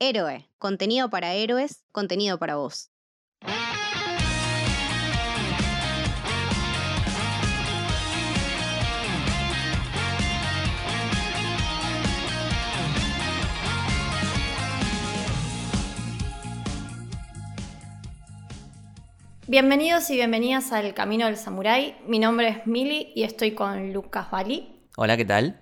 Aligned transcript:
Héroe, 0.00 0.48
contenido 0.58 1.10
para 1.10 1.34
héroes, 1.34 1.82
contenido 1.90 2.38
para 2.38 2.54
vos. 2.54 2.92
Bienvenidos 19.48 20.08
y 20.10 20.14
bienvenidas 20.14 20.70
al 20.70 20.94
Camino 20.94 21.26
del 21.26 21.36
Samurái. 21.36 21.96
Mi 22.06 22.20
nombre 22.20 22.48
es 22.50 22.66
Mili 22.68 23.10
y 23.16 23.24
estoy 23.24 23.56
con 23.56 23.92
Lucas 23.92 24.30
Bali. 24.30 24.80
Hola, 24.96 25.16
¿qué 25.16 25.24
tal? 25.24 25.58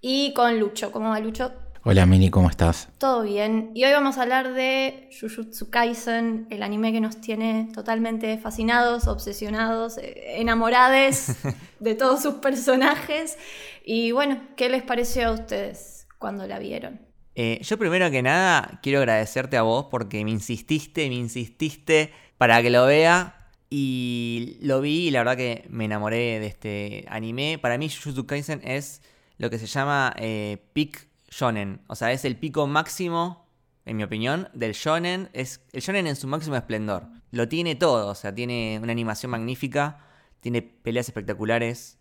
Y 0.00 0.32
con 0.32 0.58
Lucho. 0.58 0.90
¿Cómo 0.90 1.10
va 1.10 1.20
Lucho? 1.20 1.63
Hola 1.86 2.06
Mili, 2.06 2.30
¿cómo 2.30 2.48
estás? 2.48 2.88
Todo 2.96 3.24
bien. 3.24 3.70
Y 3.74 3.84
hoy 3.84 3.92
vamos 3.92 4.16
a 4.16 4.22
hablar 4.22 4.54
de 4.54 5.10
Jujutsu 5.20 5.68
Kaisen, 5.68 6.46
el 6.48 6.62
anime 6.62 6.92
que 6.92 7.00
nos 7.02 7.20
tiene 7.20 7.68
totalmente 7.74 8.38
fascinados, 8.38 9.06
obsesionados, 9.06 9.98
eh, 9.98 10.40
enamorados 10.40 11.26
de 11.80 11.94
todos 11.94 12.22
sus 12.22 12.36
personajes. 12.36 13.36
Y 13.84 14.12
bueno, 14.12 14.40
¿qué 14.56 14.70
les 14.70 14.82
pareció 14.82 15.28
a 15.28 15.32
ustedes 15.32 16.08
cuando 16.16 16.46
la 16.46 16.58
vieron? 16.58 17.02
Eh, 17.34 17.60
yo 17.60 17.76
primero 17.76 18.10
que 18.10 18.22
nada 18.22 18.80
quiero 18.82 19.00
agradecerte 19.00 19.58
a 19.58 19.62
vos 19.62 19.88
porque 19.90 20.24
me 20.24 20.30
insististe, 20.30 21.06
me 21.10 21.16
insististe 21.16 22.14
para 22.38 22.62
que 22.62 22.70
lo 22.70 22.86
vea. 22.86 23.50
Y 23.68 24.56
lo 24.62 24.80
vi 24.80 25.08
y 25.08 25.10
la 25.10 25.18
verdad 25.18 25.36
que 25.36 25.66
me 25.68 25.84
enamoré 25.84 26.40
de 26.40 26.46
este 26.46 27.04
anime. 27.08 27.58
Para 27.60 27.76
mí 27.76 27.90
Jujutsu 27.90 28.24
Kaisen 28.24 28.62
es 28.64 29.02
lo 29.36 29.50
que 29.50 29.58
se 29.58 29.66
llama 29.66 30.14
eh, 30.16 30.64
peak 30.72 31.08
shonen. 31.38 31.80
O 31.88 31.94
sea, 31.94 32.12
es 32.12 32.24
el 32.24 32.36
pico 32.36 32.66
máximo, 32.66 33.46
en 33.84 33.96
mi 33.96 34.04
opinión, 34.04 34.48
del 34.54 34.72
shonen. 34.72 35.30
Es 35.32 35.60
el 35.72 35.80
shonen 35.80 36.06
en 36.06 36.16
su 36.16 36.26
máximo 36.26 36.56
esplendor. 36.56 37.06
Lo 37.30 37.48
tiene 37.48 37.74
todo. 37.74 38.08
O 38.08 38.14
sea, 38.14 38.34
tiene 38.34 38.78
una 38.82 38.92
animación 38.92 39.30
magnífica. 39.30 39.98
Tiene 40.40 40.62
peleas 40.62 41.08
espectaculares. 41.08 41.98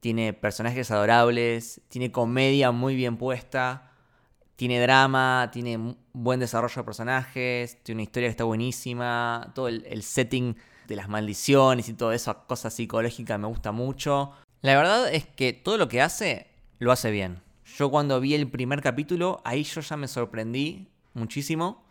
Tiene 0.00 0.32
personajes 0.32 0.90
adorables. 0.90 1.82
Tiene 1.88 2.10
comedia 2.10 2.70
muy 2.72 2.94
bien 2.96 3.16
puesta 3.16 3.90
tiene 4.60 4.78
drama, 4.78 5.48
tiene 5.54 5.96
buen 6.12 6.38
desarrollo 6.38 6.82
de 6.82 6.84
personajes, 6.84 7.82
tiene 7.82 7.96
una 7.96 8.02
historia 8.02 8.26
que 8.26 8.32
está 8.32 8.44
buenísima, 8.44 9.52
todo 9.54 9.68
el, 9.68 10.02
setting 10.02 10.54
de 10.86 10.96
las 10.96 11.08
maldiciones 11.08 11.88
y 11.88 11.94
toda 11.94 12.14
esa 12.14 12.34
cosa 12.34 12.68
psicológica 12.68 13.38
me 13.38 13.46
gusta 13.46 13.72
mucho. 13.72 14.32
La 14.60 14.76
verdad 14.76 15.10
es 15.14 15.24
que 15.24 15.54
todo 15.54 15.78
lo 15.78 15.88
que 15.88 16.02
hace, 16.02 16.48
lo 16.78 16.92
hace 16.92 17.10
bien. 17.10 17.40
Yo 17.80 17.90
cuando 17.90 18.20
vi 18.20 18.34
el 18.34 18.46
primer 18.46 18.82
capítulo, 18.82 19.40
ahí 19.42 19.62
yo 19.62 19.80
ya 19.80 19.96
me 19.96 20.06
sorprendí 20.06 20.86
muchísimo, 21.14 21.82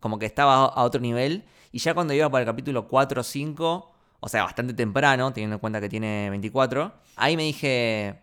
como 0.00 0.18
que 0.18 0.24
estaba 0.24 0.64
a 0.64 0.82
otro 0.82 0.98
nivel, 0.98 1.44
y 1.72 1.78
ya 1.78 1.92
cuando 1.92 2.14
iba 2.14 2.30
para 2.30 2.40
el 2.40 2.46
capítulo 2.46 2.88
4 2.88 3.20
o 3.20 3.22
5, 3.22 3.92
o 4.18 4.28
sea, 4.30 4.44
bastante 4.44 4.72
temprano, 4.72 5.34
teniendo 5.34 5.56
en 5.56 5.60
cuenta 5.60 5.78
que 5.78 5.90
tiene 5.90 6.30
24, 6.30 6.90
ahí 7.16 7.36
me 7.36 7.42
dije, 7.42 8.18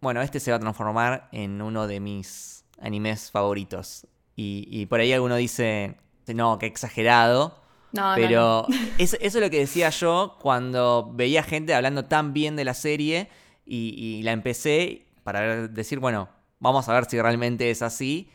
bueno, 0.00 0.20
este 0.20 0.40
se 0.40 0.50
va 0.50 0.56
a 0.56 0.58
transformar 0.58 1.28
en 1.30 1.62
uno 1.62 1.86
de 1.86 2.00
mis 2.00 2.64
animes 2.80 3.30
favoritos. 3.30 4.08
Y, 4.34 4.84
por 4.86 4.98
ahí 4.98 5.12
alguno 5.12 5.36
dice, 5.36 5.94
no, 6.26 6.58
qué 6.58 6.66
exagerado. 6.66 7.54
No, 7.92 8.14
pero 8.16 8.66
Eso, 8.98 9.16
es 9.20 9.32
lo 9.36 9.48
que 9.48 9.60
decía 9.60 9.90
yo 9.90 10.36
cuando 10.40 11.08
veía 11.14 11.44
gente 11.44 11.72
hablando 11.72 12.06
tan 12.06 12.32
bien 12.32 12.56
de 12.56 12.64
la 12.64 12.74
serie 12.74 13.28
y, 13.64 14.22
la 14.24 14.32
empecé 14.32 15.06
para 15.22 15.68
decir, 15.68 16.00
bueno, 16.00 16.36
vamos 16.60 16.88
a 16.88 16.94
ver 16.94 17.04
si 17.06 17.20
realmente 17.20 17.70
es 17.70 17.82
así. 17.82 18.30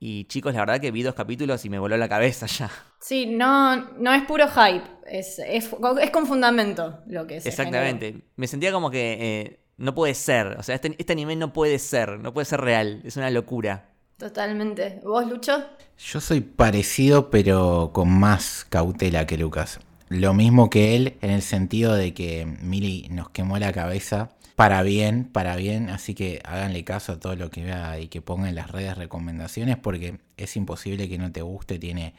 Y 0.00 0.24
chicos, 0.24 0.54
la 0.54 0.60
verdad 0.60 0.80
que 0.80 0.92
vi 0.92 1.02
dos 1.02 1.14
capítulos 1.14 1.64
y 1.64 1.70
me 1.70 1.78
voló 1.78 1.96
la 1.96 2.08
cabeza 2.08 2.46
ya. 2.46 2.70
Sí, 3.00 3.26
no, 3.26 3.76
no 3.98 4.12
es 4.12 4.22
puro 4.24 4.46
hype, 4.48 4.84
es, 5.06 5.40
es, 5.40 5.68
con 6.12 6.26
fundamento 6.26 7.00
lo 7.06 7.26
que 7.26 7.38
es. 7.38 7.46
Exactamente. 7.46 8.22
Me 8.36 8.46
sentía 8.46 8.70
como 8.70 8.90
que 8.90 9.18
eh, 9.20 9.60
no 9.76 9.94
puede 9.94 10.14
ser. 10.14 10.56
O 10.58 10.62
sea, 10.62 10.74
este, 10.74 10.94
este 10.98 11.12
anime 11.12 11.34
no 11.36 11.52
puede 11.52 11.78
ser, 11.78 12.20
no 12.20 12.32
puede 12.32 12.44
ser 12.44 12.60
real. 12.60 13.00
Es 13.04 13.16
una 13.16 13.30
locura. 13.30 13.90
Totalmente. 14.18 15.00
¿Vos, 15.04 15.26
Lucho? 15.26 15.64
Yo 15.96 16.20
soy 16.20 16.40
parecido, 16.40 17.30
pero 17.30 17.90
con 17.92 18.08
más 18.10 18.66
cautela 18.68 19.26
que 19.26 19.36
Lucas. 19.36 19.80
Lo 20.08 20.34
mismo 20.34 20.70
que 20.70 20.96
él, 20.96 21.16
en 21.20 21.30
el 21.30 21.42
sentido 21.42 21.94
de 21.94 22.14
que 22.14 22.46
Mili 22.46 23.08
nos 23.10 23.30
quemó 23.30 23.58
la 23.58 23.72
cabeza 23.72 24.30
para 24.56 24.82
bien, 24.82 25.24
para 25.24 25.56
bien. 25.56 25.90
Así 25.90 26.14
que 26.14 26.40
háganle 26.44 26.82
caso 26.84 27.12
a 27.12 27.20
todo 27.20 27.36
lo 27.36 27.50
que 27.50 27.62
vea 27.62 28.00
y 28.00 28.08
que 28.08 28.22
ponga 28.22 28.48
en 28.48 28.54
las 28.54 28.70
redes 28.70 28.96
recomendaciones, 28.96 29.76
porque 29.76 30.18
es 30.36 30.56
imposible 30.56 31.08
que 31.08 31.18
no 31.18 31.30
te 31.30 31.42
guste. 31.42 31.78
Tiene 31.78 32.14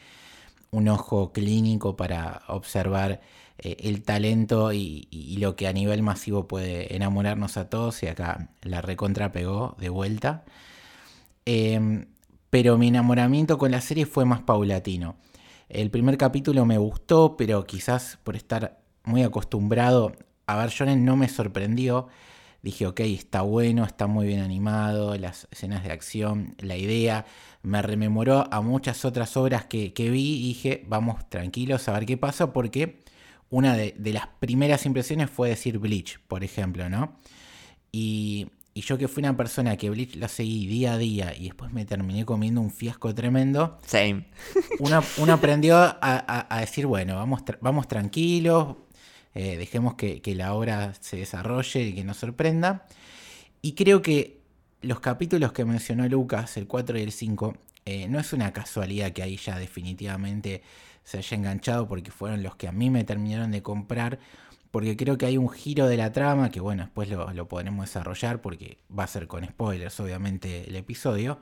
un 0.72 0.88
ojo 0.88 1.33
clínico 1.33 1.95
para 1.95 2.44
observar 2.47 3.22
eh, 3.57 3.77
el 3.81 4.03
talento 4.03 4.71
y, 4.73 5.07
lo 5.39 5.56
que 5.56 5.67
a 5.67 5.73
nivel 5.73 6.01
masivo 6.03 6.47
puede 6.47 6.95
enamorarnos 6.95 7.57
a 7.57 7.69
todos 7.69 8.03
y 8.03 8.07
acá 8.07 8.50
la 8.61 8.81
recontra 8.81 9.31
pegó 9.31 9.75
de 9.79 9.89
vuelta. 9.89 10.45
Em, 11.45 12.06
pero 12.50 12.77
mi 12.77 12.88
enamoramiento 12.89 13.57
con 13.57 13.71
la 13.71 13.81
serie 13.81 14.06
fue 14.06 14.25
más 14.25 14.41
paulatino. 14.41 15.16
El 15.69 15.91
primer 15.91 16.18
capítulo 16.18 16.66
me 16.66 16.78
gustó, 16.78 17.38
pero 17.38 17.66
quizás 17.66 18.18
por 18.24 18.35
estar 18.35 18.81
muy 19.03 19.24
acostumbrado 19.24 20.13
a 20.50 20.57
ver 20.57 20.69
Shonen 20.72 21.06
no 21.06 21.16
me 21.16 21.30
sorprendió. 21.30 22.07
Dije, 22.63 22.88
ok, 22.88 23.02
está 23.02 23.44
bueno, 23.44 23.85
está 23.85 24.07
muy 24.07 24.25
bien 24.25 24.40
animado, 24.40 25.16
las 25.16 25.47
escenas 25.52 25.84
de 25.84 25.91
acción, 25.91 26.56
la 26.57 26.75
idea. 26.75 27.25
Me 27.62 27.84
rememoró 27.84 28.52
a 28.52 28.62
muchas 28.62 29.06
otras 29.06 29.38
obras 29.38 29.66
que, 29.66 29.94
vi 29.96 30.40
y 30.40 30.47
dije, 30.47 30.84
vamos 30.88 31.30
tranquilos 31.30 31.88
a 31.88 31.94
ver 31.94 32.07
qué 32.07 32.18
pasa, 32.18 32.51
porque 32.51 33.00
una 33.51 33.75
de, 33.75 33.94
las 34.12 34.25
primeras 34.40 34.88
impresiones 34.88 35.30
fue 35.30 35.50
decir 35.50 35.78
Bleach, 35.78 36.19
por 36.28 36.44
ejemplo, 36.44 36.90
¿no? 36.90 37.16
Y, 37.91 38.47
yo 38.81 38.97
que 38.97 39.07
fui 39.07 39.22
una 39.22 39.35
persona 39.35 39.78
que 39.78 39.90
Bleach 39.90 40.16
la 40.16 40.28
seguí 40.28 40.67
día 40.67 40.94
a 40.94 40.97
día 40.97 41.35
y 41.35 41.45
después 41.45 41.72
me 41.72 41.85
terminé 41.85 42.25
comiendo 42.25 42.62
un 42.62 42.72
fiasco 42.72 43.13
tremendo. 43.13 43.79
Same. 43.85 44.25
Uno, 44.79 45.34
aprendió 45.34 45.78
a, 45.78 46.57
decir, 46.59 46.85
bueno, 46.85 47.16
vamos, 47.16 47.41
vamos 47.62 47.88
tranquilos, 47.88 48.75
eh, 49.34 49.57
dejemos 49.57 49.95
que, 49.95 50.22
la 50.35 50.53
obra 50.53 50.94
se 51.00 51.18
desarrolle 51.18 51.81
y 51.81 51.94
que 51.94 52.03
nos 52.03 52.18
sorprenda. 52.18 52.85
Y 53.62 53.73
creo 53.73 54.01
que 54.01 54.39
los 54.81 55.00
capítulos 55.00 55.51
que 55.51 55.66
mencionó 55.66 56.07
Lucas, 56.07 56.57
el 56.57 56.68
4 56.68 56.97
y 57.00 57.01
el 57.01 57.12
5, 57.12 57.57
eh, 57.85 58.07
no 58.07 58.19
es 58.19 58.34
una 58.34 58.53
casualidad 58.53 59.12
que 59.12 59.23
ahí 59.23 59.38
ya 59.38 59.57
definitivamente 59.57 60.62
se 61.03 61.18
haya 61.18 61.38
enganchado 61.38 61.88
porque 61.88 62.12
fueron 62.12 62.44
los 62.44 62.56
que 62.56 62.68
a 62.68 62.72
mí 62.72 62.89
me 62.89 63.03
terminaron 63.03 63.51
de 63.51 63.63
comprar, 63.63 64.19
porque 64.72 64.96
creo 64.96 65.18
que 65.18 65.25
hay 65.25 65.38
un 65.38 65.50
giro 65.50 65.88
de 65.88 65.97
la 65.97 66.12
trama 66.12 66.52
que 66.52 66.59
bueno, 66.59 66.84
después 66.84 67.09
lo, 67.09 67.47
podremos 67.47 67.85
desarrollar 67.85 68.41
porque 68.41 68.78
va 68.97 69.03
a 69.03 69.07
ser 69.07 69.28
con 69.28 69.46
spoilers 69.46 70.00
obviamente 70.00 70.69
el 70.69 70.75
episodio, 70.75 71.40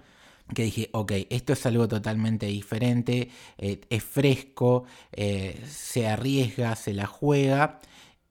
que 0.54 0.64
dije, 0.64 0.90
ok, 0.94 1.12
esto 1.30 1.54
es 1.54 1.66
algo 1.66 1.88
totalmente 1.88 2.46
diferente, 2.46 3.30
eh, 3.58 3.82
es 3.90 4.04
fresco, 4.04 4.86
eh, 5.12 5.62
se 5.68 6.08
arriesga, 6.08 6.76
se 6.76 6.94
la 6.94 7.06
juega 7.06 7.82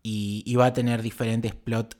y, 0.03 0.55
va 0.57 0.67
a 0.67 0.73
tener 0.73 1.03
diferentes 1.03 1.55
plots 1.55 1.99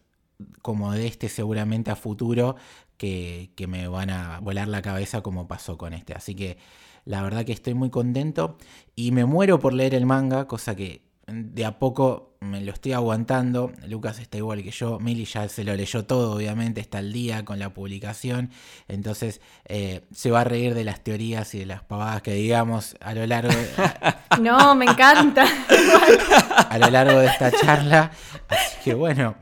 como 0.63 0.93
de 0.93 1.07
este 1.07 1.29
seguramente 1.29 1.91
a 1.91 1.97
futuro 1.97 2.57
que, 2.97 3.53
que 3.57 3.67
me 3.67 3.89
van 3.89 4.11
a 4.11 4.41
volar 4.41 4.69
la 4.69 4.81
cabeza 4.83 5.23
como 5.23 5.49
pasó 5.49 5.77
con 5.77 5.93
este. 5.93 6.15
Así 6.15 6.35
que 6.35 6.57
la 7.05 7.23
verdad 7.23 7.45
que 7.45 7.53
estoy 7.53 7.75
muy 7.75 7.91
contento 7.91 8.59
y 8.95 9.13
me 9.13 9.25
muero 9.25 9.59
por 9.59 9.75
leer 9.75 9.95
el 9.95 10.07
manga, 10.07 10.47
cosa 10.47 10.75
que 10.77 11.06
de 11.27 11.65
a 11.65 11.79
poco 11.79 12.37
me 12.41 12.61
lo 12.61 12.73
estoy 12.73 12.93
aguantando. 12.93 13.73
Lucas 13.87 14.19
está 14.19 14.39
igual 14.39 14.63
que 14.63 14.71
yo. 14.71 15.01
Mili 15.01 15.25
ya 15.25 15.49
se 15.49 15.65
lo 15.65 15.75
leyó 15.75 16.05
todo, 16.05 16.37
obviamente, 16.37 16.81
está 16.81 16.99
al 16.99 17.13
día 17.13 17.45
con 17.45 17.59
la 17.59 17.75
publicación. 17.75 18.51
Entonces 18.89 19.41
eh, 19.65 20.03
se 20.13 20.31
va 20.31 20.43
a 20.43 20.45
reír 20.45 20.75
de 20.75 20.85
las 20.85 21.03
teorías 21.03 21.55
y 21.55 21.61
de 21.61 21.67
las 21.67 21.83
pavadas 21.83 22.23
que 22.23 22.35
digamos 22.35 22.97
a 23.01 23.15
lo 23.15 23.27
largo 23.27 23.53
de. 23.53 23.69
no, 24.41 24.75
me 24.75 24.85
encanta. 24.85 25.47
a 26.69 26.79
lo 26.79 26.91
largo 26.91 27.19
de 27.19 27.27
esta 27.27 27.51
charla. 27.51 28.13
Así 28.49 28.77
que 28.85 28.95
bueno. 28.95 29.37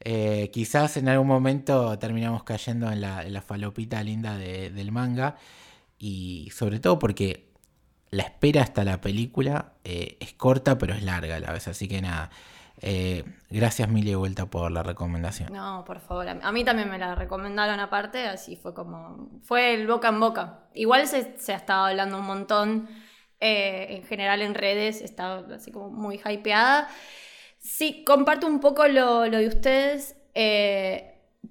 Eh, 0.00 0.50
quizás 0.52 0.96
en 0.96 1.08
algún 1.08 1.26
momento 1.26 1.98
terminamos 1.98 2.44
cayendo 2.44 2.90
en 2.90 3.00
la, 3.00 3.42
falopita 3.44 4.02
linda 4.02 4.38
del 4.38 4.92
manga 4.92 5.36
y 5.98 6.50
sobre 6.54 6.78
todo 6.78 7.00
porque 7.00 7.47
la 8.10 8.22
espera 8.22 8.62
hasta 8.62 8.84
la 8.84 9.00
película 9.00 9.72
eh, 9.84 10.16
es 10.20 10.32
corta 10.32 10.78
pero 10.78 10.94
es 10.94 11.02
larga 11.02 11.36
a 11.36 11.40
la 11.40 11.52
vez, 11.52 11.68
así 11.68 11.88
que 11.88 12.00
nada. 12.00 12.30
Eh, 12.80 13.24
gracias 13.50 13.88
mil 13.88 14.04
de 14.04 14.14
vuelta 14.14 14.46
por 14.46 14.70
la 14.70 14.82
recomendación. 14.84 15.52
No, 15.52 15.84
por 15.84 16.00
favor. 16.00 16.28
A 16.28 16.52
mí 16.52 16.64
también 16.64 16.88
me 16.88 16.98
la 16.98 17.14
recomendaron 17.14 17.80
aparte, 17.80 18.26
así 18.26 18.56
fue 18.56 18.72
como... 18.72 19.40
Fue 19.42 19.74
el 19.74 19.86
boca 19.86 20.08
en 20.08 20.20
boca. 20.20 20.60
Igual 20.74 21.08
se, 21.08 21.36
se 21.38 21.52
ha 21.52 21.56
estado 21.56 21.86
hablando 21.86 22.18
un 22.18 22.26
montón, 22.26 22.88
eh, 23.40 23.86
en 23.90 24.04
general 24.04 24.42
en 24.42 24.54
redes, 24.54 25.02
está 25.02 25.38
así 25.54 25.72
como 25.72 25.90
muy 25.90 26.20
hypeada. 26.24 26.88
Sí, 27.58 28.04
comparto 28.04 28.46
un 28.46 28.60
poco 28.60 28.86
lo, 28.86 29.26
lo 29.26 29.38
de 29.38 29.48
ustedes. 29.48 30.16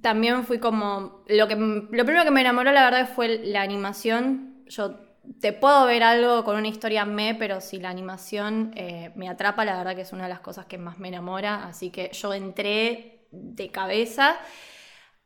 también 0.02 0.46
fui 0.46 0.60
como... 0.60 1.24
Lo, 1.28 1.50
que, 1.50 1.56
lo 1.56 2.06
primero 2.06 2.24
que 2.24 2.32
me 2.32 2.42
enamoró, 2.42 2.72
la 2.72 2.86
verdad, 2.86 3.10
fue 3.14 3.40
la 3.44 3.64
animación. 3.64 4.64
Yo 4.68 5.07
te 5.40 5.54
puedo 5.54 5.86
ver 5.86 6.04
algo 6.04 6.44
con 6.44 6.58
una 6.58 6.68
historia 6.68 7.06
me, 7.06 7.36
pero 7.36 7.62
si 7.62 7.80
la 7.80 7.90
animación 7.90 8.72
eh, 8.76 9.12
me 9.16 9.30
atrapa, 9.30 9.66
la 9.66 9.78
verdad 9.78 9.96
que 9.96 10.02
es 10.02 10.14
una 10.14 10.24
de 10.24 10.30
las 10.30 10.40
cosas 10.40 10.66
que 10.66 10.78
más 10.78 11.00
me 11.00 11.10
enamora. 11.10 11.66
Así 11.66 11.90
que 11.90 12.12
yo 12.14 12.34
entré 12.34 13.28
de 13.32 13.70
cabeza. 13.70 14.38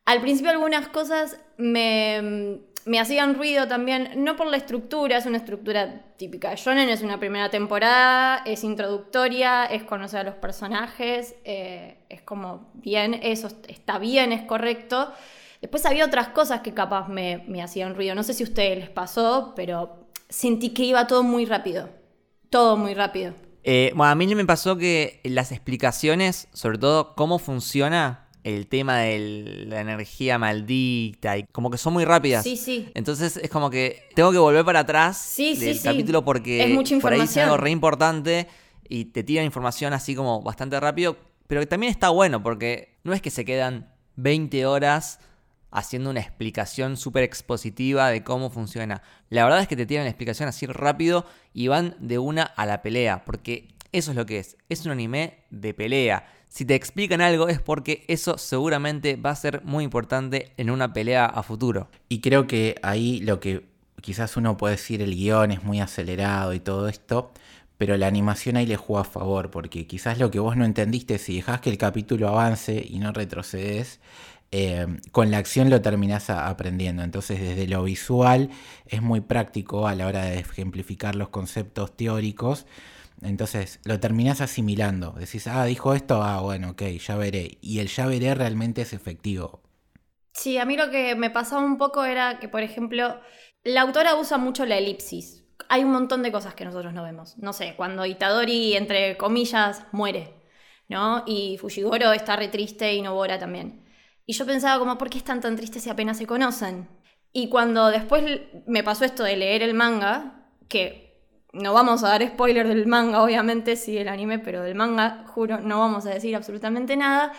Al 0.06 0.22
principio 0.22 0.52
algunas 0.52 0.88
cosas 0.88 1.38
me, 1.58 2.62
me 2.86 3.00
hacían 3.00 3.36
ruido 3.36 3.68
también, 3.68 4.12
no 4.24 4.36
por 4.36 4.48
la 4.48 4.58
estructura, 4.58 5.18
es 5.18 5.26
una 5.26 5.38
estructura 5.38 6.16
típica 6.18 6.50
de 6.50 6.56
Shonen, 6.56 6.90
es 6.90 7.02
una 7.02 7.20
primera 7.20 7.50
temporada, 7.50 8.42
es 8.46 8.64
introductoria, 8.64 9.66
es 9.66 9.84
conocer 9.84 10.22
a 10.22 10.24
los 10.24 10.36
personajes, 10.36 11.36
eh, 11.44 11.98
es 12.10 12.22
como 12.22 12.72
bien, 12.74 13.14
eso 13.22 13.48
está 13.68 14.00
bien, 14.00 14.32
es 14.32 14.42
correcto. 14.44 15.14
Después 15.62 15.86
había 15.86 16.06
otras 16.06 16.30
cosas 16.30 16.62
que 16.62 16.74
capaz 16.74 17.08
me, 17.08 17.44
me 17.48 17.62
hacían 17.62 17.96
ruido, 17.96 18.16
no 18.16 18.24
sé 18.24 18.34
si 18.34 18.44
a 18.44 18.48
ustedes 18.48 18.80
les 18.80 18.90
pasó, 18.90 19.54
pero 19.56 20.08
sentí 20.28 20.70
que 20.70 20.84
iba 20.84 21.06
todo 21.08 21.24
muy 21.24 21.46
rápido, 21.46 21.90
todo 22.50 22.78
muy 22.78 22.94
rápido. 22.96 23.34
Eh, 23.64 23.92
bueno, 23.96 24.12
a 24.12 24.16
mí 24.16 24.34
me 24.34 24.46
pasó 24.46 24.76
que 24.76 25.22
las 25.24 25.52
explicaciones, 25.52 26.48
sobre 26.52 26.80
todo 26.80 27.14
cómo 27.16 27.38
funciona 27.38 28.28
el 28.44 28.66
tema 28.66 28.98
de 28.98 29.66
la 29.68 29.82
energía 29.82 30.40
maldita 30.40 31.38
y 31.38 31.44
como 31.52 31.70
que 31.70 31.78
son 31.78 31.94
muy 31.94 32.06
rápidas. 32.06 32.44
Sí, 32.44 32.58
sí. 32.58 32.90
Entonces 32.96 33.38
es 33.38 33.52
como 33.52 33.70
que 33.70 34.10
tengo 34.16 34.32
que 34.32 34.40
volver 34.40 34.66
para 34.66 34.80
atrás 34.80 35.18
Sí, 35.18 35.56
del 35.56 35.78
sí. 35.78 35.84
capítulo 35.84 36.26
porque 36.26 36.64
Es 36.64 36.70
mucha 36.72 36.98
por 36.98 37.14
ahí 37.14 37.22
es 37.22 37.38
algo 37.38 37.58
re 37.58 37.70
importante 37.70 38.48
y 38.90 39.06
te 39.06 39.24
tiran 39.24 39.46
información 39.46 39.94
así 39.94 40.16
como 40.16 40.42
bastante 40.42 40.80
rápido, 40.80 41.18
pero 41.46 41.62
que 41.62 41.68
también 41.68 41.92
está 41.92 42.10
bueno 42.10 42.42
porque 42.42 42.98
no 43.04 43.14
es 43.14 43.22
que 43.22 43.30
se 43.30 43.46
quedan 43.46 43.94
20 44.16 44.66
horas 44.66 45.20
haciendo 45.72 46.10
una 46.10 46.20
explicación 46.20 46.98
súper 46.98 47.24
expositiva 47.24 48.10
de 48.10 48.24
cómo 48.24 48.50
funciona. 48.50 49.02
La 49.30 49.44
verdad 49.44 49.62
es 49.62 49.68
que 49.68 49.76
te 49.76 49.86
tiran 49.86 50.04
la 50.04 50.10
explicación 50.10 50.50
así 50.50 50.66
rápido 50.66 51.26
y 51.54 51.68
van 51.68 51.96
de 52.00 52.20
una 52.20 52.44
a 52.44 52.66
la 52.66 52.82
pelea, 52.82 53.24
porque 53.26 53.70
eso 53.92 54.12
es 54.12 54.18
lo 54.18 54.26
que 54.26 54.40
es. 54.40 54.58
Es 54.70 54.86
un 54.86 54.92
anime 54.92 55.40
de 55.50 55.74
pelea. 55.74 56.26
Si 56.50 56.66
te 56.66 56.76
explican 56.76 57.22
algo 57.22 57.48
es 57.48 57.62
porque 57.62 58.04
eso 58.08 58.38
seguramente 58.38 59.16
va 59.16 59.30
a 59.30 59.36
ser 59.36 59.64
muy 59.64 59.84
importante 59.86 60.52
en 60.58 60.70
una 60.70 60.92
pelea 60.92 61.26
a 61.26 61.44
futuro. 61.44 61.90
Y 62.10 62.20
creo 62.20 62.46
que 62.46 62.76
ahí 62.84 63.22
lo 63.22 63.40
que 63.40 63.66
quizás 64.02 64.36
uno 64.36 64.58
puede 64.58 64.76
decir, 64.76 65.02
el 65.02 65.16
guion 65.16 65.52
es 65.52 65.64
muy 65.64 65.80
acelerado 65.80 66.54
y 66.54 66.60
todo 66.60 66.90
esto, 66.90 67.32
pero 67.78 67.98
la 67.98 68.08
animación 68.08 68.58
ahí 68.58 68.66
le 68.66 68.76
juega 68.76 69.02
a 69.02 69.06
favor, 69.06 69.50
porque 69.50 69.88
quizás 69.88 70.20
lo 70.20 70.30
que 70.30 70.40
vos 70.40 70.58
no 70.58 70.66
entendiste, 70.66 71.18
si 71.18 71.36
dejás 71.36 71.62
que 71.62 71.70
el 71.70 71.78
capítulo 71.78 72.28
avance 72.28 72.86
y 72.88 73.00
no 73.00 73.12
retrocedes, 73.12 74.00
eh, 74.52 74.86
con 75.12 75.32
la 75.32 75.38
acción 75.38 75.70
lo 75.70 75.82
terminás 75.82 76.30
aprendiendo. 76.30 77.04
Entonces 77.04 77.40
desde 77.40 77.68
lo 77.68 77.84
visual 77.84 78.50
es 78.86 79.02
muy 79.02 79.22
práctico 79.22 79.88
a 79.88 79.96
la 79.96 80.08
hora 80.08 80.26
de 80.26 80.40
ejemplificar 80.40 81.16
los 81.16 81.30
conceptos 81.30 81.96
teóricos. 81.96 82.66
Entonces 83.22 83.80
lo 83.86 84.00
terminás 84.00 84.42
asimilando. 84.42 85.12
Decís, 85.14 85.48
ah, 85.48 85.66
dijo 85.66 85.94
esto, 85.94 86.22
ah, 86.24 86.42
bueno, 86.42 86.72
ok, 86.72 86.84
ya 86.84 87.16
veré. 87.18 87.58
Y 87.62 87.80
el 87.80 87.88
ya 87.88 88.08
veré 88.08 88.36
realmente 88.36 88.82
es 88.82 88.94
efectivo. 88.94 89.62
Sí, 90.34 90.58
a 90.58 90.66
mí 90.66 90.78
lo 90.78 90.90
que 90.90 91.16
me 91.16 91.30
pasaba 91.30 91.62
un 91.64 91.78
poco 91.78 92.04
era 92.06 92.40
que, 92.40 92.48
por 92.48 92.64
ejemplo, 92.64 93.20
la 93.64 93.82
autora 93.82 94.16
usa 94.16 94.38
mucho 94.38 94.66
la 94.66 94.78
elipsis. 94.78 95.44
Hay 95.70 95.84
un 95.84 95.92
montón 95.92 96.24
de 96.24 96.32
cosas 96.32 96.56
que 96.56 96.66
nosotros 96.66 96.94
no 96.94 97.04
vemos. 97.04 97.38
No 97.38 97.54
sé, 97.54 97.76
cuando 97.78 98.06
Itadori, 98.06 98.76
entre 98.76 99.18
comillas, 99.18 99.86
muere, 99.92 100.34
¿no? 100.90 101.24
Y 101.28 101.58
Fujigoro 101.60 102.12
está 102.14 102.36
re 102.36 102.48
triste 102.48 102.94
y 102.94 103.02
Nobora 103.02 103.38
también. 103.40 103.86
Y 104.32 104.34
yo 104.34 104.46
pensaba 104.46 104.80
como, 104.80 104.98
¿por 104.98 105.10
qué 105.10 105.18
están 105.18 105.42
tan 105.42 105.58
tristes 105.58 105.84
si 105.84 105.90
apenas 105.90 106.18
se 106.18 106.26
conocen? 106.26 106.88
Y 107.34 107.50
cuando 107.50 107.88
después 107.88 108.24
me 108.66 108.82
pasó 108.82 109.04
esto 109.04 109.24
de 109.24 109.36
leer 109.36 109.62
el 109.62 109.74
manga, 109.74 110.48
que 110.70 111.28
no 111.52 111.74
vamos 111.74 112.02
a 112.02 112.08
dar 112.08 112.26
spoiler 112.26 112.66
del 112.66 112.88
manga, 112.88 113.22
obviamente, 113.22 113.76
sí 113.76 113.94
del 113.94 114.08
anime, 114.08 114.40
pero 114.40 114.62
del 114.62 114.76
manga, 114.76 115.26
juro, 115.28 115.60
no 115.60 115.80
vamos 115.80 116.06
a 116.06 116.12
decir 116.12 116.34
absolutamente 116.34 116.96
nada 116.96 117.34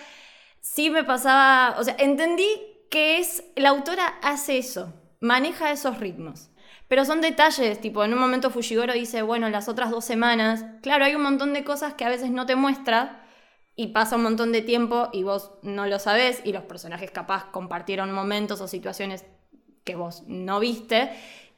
sí 0.62 0.91
me 0.91 1.05
pasaba, 1.05 1.77
o 1.79 1.85
sea, 1.85 1.97
entendí 1.99 2.49
que 2.91 3.19
es, 3.19 3.44
la 3.56 3.71
autora 3.71 4.06
hace 4.23 4.56
eso, 4.59 4.94
maneja 5.21 5.71
esos 5.71 5.99
ritmos. 5.99 6.49
Pero 6.89 7.05
son 7.05 7.21
detalles, 7.21 7.81
tipo, 7.81 8.05
en 8.05 8.12
un 8.12 8.21
momento 8.21 8.50
Fujigoro 8.50 8.93
dice, 8.93 9.23
bueno, 9.23 9.49
las 9.49 9.69
otras 9.69 9.91
dos 9.91 10.05
semanas, 10.05 10.65
claro, 10.83 11.05
hay 11.05 11.15
un 11.15 11.23
montón 11.23 11.53
de 11.53 11.65
cosas 11.65 11.94
que 11.94 12.05
a 12.05 12.09
veces 12.09 12.31
no 12.31 12.47
te 12.47 12.55
muestra 12.55 13.22
y 13.77 13.89
pasa 13.89 14.17
un 14.17 14.23
montón 14.25 14.53
de 14.53 14.63
tiempo 14.63 15.09
y 15.13 15.23
vos 15.23 15.53
no 15.63 15.87
lo 15.87 15.99
sabés 15.99 16.41
y 16.45 16.53
los 16.53 16.65
personajes 16.65 17.11
capaz 17.11 17.47
compartieron 17.51 18.13
momentos 18.13 18.61
o 18.61 18.69
situaciones 18.69 19.25
que 19.85 19.95
vos 19.97 20.25
no 20.27 20.61
viste. 20.61 21.11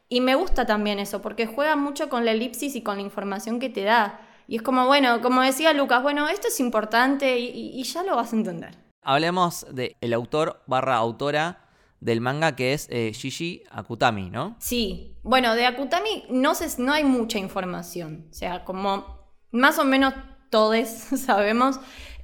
Y 0.09 0.21
me 0.21 0.35
gusta 0.35 0.67
también 0.67 0.99
eso, 0.99 1.21
porque 1.23 1.47
juega 1.47 1.77
mucho 1.77 2.09
con 2.09 2.25
la 2.25 2.31
elipsis 2.33 2.77
y 2.77 2.83
con 2.83 2.97
la 2.97 3.03
información 3.03 3.59
que 3.59 3.69
te 3.71 3.83
da. 3.83 4.21
Y 4.47 4.57
es 4.57 4.63
como, 4.63 4.87
bueno, 4.87 5.21
como 5.23 5.41
decía 5.41 5.73
Lucas, 5.73 6.03
bueno, 6.03 6.29
esto 6.29 6.49
es 6.49 6.61
importante 6.61 7.39
y, 7.39 7.47
y- 7.49 7.81
y 7.81 7.83
ya 7.85 8.03
lo 8.03 8.15
vas 8.15 8.33
a 8.33 8.37
entender. 8.37 8.77
Hablemos 9.03 9.67
del 9.73 10.13
autor 10.13 10.63
barra 10.67 10.97
autora 10.97 11.61
del 12.01 12.21
manga 12.21 12.55
que 12.55 12.75
es 12.75 12.87
eh, 12.91 13.13
Gigi 13.15 13.63
Akutami, 13.71 14.29
¿no? 14.31 14.57
Sí, 14.59 15.17
bueno, 15.23 15.55
de 15.55 15.65
Akutami 15.67 16.25
no, 16.31 16.55
se, 16.55 16.81
no 16.83 16.93
hay 16.93 17.05
mucha 17.05 17.39
información. 17.39 18.27
O 18.31 18.35
sea, 18.35 18.65
como 18.65 19.33
más 19.51 19.79
o 19.79 19.85
menos 19.85 20.13
todos 20.55 20.89
sabemos, 21.27 21.81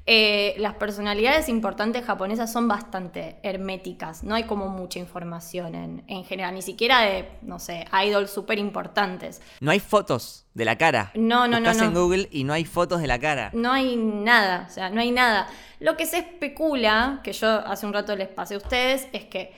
eh, 0.06 0.54
las 0.58 0.74
personalidades 0.74 1.48
importantes 1.48 2.04
japonesas 2.04 2.52
son 2.52 2.68
bastante 2.68 3.36
herméticas. 3.42 4.22
No 4.22 4.36
hay 4.36 4.44
como 4.44 4.68
mucha 4.68 4.98
información 5.00 5.74
en, 5.74 6.04
en 6.06 6.24
general, 6.24 6.54
ni 6.54 6.62
siquiera 6.62 7.00
de, 7.00 7.28
no 7.42 7.58
sé, 7.58 7.86
idols 8.06 8.30
súper 8.30 8.58
importantes. 8.60 9.42
No 9.60 9.72
hay 9.72 9.80
fotos 9.80 10.46
de 10.54 10.64
la 10.64 10.76
cara. 10.78 11.10
No, 11.14 11.48
no, 11.48 11.58
no, 11.60 11.68
Buscás 11.68 11.82
en 11.82 11.92
no. 11.92 12.00
Google 12.02 12.28
y 12.30 12.44
no 12.44 12.52
hay 12.52 12.64
fotos 12.64 13.00
de 13.00 13.08
la 13.08 13.18
cara. 13.18 13.50
No 13.52 13.72
hay 13.72 13.96
nada, 13.96 14.66
o 14.68 14.72
sea, 14.72 14.90
no 14.90 15.00
hay 15.00 15.10
nada. 15.10 15.48
Lo 15.80 15.96
que 15.96 16.06
se 16.06 16.18
especula, 16.18 17.20
que 17.24 17.32
yo 17.32 17.48
hace 17.48 17.84
un 17.86 17.92
rato 17.92 18.14
les 18.16 18.28
pasé 18.28 18.54
a 18.54 18.58
ustedes, 18.58 19.08
es 19.12 19.24
que 19.24 19.52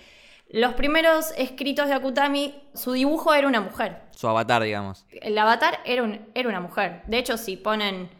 los 0.51 0.75
primeros 0.75 1.33
escritos 1.39 1.89
de 1.89 1.95
Akutami, 1.95 2.55
su 2.75 2.93
dibujo 2.93 3.33
era 3.35 3.47
una 3.49 3.61
mujer. 3.61 4.01
Su 4.11 4.29
avatar, 4.29 4.63
digamos. 4.63 5.05
El 5.11 5.37
avatar 5.39 5.79
era, 5.85 6.03
un- 6.03 6.21
era 6.35 6.49
una 6.49 6.61
mujer. 6.61 7.03
De 7.07 7.19
hecho, 7.19 7.37
si 7.39 7.57
ponen 7.57 8.11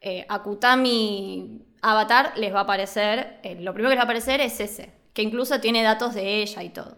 eh, 0.00 0.26
Akutami 0.28 1.66
avatar, 1.82 2.32
les 2.36 2.52
va 2.54 2.60
a 2.60 2.62
aparecer, 2.62 3.40
eh, 3.42 3.56
lo 3.60 3.72
primero 3.72 3.90
que 3.90 3.96
les 3.96 3.98
va 3.98 4.02
a 4.02 4.04
aparecer 4.04 4.40
es 4.40 4.60
ese, 4.60 4.92
que 5.12 5.22
incluso 5.22 5.60
tiene 5.60 5.82
datos 5.82 6.14
de 6.14 6.42
ella 6.42 6.62
y 6.62 6.70
todo. 6.70 6.96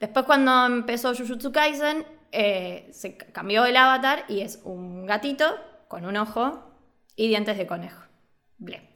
Después 0.00 0.24
cuando 0.26 0.66
empezó 0.66 1.14
Jujutsu 1.14 1.52
Kaisen, 1.52 2.06
eh, 2.32 2.88
se 2.92 3.16
cambió 3.16 3.64
el 3.64 3.76
avatar 3.76 4.24
y 4.28 4.40
es 4.40 4.60
un 4.64 5.06
gatito 5.06 5.58
con 5.88 6.04
un 6.04 6.16
ojo 6.16 6.72
y 7.16 7.28
dientes 7.28 7.56
de 7.58 7.66
conejo. 7.66 8.02
Ble. 8.58 8.90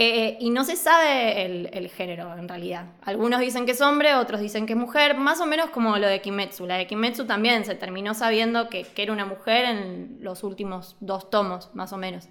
Eh, 0.00 0.36
y 0.38 0.50
no 0.50 0.62
se 0.62 0.76
sabe 0.76 1.44
el, 1.44 1.88
género 1.88 2.32
en 2.38 2.48
realidad. 2.48 2.86
Algunos 3.02 3.40
dicen 3.40 3.66
que 3.66 3.72
es 3.72 3.80
hombre, 3.80 4.14
otros 4.14 4.40
dicen 4.40 4.64
que 4.64 4.74
es 4.74 4.78
mujer, 4.78 5.16
más 5.16 5.40
o 5.40 5.46
menos 5.46 5.70
como 5.70 5.98
lo 5.98 6.06
de 6.06 6.20
Kimetsu. 6.20 6.66
La 6.68 6.76
de 6.76 6.86
Kimetsu 6.86 7.26
también 7.26 7.64
se 7.64 7.74
terminó 7.74 8.14
sabiendo 8.14 8.68
que, 8.68 8.84
que 8.84 9.02
era 9.02 9.12
una 9.12 9.26
mujer 9.26 9.64
en 9.64 10.18
los 10.20 10.44
últimos 10.44 10.94
dos 11.00 11.30
tomos, 11.30 11.74
más 11.74 11.92
o 11.92 11.96
menos. 11.96 12.28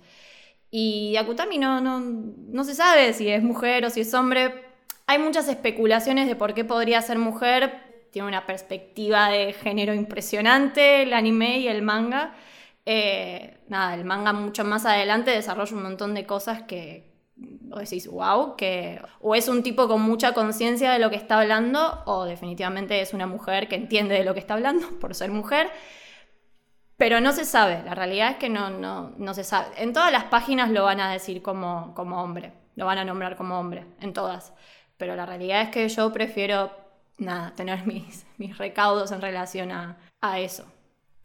Y 0.71 1.17
Akutami 1.17 1.57
no, 1.57 1.81
no, 1.81 1.99
no 1.99 2.63
se 2.63 2.73
sabe 2.73 3.11
si 3.11 3.27
es 3.27 3.43
mujer 3.43 3.83
o 3.83 3.89
si 3.89 3.99
es 3.99 4.13
hombre. 4.13 4.63
Hay 5.05 5.19
muchas 5.19 5.49
especulaciones 5.49 6.29
de 6.29 6.37
por 6.37 6.53
qué 6.53 6.63
podría 6.63 7.01
ser 7.01 7.17
mujer. 7.17 8.07
Tiene 8.11 8.29
una 8.29 8.45
perspectiva 8.45 9.27
de 9.27 9.51
género 9.51 9.93
impresionante 9.93 11.01
el 11.01 11.13
anime 11.13 11.59
y 11.59 11.67
el 11.67 11.81
manga. 11.81 12.33
Eh, 12.85 13.57
nada, 13.67 13.93
el 13.93 14.05
manga 14.05 14.31
mucho 14.31 14.63
más 14.63 14.85
adelante 14.85 15.31
desarrolla 15.31 15.75
un 15.75 15.83
montón 15.83 16.13
de 16.13 16.25
cosas 16.25 16.61
que 16.61 17.16
vos 17.37 17.79
decís, 17.79 18.07
wow, 18.07 18.55
que 18.55 19.01
o 19.21 19.35
es 19.35 19.47
un 19.47 19.63
tipo 19.63 19.87
con 19.87 20.01
mucha 20.01 20.33
conciencia 20.33 20.91
de 20.91 20.99
lo 20.99 21.09
que 21.09 21.15
está 21.15 21.39
hablando 21.39 22.01
o 22.05 22.25
definitivamente 22.25 23.01
es 23.01 23.13
una 23.13 23.27
mujer 23.27 23.67
que 23.67 23.75
entiende 23.75 24.15
de 24.15 24.23
lo 24.23 24.33
que 24.33 24.39
está 24.39 24.55
hablando 24.55 24.87
por 24.99 25.15
ser 25.15 25.31
mujer. 25.31 25.69
Pero 26.97 27.21
no 27.21 27.31
se 27.31 27.45
sabe, 27.45 27.83
la 27.83 27.93
realidad 27.93 28.31
es 28.31 28.37
que 28.37 28.49
no, 28.49 28.71
no, 28.71 29.11
no 29.17 29.33
se 29.35 29.43
sabe. 29.43 29.67
En 29.77 29.93
todas 29.93 30.11
las 30.11 30.23
páginas 30.25 30.71
lo 30.71 30.83
van 30.83 30.99
a 30.99 31.11
decir 31.11 31.43
como, 31.43 31.93
como 31.93 32.23
hombre, 32.23 32.53
lo 32.75 32.87
van 32.87 32.97
a 32.97 33.05
nombrar 33.05 33.35
como 33.37 33.59
hombre, 33.59 33.85
en 34.01 34.13
todas. 34.13 34.51
Pero 34.97 35.15
la 35.15 35.27
realidad 35.27 35.61
es 35.61 35.69
que 35.69 35.87
yo 35.87 36.11
prefiero, 36.11 36.71
nada, 37.19 37.53
tener 37.55 37.85
mis, 37.85 38.25
mis 38.37 38.57
recaudos 38.57 39.11
en 39.11 39.21
relación 39.21 39.71
a, 39.71 39.99
a 40.21 40.39
eso. 40.39 40.65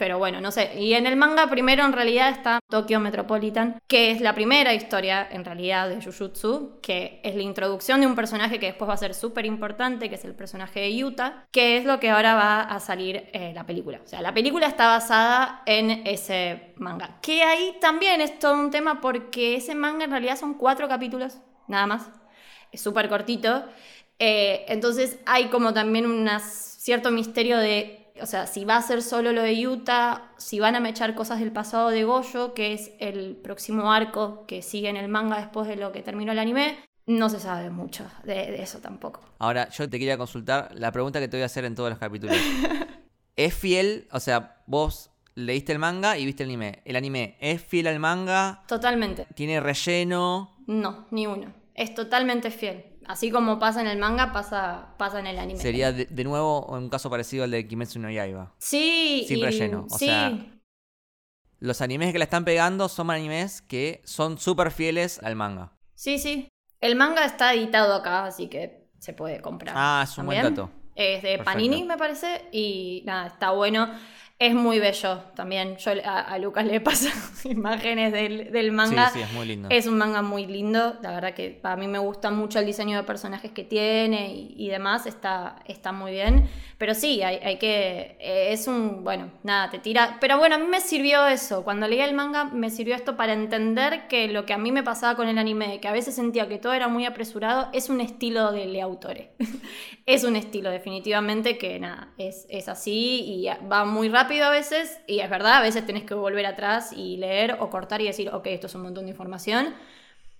Pero 0.02 0.18
bueno, 0.18 0.40
no 0.40 0.50
sé. 0.50 0.80
Y 0.80 0.94
en 0.94 1.06
el 1.06 1.14
manga 1.14 1.48
primero 1.48 1.84
en 1.84 1.92
realidad 1.92 2.30
está 2.30 2.58
Tokyo 2.68 2.98
Metropolitan, 2.98 3.80
que 3.86 4.10
es 4.10 4.20
la 4.20 4.34
primera 4.34 4.74
historia 4.74 5.28
en 5.30 5.44
realidad 5.44 5.88
de 5.88 6.02
Jujutsu, 6.02 6.80
que 6.82 7.20
es 7.22 7.36
la 7.36 7.42
introducción 7.42 8.00
de 8.00 8.08
un 8.08 8.16
personaje 8.16 8.58
que 8.58 8.66
después 8.66 8.88
va 8.88 8.94
a 8.94 8.96
ser 8.96 9.14
súper 9.14 9.46
importante, 9.46 10.08
que 10.08 10.16
es 10.16 10.24
el 10.24 10.34
personaje 10.34 10.80
de 10.80 10.96
Yuta, 10.96 11.46
que 11.52 11.76
es 11.76 11.84
lo 11.84 12.00
que 12.00 12.10
ahora 12.10 12.34
va 12.34 12.62
a 12.62 12.80
salir 12.80 13.28
eh, 13.32 13.52
la 13.54 13.64
película. 13.64 14.00
O 14.04 14.08
sea, 14.08 14.20
la 14.22 14.34
película 14.34 14.66
está 14.66 14.88
basada 14.88 15.62
en 15.66 16.04
ese 16.04 16.72
manga. 16.78 17.20
Que 17.22 17.44
ahí 17.44 17.76
también 17.80 18.20
es 18.20 18.40
todo 18.40 18.54
un 18.54 18.72
tema 18.72 19.00
porque 19.00 19.54
ese 19.54 19.76
manga 19.76 20.04
en 20.04 20.10
realidad 20.10 20.36
son 20.36 20.54
cuatro 20.54 20.88
capítulos, 20.88 21.38
nada 21.68 21.86
más. 21.86 22.10
Es 22.72 22.80
súper 22.80 23.08
cortito. 23.08 23.66
Eh, 24.18 24.64
entonces 24.66 25.20
hay 25.26 25.44
como 25.44 25.72
también 25.72 26.06
un 26.06 26.28
cierto 26.40 27.12
misterio 27.12 27.58
de 27.58 28.01
o 28.20 28.26
sea, 28.26 28.46
si 28.46 28.64
va 28.64 28.76
a 28.76 28.82
ser 28.82 29.02
solo 29.02 29.32
lo 29.32 29.42
de 29.42 29.66
Utah, 29.66 30.30
si 30.36 30.60
van 30.60 30.76
a 30.76 30.80
mechar 30.80 31.14
cosas 31.14 31.40
del 31.40 31.52
pasado 31.52 31.90
de 31.90 32.04
Goyo, 32.04 32.54
que 32.54 32.72
es 32.72 32.92
el 32.98 33.36
próximo 33.36 33.92
arco 33.92 34.44
que 34.46 34.62
sigue 34.62 34.88
en 34.88 34.96
el 34.96 35.08
manga 35.08 35.38
después 35.38 35.68
de 35.68 35.76
lo 35.76 35.92
que 35.92 36.02
terminó 36.02 36.32
el 36.32 36.38
anime, 36.38 36.78
no 37.06 37.28
se 37.28 37.40
sabe 37.40 37.70
mucho 37.70 38.06
de, 38.24 38.34
de 38.34 38.62
eso 38.62 38.78
tampoco. 38.78 39.20
Ahora, 39.38 39.68
yo 39.70 39.88
te 39.88 39.98
quería 39.98 40.18
consultar 40.18 40.70
la 40.74 40.92
pregunta 40.92 41.20
que 41.20 41.28
te 41.28 41.36
voy 41.36 41.42
a 41.42 41.46
hacer 41.46 41.64
en 41.64 41.74
todos 41.74 41.90
los 41.90 41.98
capítulos. 41.98 42.36
¿Es 43.36 43.54
fiel? 43.54 44.06
O 44.12 44.20
sea, 44.20 44.62
vos 44.66 45.10
leíste 45.34 45.72
el 45.72 45.78
manga 45.78 46.18
y 46.18 46.24
viste 46.24 46.42
el 46.44 46.50
anime. 46.50 46.82
¿El 46.84 46.96
anime 46.96 47.36
es 47.40 47.62
fiel 47.62 47.86
al 47.86 47.98
manga? 47.98 48.62
Totalmente. 48.68 49.26
¿Tiene 49.34 49.60
relleno? 49.60 50.56
No, 50.66 51.06
ni 51.10 51.26
uno. 51.26 51.52
Es 51.74 51.94
totalmente 51.94 52.50
fiel. 52.50 52.84
Así 53.06 53.30
como 53.30 53.58
pasa 53.58 53.80
en 53.80 53.86
el 53.88 53.98
manga, 53.98 54.32
pasa, 54.32 54.94
pasa 54.98 55.20
en 55.20 55.26
el 55.26 55.38
anime. 55.38 55.60
Sería 55.60 55.92
de, 55.92 56.06
de 56.06 56.24
nuevo 56.24 56.66
un 56.66 56.88
caso 56.88 57.10
parecido 57.10 57.44
al 57.44 57.50
de 57.50 57.66
Kimetsu 57.66 57.98
no 57.98 58.10
Yaiba. 58.10 58.52
Sí, 58.58 59.24
Sin 59.26 59.38
y- 59.38 59.42
relleno, 59.42 59.86
o 59.90 59.98
sí, 59.98 60.06
sea, 60.06 60.30
Los 61.58 61.80
animes 61.80 62.12
que 62.12 62.18
la 62.18 62.24
están 62.24 62.44
pegando 62.44 62.88
son 62.88 63.10
animes 63.10 63.62
que 63.62 64.00
son 64.04 64.38
súper 64.38 64.70
fieles 64.70 65.20
al 65.22 65.36
manga. 65.36 65.72
sí, 65.94 66.18
sí. 66.18 66.48
El 66.80 66.96
manga 66.96 67.24
está 67.24 67.54
editado 67.54 67.94
acá, 67.94 68.24
así 68.26 68.48
que 68.48 68.88
se 68.98 69.12
puede 69.12 69.40
comprar. 69.40 69.74
Ah, 69.76 70.00
es 70.04 70.18
un 70.18 70.26
buen 70.26 70.42
dato. 70.42 70.70
Es 70.96 71.22
de 71.22 71.38
Perfecto. 71.38 71.44
Panini, 71.44 71.84
me 71.84 71.96
parece, 71.96 72.48
y 72.52 73.02
nada, 73.06 73.28
está 73.28 73.50
bueno. 73.52 73.88
Es 74.42 74.54
muy 74.54 74.80
bello 74.80 75.20
también. 75.36 75.76
Yo 75.76 75.92
a, 76.04 76.18
a 76.18 76.36
Lucas 76.38 76.66
le 76.66 76.80
paso 76.80 77.08
imágenes 77.48 78.12
del, 78.12 78.50
del 78.50 78.72
manga. 78.72 79.08
Sí, 79.10 79.20
sí, 79.20 79.24
es 79.24 79.32
muy 79.32 79.46
lindo. 79.46 79.68
Es 79.70 79.86
un 79.86 79.96
manga 79.96 80.20
muy 80.20 80.46
lindo, 80.46 80.96
la 81.00 81.12
verdad 81.12 81.32
que 81.32 81.60
a 81.62 81.76
mí 81.76 81.86
me 81.86 82.00
gusta 82.00 82.32
mucho 82.32 82.58
el 82.58 82.66
diseño 82.66 82.96
de 82.96 83.04
personajes 83.04 83.52
que 83.52 83.62
tiene 83.62 84.34
y, 84.34 84.54
y 84.56 84.68
demás, 84.68 85.06
está, 85.06 85.60
está 85.66 85.92
muy 85.92 86.10
bien. 86.10 86.48
Pero 86.76 86.96
sí, 86.96 87.22
hay, 87.22 87.36
hay 87.36 87.58
que... 87.58 88.16
eh, 88.18 88.48
es 88.50 88.66
un... 88.66 89.04
Bueno, 89.04 89.30
nada, 89.44 89.70
te 89.70 89.78
tira... 89.78 90.16
Pero 90.20 90.38
bueno, 90.38 90.56
a 90.56 90.58
mí 90.58 90.66
me 90.66 90.80
sirvió 90.80 91.28
eso. 91.28 91.62
Cuando 91.62 91.86
leí 91.86 92.00
el 92.00 92.12
manga 92.12 92.42
me 92.46 92.70
sirvió 92.70 92.96
esto 92.96 93.16
para 93.16 93.34
entender 93.34 94.08
que 94.08 94.26
lo 94.26 94.44
que 94.44 94.54
a 94.54 94.58
mí 94.58 94.72
me 94.72 94.82
pasaba 94.82 95.14
con 95.14 95.28
el 95.28 95.38
anime, 95.38 95.78
que 95.78 95.86
a 95.86 95.92
veces 95.92 96.16
sentía 96.16 96.48
que 96.48 96.58
todo 96.58 96.72
era 96.72 96.88
muy 96.88 97.06
apresurado, 97.06 97.68
es 97.72 97.88
un 97.88 98.00
estilo 98.00 98.50
de 98.50 98.66
Leautore. 98.66 99.30
es 100.06 100.24
un 100.24 100.34
estilo 100.34 100.70
definitivamente 100.70 101.58
que 101.58 101.78
nada, 101.78 102.08
es, 102.18 102.46
es 102.50 102.68
así 102.68 103.22
y 103.24 103.46
va 103.70 103.84
muy 103.84 104.08
rápido 104.08 104.31
a 104.40 104.50
veces 104.50 104.98
y 105.06 105.20
es 105.20 105.28
verdad, 105.30 105.54
a 105.58 105.60
veces 105.62 105.84
tenés 105.86 106.04
que 106.04 106.14
volver 106.14 106.46
atrás 106.46 106.92
y 106.92 107.16
leer 107.16 107.56
o 107.60 107.70
cortar 107.70 108.00
y 108.00 108.06
decir, 108.06 108.30
ok, 108.30 108.46
esto 108.46 108.66
es 108.66 108.74
un 108.74 108.82
montón 108.82 109.04
de 109.04 109.10
información, 109.10 109.74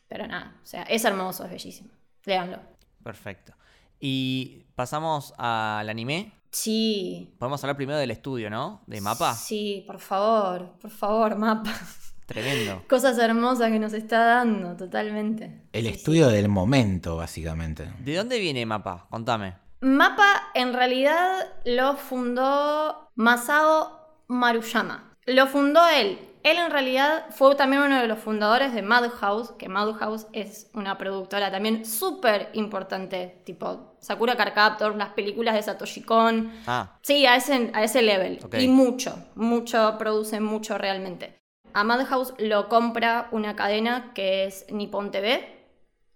pero 0.08 0.26
nada, 0.26 0.56
o 0.62 0.66
sea, 0.66 0.82
es 0.84 1.04
hermoso, 1.04 1.44
es 1.44 1.50
bellísimo. 1.50 1.90
Léanlo. 2.24 2.58
Perfecto. 3.02 3.52
Y 4.00 4.64
pasamos 4.74 5.34
al 5.38 5.88
anime. 5.88 6.32
Sí. 6.50 7.34
Podemos 7.38 7.62
hablar 7.64 7.76
primero 7.76 7.98
del 7.98 8.10
estudio, 8.10 8.50
¿no? 8.50 8.82
De 8.86 9.00
mapa. 9.00 9.34
Sí, 9.34 9.84
por 9.86 9.98
favor, 10.00 10.72
por 10.80 10.90
favor, 10.90 11.36
mapa. 11.36 11.72
Tremendo. 12.26 12.84
Cosas 12.88 13.16
hermosas 13.18 13.70
que 13.70 13.78
nos 13.78 13.92
está 13.92 14.24
dando, 14.24 14.76
totalmente. 14.76 15.62
El 15.72 15.84
Sí, 15.86 15.90
sí. 15.92 15.96
estudio 15.96 16.28
del 16.28 16.48
momento, 16.48 17.16
básicamente. 17.16 17.90
¿De 18.00 18.14
dónde 18.16 18.38
viene 18.38 18.66
mapa? 18.66 19.06
Contame. 19.10 19.54
Mapa 19.82 20.50
en 20.54 20.74
realidad 20.74 21.44
lo 21.64 21.96
fundó 21.96 23.10
Masao 23.16 24.22
Maruyama. 24.28 25.16
Lo 25.26 25.48
fundó 25.48 25.80
él. 25.88 26.20
Él 26.44 26.56
en 26.58 26.70
realidad 26.70 27.26
fue 27.30 27.56
también 27.56 27.82
uno 27.82 28.00
de 28.00 28.06
los 28.06 28.20
fundadores 28.20 28.72
de 28.74 28.82
Madhouse, 28.82 29.50
que 29.58 29.68
Madhouse 29.68 30.28
es 30.32 30.70
una 30.74 30.98
productora 30.98 31.50
también 31.50 31.84
súper 31.84 32.50
importante, 32.52 33.42
tipo 33.44 33.96
Sakura 33.98 34.36
Card 34.36 34.54
Captor, 34.54 34.94
las 34.94 35.10
películas 35.10 35.56
de 35.56 35.62
Satoshi 35.62 36.02
Kon. 36.02 36.52
Ah, 36.68 36.98
Sí, 37.02 37.26
a 37.26 37.34
ese, 37.34 37.72
a 37.74 37.82
ese 37.82 38.02
level. 38.02 38.38
Y 38.56 38.68
mucho, 38.68 39.16
mucho, 39.34 39.96
producen 39.98 40.44
mucho 40.44 40.78
realmente. 40.78 41.40
A 41.74 41.82
Madhouse 41.82 42.34
lo 42.38 42.68
compra 42.68 43.28
una 43.32 43.56
cadena 43.56 44.12
que 44.14 44.44
es 44.44 44.64
Nippon 44.70 45.10
TV. 45.10 45.68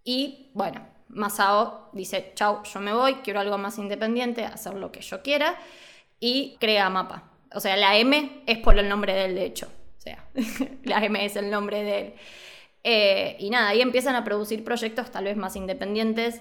Y 0.04 0.52
bueno, 0.54 0.86
Masao 1.08 1.90
dice, 1.92 2.32
chau, 2.34 2.62
yo 2.64 2.80
me 2.80 2.92
voy, 2.92 3.14
quiero 3.16 3.40
algo 3.40 3.58
más 3.58 3.78
independiente, 3.78 4.44
hacer 4.44 4.74
lo 4.74 4.92
que 4.92 5.00
yo 5.00 5.22
quiera. 5.22 5.56
Y 6.20 6.56
crea 6.60 6.88
Mapa. 6.90 7.24
O 7.54 7.60
sea, 7.60 7.76
la 7.76 7.96
M 7.96 8.42
es 8.46 8.58
por 8.58 8.78
el 8.78 8.88
nombre 8.88 9.12
de 9.14 9.24
él, 9.26 9.34
de 9.34 9.44
hecho. 9.44 9.66
O 9.98 10.00
sea, 10.00 10.24
la 10.84 11.04
M 11.04 11.24
es 11.24 11.36
el 11.36 11.50
nombre 11.50 11.82
de 11.82 11.98
él. 12.00 12.14
Eh, 12.84 13.36
y 13.40 13.50
nada, 13.50 13.68
ahí 13.68 13.80
empiezan 13.80 14.14
a 14.14 14.24
producir 14.24 14.62
proyectos 14.62 15.10
tal 15.10 15.24
vez 15.24 15.36
más 15.36 15.56
independientes. 15.56 16.40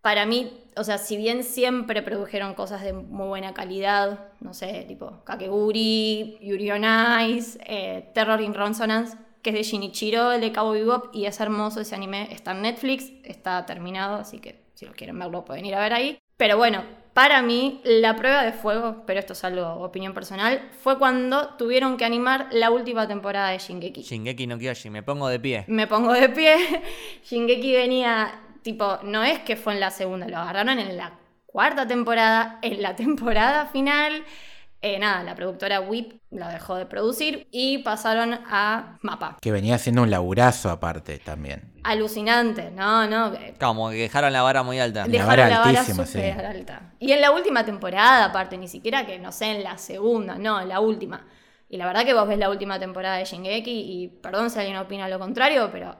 Para 0.00 0.26
mí, 0.26 0.52
o 0.76 0.84
sea, 0.84 0.98
si 0.98 1.16
bien 1.16 1.44
siempre 1.44 2.02
produjeron 2.02 2.54
cosas 2.54 2.82
de 2.82 2.92
muy 2.92 3.28
buena 3.28 3.54
calidad, 3.54 4.30
no 4.40 4.54
sé, 4.54 4.84
tipo 4.88 5.22
Kakeguri, 5.24 6.38
Yuri 6.40 6.70
on 6.70 6.84
Ice, 7.28 7.58
eh, 7.64 8.10
Terror 8.14 8.40
in 8.40 8.54
Resonance, 8.54 9.16
que 9.48 9.58
es 9.58 9.66
de 9.66 9.70
Shinichiro, 9.72 10.32
el 10.32 10.42
de 10.42 10.52
Cowboy 10.52 10.80
Bebop, 10.80 11.14
y 11.14 11.24
es 11.24 11.40
hermoso 11.40 11.80
ese 11.80 11.94
anime, 11.94 12.28
está 12.30 12.52
en 12.52 12.62
Netflix, 12.62 13.10
está 13.24 13.64
terminado, 13.64 14.16
así 14.16 14.40
que 14.40 14.60
si 14.74 14.84
lo 14.84 14.92
quieren 14.92 15.18
verlo 15.18 15.44
pueden 15.44 15.64
ir 15.64 15.74
a 15.74 15.80
ver 15.80 15.94
ahí. 15.94 16.18
Pero 16.36 16.58
bueno, 16.58 16.84
para 17.14 17.40
mí 17.40 17.80
la 17.84 18.14
prueba 18.14 18.44
de 18.44 18.52
fuego, 18.52 19.04
pero 19.06 19.20
esto 19.20 19.32
es 19.32 19.42
algo 19.44 19.66
opinión 19.82 20.12
personal, 20.12 20.60
fue 20.82 20.98
cuando 20.98 21.54
tuvieron 21.54 21.96
que 21.96 22.04
animar 22.04 22.48
la 22.52 22.70
última 22.70 23.08
temporada 23.08 23.48
de 23.50 23.58
Shingeki. 23.58 24.02
Shingeki 24.02 24.46
no 24.46 24.58
Kyoshi, 24.58 24.90
me 24.90 25.02
pongo 25.02 25.28
de 25.28 25.40
pie. 25.40 25.64
Me 25.66 25.86
pongo 25.86 26.12
de 26.12 26.28
pie. 26.28 26.56
Shingeki 27.24 27.72
venía, 27.72 28.40
tipo, 28.62 28.98
no 29.02 29.24
es 29.24 29.38
que 29.40 29.56
fue 29.56 29.72
en 29.72 29.80
la 29.80 29.90
segunda, 29.90 30.28
lo 30.28 30.36
agarraron 30.36 30.78
en 30.78 30.96
la 30.96 31.18
cuarta 31.46 31.86
temporada, 31.86 32.58
en 32.60 32.82
la 32.82 32.94
temporada 32.96 33.66
final. 33.66 34.24
Eh, 34.80 34.98
nada, 34.98 35.24
la 35.24 35.34
productora 35.34 35.80
WIP 35.80 36.20
la 36.30 36.50
dejó 36.50 36.76
de 36.76 36.86
producir 36.86 37.48
y 37.50 37.78
pasaron 37.78 38.34
a 38.48 38.98
Mapa. 39.02 39.36
Que 39.40 39.50
venía 39.50 39.74
haciendo 39.74 40.02
un 40.02 40.10
laburazo 40.10 40.70
aparte 40.70 41.18
también. 41.18 41.72
Alucinante, 41.82 42.70
no, 42.70 43.06
no. 43.08 43.32
Como 43.58 43.90
que 43.90 43.96
dejaron 43.96 44.32
la 44.32 44.42
vara 44.42 44.62
muy 44.62 44.78
alta. 44.78 45.04
Dejaron 45.08 45.28
vara 45.28 45.48
la 45.48 45.58
vara 45.60 45.80
altísima, 45.80 46.06
sí. 46.06 46.20
alta. 46.20 46.92
Y 47.00 47.10
en 47.10 47.20
la 47.20 47.32
última 47.32 47.64
temporada, 47.64 48.26
aparte, 48.26 48.56
ni 48.56 48.68
siquiera 48.68 49.04
que, 49.04 49.18
no 49.18 49.32
sé, 49.32 49.46
en 49.46 49.64
la 49.64 49.78
segunda, 49.78 50.38
no, 50.38 50.60
en 50.60 50.68
la 50.68 50.78
última. 50.78 51.26
Y 51.68 51.76
la 51.76 51.86
verdad 51.86 52.04
que 52.04 52.14
vos 52.14 52.28
ves 52.28 52.38
la 52.38 52.48
última 52.48 52.78
temporada 52.78 53.16
de 53.16 53.24
Shingeki 53.24 53.70
y 53.70 54.08
perdón 54.08 54.50
si 54.50 54.60
alguien 54.60 54.76
opina 54.76 55.08
lo 55.08 55.18
contrario, 55.18 55.70
pero 55.72 55.96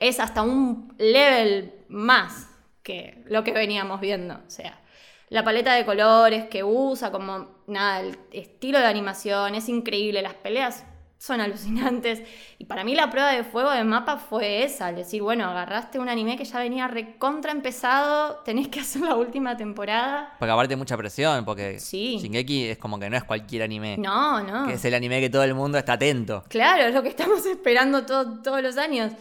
es 0.00 0.18
hasta 0.18 0.42
un 0.42 0.92
level 0.98 1.72
más 1.88 2.48
que 2.82 3.22
lo 3.26 3.44
que 3.44 3.52
veníamos 3.52 4.00
viendo. 4.00 4.34
O 4.34 4.50
sea, 4.50 4.81
la 5.32 5.42
paleta 5.44 5.74
de 5.74 5.84
colores 5.84 6.44
que 6.48 6.62
usa, 6.62 7.10
como 7.10 7.48
nada, 7.66 8.00
el 8.00 8.18
estilo 8.32 8.78
de 8.78 8.86
animación 8.86 9.54
es 9.54 9.68
increíble, 9.68 10.20
las 10.22 10.34
peleas 10.34 10.84
son 11.18 11.40
alucinantes. 11.46 12.20
Y 12.58 12.64
para 12.66 12.82
mí 12.84 12.94
la 12.94 13.08
prueba 13.10 13.30
de 13.30 13.44
fuego 13.44 13.70
de 13.70 13.84
mapa 13.84 14.16
fue 14.16 14.64
esa, 14.64 14.88
al 14.88 14.96
decir, 14.96 15.22
bueno, 15.22 15.48
agarraste 15.48 15.98
un 16.00 16.08
anime 16.08 16.36
que 16.36 16.44
ya 16.44 16.58
venía 16.58 16.88
recontra 16.88 17.52
empezado, 17.52 18.42
tenés 18.44 18.68
que 18.68 18.80
hacer 18.84 19.02
la 19.02 19.14
última 19.14 19.56
temporada. 19.56 20.34
Porque 20.38 20.50
aparte 20.52 20.76
mucha 20.76 20.96
presión, 20.96 21.44
porque 21.44 21.78
Sí. 21.78 22.18
Shingeki 22.20 22.64
es 22.70 22.78
como 22.78 22.98
que 22.98 23.08
no 23.08 23.16
es 23.16 23.24
cualquier 23.24 23.62
anime. 23.62 23.96
No, 23.98 24.42
no. 24.42 24.66
Que 24.66 24.74
es 24.74 24.84
el 24.84 24.94
anime 24.94 25.20
que 25.20 25.30
todo 25.30 25.44
el 25.44 25.54
mundo 25.54 25.78
está 25.78 25.92
atento. 25.94 26.44
Claro, 26.48 26.82
es 26.82 26.92
lo 26.94 27.02
que 27.02 27.08
estamos 27.16 27.46
esperando 27.46 28.04
to- 28.04 28.40
todos 28.42 28.60
los 28.62 28.76
años. 28.76 29.12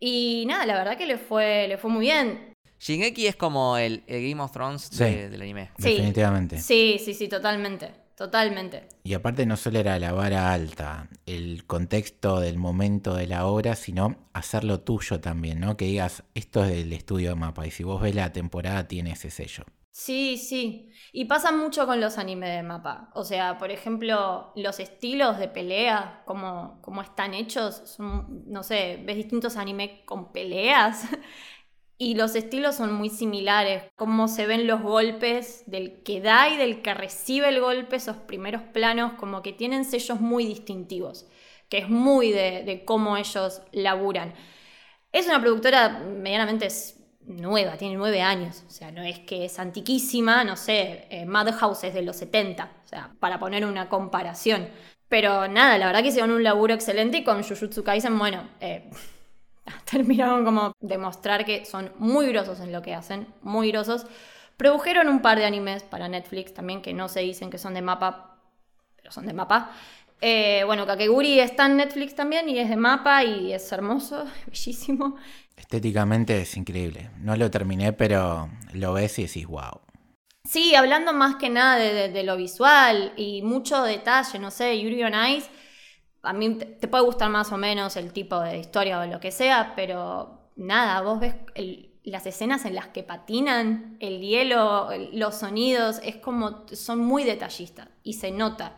Y 0.00 0.44
nada, 0.46 0.64
la 0.64 0.74
verdad 0.74 0.96
que 0.96 1.06
le 1.06 1.18
fue, 1.18 1.66
le 1.68 1.76
fue 1.76 1.90
muy 1.90 2.02
bien. 2.06 2.47
Shingeki 2.80 3.26
es 3.26 3.36
como 3.36 3.76
el, 3.76 4.02
el 4.06 4.28
Game 4.30 4.42
of 4.42 4.52
Thrones 4.52 4.82
Sí. 4.92 5.04
de- 5.04 5.28
del 5.30 5.42
anime. 5.42 5.70
Sí. 5.78 5.90
Definitivamente. 5.90 6.58
Sí, 6.58 7.00
sí, 7.04 7.14
sí, 7.14 7.28
totalmente. 7.28 7.92
Totalmente. 8.16 8.88
Y 9.04 9.14
aparte 9.14 9.46
no 9.46 9.56
solo 9.56 9.78
era 9.78 9.96
la 10.00 10.12
vara 10.12 10.52
alta, 10.52 11.08
el 11.24 11.64
contexto 11.66 12.40
del 12.40 12.58
momento 12.58 13.14
de 13.14 13.28
la 13.28 13.46
obra, 13.46 13.76
sino 13.76 14.16
hacerlo 14.32 14.80
tuyo 14.80 15.20
también, 15.20 15.60
¿no? 15.60 15.76
Que 15.76 15.84
digas, 15.84 16.24
esto 16.34 16.64
es 16.64 16.70
del 16.70 16.92
estudio 16.92 17.28
de 17.30 17.34
mapa, 17.36 17.64
y 17.64 17.70
si 17.70 17.84
vos 17.84 18.02
ves 18.02 18.16
la 18.16 18.32
temporada 18.32 18.88
tiene 18.88 19.12
ese 19.12 19.30
sello. 19.30 19.64
Sí, 19.92 20.36
sí. 20.36 20.90
Y 21.12 21.26
pasa 21.26 21.52
mucho 21.52 21.86
con 21.86 22.00
los 22.00 22.18
animes 22.18 22.50
de 22.50 22.62
mapa. 22.64 23.10
O 23.14 23.24
sea, 23.24 23.56
por 23.56 23.70
ejemplo, 23.70 24.52
los 24.56 24.80
estilos 24.80 25.38
de 25.38 25.46
pelea, 25.48 26.22
como, 26.24 26.80
como 26.82 27.02
están 27.02 27.34
hechos, 27.34 27.82
son, 27.84 28.44
no 28.48 28.62
sé, 28.64 29.00
ves 29.04 29.16
distintos 29.16 29.56
animes 29.56 29.90
con 30.04 30.32
peleas. 30.32 31.04
Y 32.00 32.14
los 32.14 32.36
estilos 32.36 32.76
son 32.76 32.92
muy 32.92 33.10
similares, 33.10 33.82
cómo 33.96 34.28
se 34.28 34.46
ven 34.46 34.68
los 34.68 34.80
golpes 34.82 35.64
del 35.66 36.04
que 36.04 36.20
da 36.20 36.48
y 36.48 36.56
del 36.56 36.80
que 36.80 36.94
recibe 36.94 37.48
el 37.48 37.60
golpe, 37.60 37.96
esos 37.96 38.16
primeros 38.16 38.62
planos, 38.72 39.14
como 39.14 39.42
que 39.42 39.52
tienen 39.52 39.84
sellos 39.84 40.20
muy 40.20 40.46
distintivos, 40.46 41.26
que 41.68 41.78
es 41.78 41.88
muy 41.88 42.30
de, 42.30 42.84
cómo 42.86 43.16
ellos 43.16 43.62
laburan. 43.72 44.32
Es 45.10 45.26
una 45.26 45.40
productora 45.40 45.88
medianamente 45.98 46.68
nueva, 47.22 47.76
tiene 47.76 47.96
nueve 47.96 48.22
años, 48.22 48.62
o 48.68 48.70
sea, 48.70 48.92
no 48.92 49.02
es 49.02 49.18
que 49.18 49.44
es 49.44 49.58
antiquísima, 49.58 50.44
no 50.44 50.54
sé, 50.54 51.08
eh, 51.10 51.26
Madhouse 51.26 51.82
es 51.82 51.94
de 51.94 52.02
los 52.02 52.16
70, 52.16 52.70
o 52.84 52.88
sea, 52.88 53.16
para 53.18 53.40
poner 53.40 53.66
una 53.66 53.88
comparación. 53.88 54.68
Pero 55.08 55.48
nada, 55.48 55.78
la 55.78 55.86
verdad 55.86 56.02
que 56.02 56.08
hicieron 56.08 56.30
un 56.30 56.44
laburo 56.44 56.74
excelente 56.74 57.18
y 57.18 57.24
con 57.24 57.42
Jujutsu 57.42 57.82
Kaisen, 57.82 58.18
bueno, 58.18 58.48
eh, 58.60 58.88
terminaron 59.90 60.44
como 60.44 60.72
demostrar 60.80 61.44
que 61.44 61.64
son 61.64 61.92
muy 61.98 62.26
grosos 62.28 62.60
en 62.60 62.72
lo 62.72 62.82
que 62.82 62.94
hacen, 62.94 63.26
muy 63.42 63.70
grosos, 63.70 64.06
Produjeron 64.56 65.06
un 65.08 65.22
par 65.22 65.38
de 65.38 65.44
animes 65.46 65.84
para 65.84 66.08
Netflix 66.08 66.52
también, 66.52 66.82
que 66.82 66.92
no 66.92 67.08
se 67.08 67.20
dicen 67.20 67.48
que 67.48 67.58
son 67.58 67.74
de 67.74 67.82
mapa, 67.82 68.40
pero 68.96 69.12
son 69.12 69.26
de 69.26 69.32
mapa. 69.32 69.70
Eh, 70.20 70.62
bueno, 70.66 70.86
Kakeguri 70.86 71.38
está 71.40 71.66
en 71.66 71.76
Netflix 71.76 72.16
también 72.16 72.48
y 72.48 72.58
es 72.58 72.68
de 72.68 72.76
mapa 72.76 73.22
y 73.24 73.52
es 73.52 73.70
hermoso, 73.72 74.26
bellísimo. 74.46 75.16
Estéticamente 75.56 76.40
es 76.40 76.56
increíble. 76.56 77.10
No 77.20 77.36
lo 77.36 77.50
terminé, 77.50 77.92
pero 77.92 78.48
lo 78.72 78.92
ves 78.94 79.18
y 79.18 79.26
decís, 79.26 79.46
wow. 79.46 79.80
Sí, 80.44 80.74
hablando 80.74 81.12
más 81.12 81.36
que 81.36 81.50
nada 81.50 81.76
de, 81.76 81.92
de- 81.92 82.08
de 82.08 82.22
lo 82.24 82.36
visual 82.36 83.12
y 83.16 83.42
mucho 83.42 83.82
detalle, 83.82 84.38
no 84.38 84.50
sé, 84.50 84.80
Yuri 84.80 85.04
on 85.04 85.14
Ice, 85.30 85.48
a 86.28 86.32
mí 86.32 86.54
te, 86.54 86.88
puede 86.88 87.04
gustar 87.04 87.30
más 87.30 87.50
o 87.52 87.56
menos 87.56 87.96
el 87.96 88.12
tipo 88.12 88.38
de 88.40 88.58
historia 88.58 89.00
o 89.00 89.06
lo 89.06 89.18
que 89.20 89.30
sea, 89.30 89.72
pero 89.74 90.50
nada, 90.56 91.00
vos 91.00 91.20
ves 91.20 91.34
el- 91.54 91.86
las 92.04 92.24
escenas 92.26 92.64
en 92.64 92.74
las 92.74 92.88
que 92.88 93.02
patinan, 93.02 93.96
el 94.00 94.20
hielo, 94.20 94.90
el- 94.92 95.18
los 95.18 95.34
sonidos, 95.36 96.00
es 96.02 96.16
como, 96.16 96.66
son 96.72 97.00
muy 97.00 97.24
detallistas 97.24 97.88
y 98.02 98.14
se 98.14 98.30
nota 98.30 98.76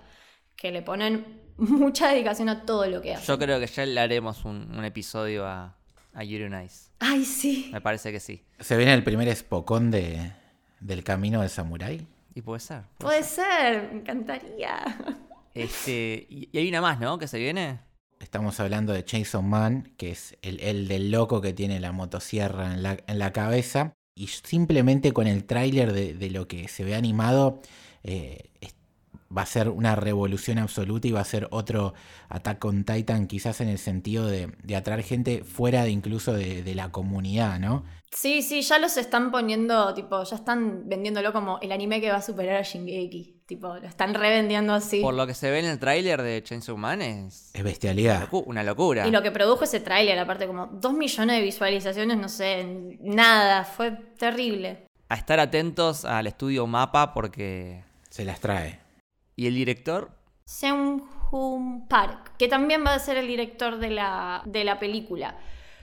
que 0.57 0.73
le 0.73 0.83
ponen 0.83 1.40
mucha 1.59 2.09
dedicación 2.09 2.49
a 2.49 2.64
todo 2.64 2.87
lo 2.87 3.00
que 3.00 3.14
hacen. 3.14 3.26
Yo 3.26 3.38
creo 3.38 3.61
que 3.61 3.66
ya 3.66 3.87
le 3.87 4.00
haremos 4.00 4.45
un, 4.45 4.75
un 4.76 4.85
episodio 4.85 5.47
a, 5.47 5.76
a 6.14 6.25
Yuri 6.25 6.45
on 6.45 6.62
Ice. 6.64 6.90
Ay, 6.99 7.25
sí. 7.25 7.71
Me 7.73 7.80
parece 7.80 8.11
que 8.12 8.21
sí. 8.21 8.45
¿Se 8.59 8.76
viene 8.76 8.95
el 8.95 9.04
primer 9.04 9.28
espocón 9.28 9.90
de, 9.90 10.33
del 10.80 11.04
camino 11.04 11.40
del 11.40 11.50
samurái? 11.50 12.07
Y 12.35 12.42
puede 12.42 12.61
ser. 12.61 12.83
Puede 12.99 13.23
ser, 13.23 13.90
me 13.92 14.00
encantaría. 14.00 14.76
Este, 15.54 16.26
y, 16.28 16.57
hay 16.57 16.69
una 16.69 16.80
más, 16.80 17.00
¿no? 17.00 17.19
Que 17.19 17.28
se 17.28 17.38
viene. 17.38 17.80
Estamos 18.21 18.61
hablando 18.61 18.92
de 18.92 19.04
Chainsaw 19.04 19.42
Man, 19.42 19.95
que 19.97 20.11
es 20.11 20.37
el, 20.42 20.61
el 20.61 20.88
del 20.88 21.11
loco 21.11 21.40
que 21.40 21.52
tiene 21.52 21.80
la 21.80 21.92
motosierra 21.92 22.75
en 22.75 22.83
la, 22.83 22.99
en 23.07 23.19
la 23.19 23.33
cabeza. 23.33 23.95
Y 24.14 24.26
simplemente 24.26 25.12
con 25.12 25.26
el 25.26 25.45
tráiler 25.45 25.92
de, 25.92 26.14
de 26.14 26.30
lo 26.30 26.47
que 26.47 26.69
se 26.69 26.85
ve 26.85 26.95
animado, 26.95 27.62
eh, 28.02 28.50
va 29.37 29.42
a 29.42 29.47
ser 29.47 29.69
una 29.69 29.95
revolución 29.95 30.59
absoluta 30.59 31.09
y 31.09 31.12
va 31.12 31.21
a 31.21 31.25
ser 31.25 31.49
otro 31.50 31.95
Attack 32.28 32.64
on 32.64 32.85
Titan, 32.85 33.26
quizás 33.26 33.61
en 33.61 33.69
el 33.69 33.78
sentido 33.78 34.26
de, 34.26 34.52
de 34.62 34.76
atraer 34.76 35.02
gente 35.02 35.45
fuera 35.45 35.85
de 35.85 35.90
incluso 35.90 36.33
de, 36.33 36.62
de 36.62 36.75
la 36.75 36.90
comunidad, 36.90 37.61
¿no? 37.61 37.85
Sí, 38.12 38.43
sí, 38.43 38.62
ya 38.62 38.79
los 38.81 38.97
están 38.97 39.31
poniendo, 39.31 39.95
tipo, 39.95 40.23
ya 40.25 40.35
están 40.37 40.88
vendiéndolo 40.88 41.33
como 41.33 41.59
el 41.61 41.71
anime 41.71 42.00
que 42.00 42.11
va 42.11 42.17
a 42.17 42.23
superar 42.23 42.57
a 42.57 42.62
Shingeki. 42.62 43.43
Tipo, 43.47 43.76
lo 43.76 43.87
están 43.87 44.14
revendiendo 44.14 44.75
así. 44.75 45.00
Por 45.00 45.14
lo 45.14 45.26
que 45.26 45.35
se 45.35 45.50
ve 45.50 45.61
en 45.61 45.67
el 45.67 45.79
tráiler 45.79 46.21
de 46.23 46.43
Chainsaw 46.43 46.76
Man 46.76 47.02
es 47.02 47.50
Es 47.55 47.62
bestialidad. 47.62 48.29
locu- 48.29 48.43
una 48.47 48.62
locura. 48.64 49.07
Y 49.07 49.11
lo 49.12 49.23
que 49.23 49.31
produjo 49.31 49.62
ese 49.64 49.79
tráiler, 49.81 50.19
aparte, 50.19 50.47
como 50.49 50.67
dos 50.67 50.93
millones 50.93 51.37
de 51.37 51.43
visualizaciones, 51.43 52.17
no 52.19 52.29
sé, 52.29 52.97
nada, 53.00 53.64
fue 53.64 53.93
terrible. 54.19 54.87
A 55.09 55.14
estar 55.14 55.38
atentos 55.40 56.05
al 56.05 56.26
estudio 56.26 56.67
Mapa 56.67 57.14
porque... 57.14 57.85
Se 58.09 58.25
las 58.25 58.40
trae. 58.40 58.81
¿Y 59.37 59.47
el 59.47 59.55
director? 59.55 60.11
Seung 60.45 61.02
Hoon 61.31 61.87
Park, 61.87 62.33
que 62.38 62.49
también 62.49 62.85
va 62.85 62.95
a 62.95 62.99
ser 62.99 63.17
el 63.17 63.29
director 63.29 63.79
de 63.79 63.90
la, 63.90 64.43
de 64.47 64.64
la 64.64 64.81
película. 64.81 65.37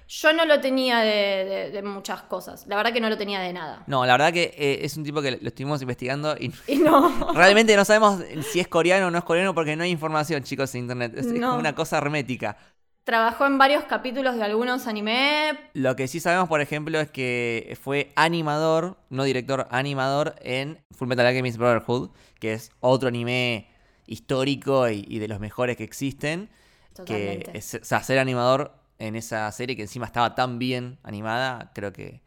Yo 0.10 0.32
no 0.32 0.46
lo 0.46 0.62
tenía 0.62 1.00
de, 1.00 1.10
de- 1.46 1.72
de 1.72 1.84
muchas 1.84 2.22
cosas, 2.24 2.66
la 2.68 2.78
verdad 2.78 2.94
que 2.94 3.02
no 3.02 3.10
lo 3.10 3.18
tenía 3.18 3.42
de 3.42 3.52
nada. 3.54 3.84
No, 3.88 4.06
la 4.06 4.14
verdad 4.14 4.32
que 4.34 4.54
eh, 4.58 4.80
es 4.84 4.96
un 4.96 5.04
tipo 5.04 5.22
que 5.22 5.32
lo 5.32 5.48
estuvimos 5.48 5.82
investigando 5.82 6.36
y 6.38 6.54
Y 6.68 6.78
no, 6.78 7.34
realmente 7.34 7.76
no 7.76 7.84
sabemos 7.84 8.22
si 8.52 8.60
es 8.62 8.68
coreano 8.70 9.08
o 9.08 9.12
no 9.12 9.18
es 9.18 9.24
coreano 9.26 9.54
porque 9.54 9.76
no 9.76 9.84
hay 9.84 9.92
información, 9.92 10.44
chicos, 10.44 10.74
en 10.76 10.82
internet. 10.82 11.14
Es, 11.18 11.28
como 11.28 11.56
una 11.58 11.76
cosa 11.76 11.98
hermética. 11.98 12.58
trabajó 13.04 13.46
en 13.46 13.58
varios 13.58 13.84
capítulos 13.86 14.36
de 14.36 14.44
algunos 14.44 14.88
anime, 14.88 15.58
Lo 15.74 15.96
que 15.96 16.08
sí 16.08 16.20
sabemos, 16.20 16.50
por 16.50 16.62
ejemplo, 16.62 17.00
es 17.00 17.10
que 17.12 17.78
fue 17.82 18.12
animador, 18.16 18.98
no 19.10 19.24
director, 19.24 19.68
animador 19.72 20.36
en 20.42 20.80
Full 20.92 21.08
Metal 21.08 21.26
Alchemist 21.26 21.58
Brotherhood, 21.58 22.10
que 22.40 22.54
es 22.54 22.72
otro 22.80 23.10
anime 23.10 23.68
histórico 24.08 24.90
y, 24.90 25.06
y 25.08 25.20
de 25.20 25.28
los 25.28 25.40
mejores 25.40 25.78
que 25.78 25.84
existen. 25.84 26.50
totalmente. 26.94 27.52
Que 27.52 27.58
es, 27.58 27.74
o 27.76 27.86
sea, 27.86 28.02
ser 28.04 28.20
animador 28.20 28.74
en 29.00 29.16
esa 29.16 29.52
serie 29.52 29.76
que 29.76 29.84
encima 29.84 30.06
estaba 30.06 30.36
tan 30.36 30.60
bien 30.60 31.00
animada, 31.04 31.72
creo 31.74 31.94
que 31.94 32.22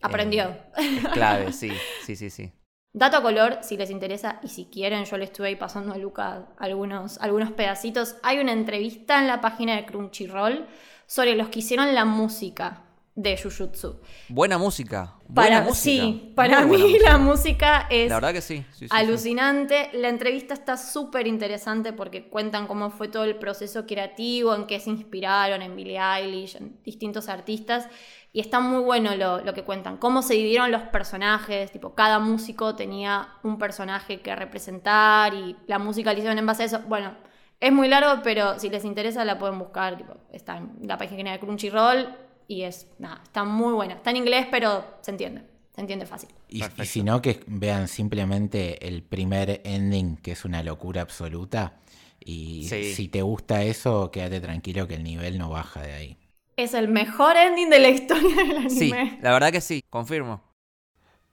Aprendió. 0.00 0.44
eh, 0.76 0.96
es 0.96 1.08
clave, 1.08 1.52
sí, 1.52 1.70
sí, 2.04 2.16
sí, 2.16 2.30
sí. 2.30 2.52
Dato 2.92 3.18
a 3.18 3.22
color, 3.22 3.58
si 3.62 3.76
les 3.76 3.90
interesa 3.90 4.40
y 4.42 4.48
si 4.48 4.66
quieren, 4.66 5.04
yo 5.04 5.18
le 5.18 5.24
estuve 5.24 5.48
ahí 5.48 5.56
pasando 5.56 5.92
a 5.92 5.98
Luca 5.98 6.48
algunos, 6.58 7.18
algunos 7.18 7.52
pedacitos. 7.52 8.16
Hay 8.22 8.38
una 8.38 8.52
entrevista 8.52 9.18
en 9.20 9.26
la 9.26 9.40
página 9.40 9.76
de 9.76 9.84
Crunchyroll 9.86 10.66
sobre 11.06 11.36
los 11.36 11.48
que 11.48 11.60
hicieron 11.60 11.94
la 11.94 12.04
música 12.04 12.84
de 13.20 13.36
Jujutsu. 13.36 14.00
Buena 14.28 14.58
música. 14.58 15.16
Buena 15.26 15.58
Para, 15.58 15.60
música. 15.62 15.80
sí, 15.80 16.32
para 16.36 16.64
muy 16.64 16.78
mí 16.78 16.82
música. 16.84 17.10
la 17.10 17.18
música 17.18 17.86
es 17.90 18.08
La 18.08 18.14
verdad 18.16 18.32
que 18.32 18.40
sí. 18.40 18.58
sí, 18.70 18.88
sí, 18.88 18.88
sí. 18.88 18.94
alucinante. 18.94 19.90
La 19.92 20.08
entrevista 20.08 20.54
está 20.54 20.76
súper 20.76 21.26
interesante 21.26 21.92
porque 21.92 22.28
cuentan 22.28 22.68
cómo 22.68 22.90
fue 22.90 23.08
todo 23.08 23.24
el 23.24 23.34
proceso 23.36 23.86
creativo, 23.86 24.54
en 24.54 24.66
qué 24.68 24.78
se 24.78 24.90
inspiraron, 24.90 25.62
en 25.62 25.74
Billie 25.74 25.98
Eilish, 25.98 26.56
en 26.56 26.80
distintos 26.84 27.28
artistas. 27.28 27.88
Y 28.32 28.38
está 28.40 28.60
muy 28.60 28.82
bueno 28.82 29.16
lo, 29.16 29.40
lo 29.44 29.52
que 29.52 29.64
cuentan, 29.64 29.96
cómo 29.96 30.22
se 30.22 30.34
dividieron 30.34 30.70
los 30.70 30.82
personajes, 30.82 31.72
tipo, 31.72 31.94
cada 31.96 32.20
músico 32.20 32.76
tenía 32.76 33.30
un 33.42 33.58
personaje 33.58 34.20
que 34.20 34.36
representar 34.36 35.34
y 35.34 35.56
la 35.66 35.80
música 35.80 36.12
la 36.12 36.18
hicieron 36.18 36.38
en 36.38 36.46
base 36.46 36.62
a 36.62 36.66
eso. 36.66 36.80
Bueno, 36.86 37.16
es 37.58 37.72
muy 37.72 37.88
largo, 37.88 38.22
pero 38.22 38.58
si 38.60 38.68
les 38.70 38.84
interesa 38.84 39.24
la 39.24 39.38
pueden 39.40 39.58
buscar, 39.58 39.96
tipo, 39.96 40.14
está 40.32 40.58
en 40.58 40.70
la 40.86 40.96
página 40.96 41.32
de 41.32 41.40
Crunchyroll 41.40 42.27
y 42.48 42.62
es, 42.62 42.88
nada, 42.98 43.20
está 43.22 43.44
muy 43.44 43.72
buena. 43.74 43.94
Está 43.94 44.10
en 44.10 44.16
inglés, 44.16 44.46
pero 44.50 44.84
se 45.02 45.10
entiende, 45.12 45.42
se 45.74 45.80
entiende 45.80 46.06
fácil. 46.06 46.30
Y, 46.48 46.62
si 46.84 47.02
no, 47.02 47.22
que 47.22 47.40
vean 47.46 47.86
simplemente 47.86 48.88
el 48.88 49.02
primer 49.02 49.60
ending, 49.64 50.16
que 50.16 50.32
es 50.32 50.44
una 50.44 50.62
locura 50.62 51.02
absoluta. 51.02 51.78
Y 52.24 52.66
Sí. 52.68 52.94
si 52.94 53.08
te 53.08 53.22
gusta 53.22 53.62
eso, 53.62 54.10
quédate 54.10 54.40
tranquilo 54.40 54.88
que 54.88 54.94
el 54.94 55.04
nivel 55.04 55.38
no 55.38 55.50
baja 55.50 55.82
de 55.82 55.92
ahí. 55.92 56.16
Es 56.56 56.74
el 56.74 56.88
mejor 56.88 57.36
ending 57.36 57.70
de 57.70 57.78
la 57.78 57.88
historia 57.90 58.34
del 58.34 58.56
anime. 58.56 58.70
Sí, 58.70 58.90
la 59.22 59.32
verdad 59.32 59.52
que 59.52 59.60
sí, 59.60 59.82
confirmo. 59.88 60.42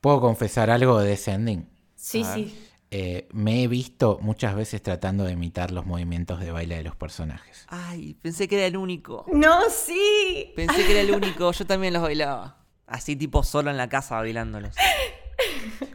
¿Puedo 0.02 0.22
confesar 0.22 0.70
algo 0.70 1.00
de 1.00 1.14
ese 1.14 1.32
ending? 1.32 1.68
Sí, 1.96 2.24
sí. 2.24 2.54
Eh, 2.92 3.28
me 3.34 3.64
he 3.64 3.68
visto 3.68 4.20
muchas 4.22 4.56
veces 4.56 4.82
tratando 4.82 5.26
de 5.26 5.34
imitar 5.34 5.72
los 5.72 5.86
movimientos 5.86 6.40
de 6.40 6.52
baile 6.52 6.78
de 6.78 6.84
los 6.84 6.96
personajes. 6.96 7.66
Ay, 7.68 8.14
pensé 8.22 8.48
que 8.48 8.56
era 8.58 8.68
el 8.68 8.78
único. 8.78 9.26
No, 9.34 9.70
sí. 9.70 10.54
Pensé 10.56 10.86
que 10.86 10.92
era 10.92 11.02
el 11.02 11.12
único, 11.12 11.52
yo 11.52 11.66
también 11.66 11.94
los 11.94 12.02
bailaba. 12.04 12.64
Así 12.88 13.16
tipo 13.16 13.44
solo 13.44 13.72
en 13.72 13.78
la 13.78 13.90
casa 13.90 14.16
bailándolos. 14.18 14.76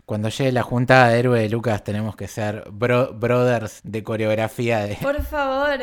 Cuando 0.05 0.29
llegue 0.29 0.53
la 0.53 0.63
juntada 0.63 1.09
de 1.09 1.19
héroe 1.21 1.41
de 1.41 1.49
Lucas, 1.49 1.85
tenemos 1.85 2.17
que 2.17 2.29
ser 2.29 2.65
bro- 2.71 3.13
brothers 3.19 3.81
de 3.85 4.03
coreografía 4.03 4.81
de. 4.81 4.97
Por 4.97 5.23
favor. 5.25 5.81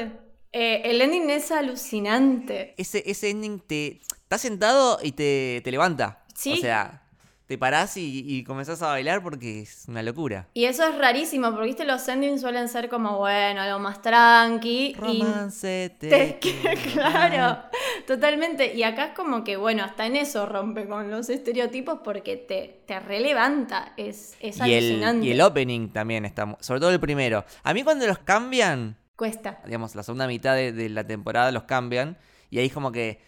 Eh, 0.51 0.81
el 0.85 1.01
ending 1.01 1.29
es 1.29 1.51
alucinante. 1.51 2.75
Ese, 2.77 3.03
ese 3.09 3.29
ending 3.29 3.59
te... 3.59 4.01
Estás 4.23 4.41
sentado 4.41 4.99
y 5.01 5.13
te, 5.13 5.61
te 5.63 5.71
levanta. 5.71 6.25
Sí. 6.35 6.53
O 6.53 6.57
sea, 6.57 7.06
te 7.47 7.57
parás 7.57 7.95
y, 7.97 8.23
y 8.27 8.43
comenzás 8.43 8.81
a 8.81 8.87
bailar 8.87 9.23
porque 9.23 9.61
es 9.61 9.85
una 9.87 10.03
locura. 10.03 10.47
Y 10.53 10.65
eso 10.65 10.85
es 10.87 10.97
rarísimo, 10.97 11.49
porque 11.51 11.67
viste, 11.67 11.85
los 11.85 12.05
endings 12.09 12.41
suelen 12.41 12.67
ser 12.67 12.89
como, 12.89 13.17
bueno, 13.17 13.61
algo 13.61 13.79
más 13.79 14.01
tranqui. 14.01 14.93
Romance 14.99 15.91
y 15.95 15.97
te 15.97 16.09
te- 16.39 16.39
claro, 16.93 17.59
totalmente. 18.05 18.73
Y 18.75 18.83
acá 18.83 19.05
es 19.07 19.13
como 19.13 19.43
que, 19.43 19.55
bueno, 19.57 19.83
hasta 19.83 20.05
en 20.05 20.17
eso 20.17 20.45
rompe 20.45 20.87
con 20.87 21.09
los 21.09 21.29
estereotipos 21.29 21.99
porque 22.03 22.35
te, 22.37 22.81
te 22.85 22.99
relevanta. 22.99 23.93
Es, 23.97 24.35
es 24.39 24.57
Y 24.59 24.73
el, 24.73 24.83
alucinante. 24.85 25.25
y 25.25 25.31
el 25.31 25.41
opening 25.41 25.89
también 25.89 26.25
está... 26.25 26.57
Sobre 26.59 26.79
todo 26.81 26.91
el 26.91 26.99
primero. 26.99 27.45
A 27.63 27.73
mí 27.73 27.83
cuando 27.83 28.05
los 28.07 28.19
cambian, 28.19 28.97
Cuesta. 29.15 29.59
digamos, 29.65 29.95
la 29.95 30.03
segunda 30.03 30.27
mitad 30.27 30.53
de, 30.55 30.73
de 30.73 30.89
la 30.89 31.05
temporada 31.05 31.51
los 31.51 31.63
cambian. 31.63 32.17
Y 32.49 32.59
ahí 32.59 32.65
es 32.67 32.73
como 32.73 32.91
que 32.91 33.21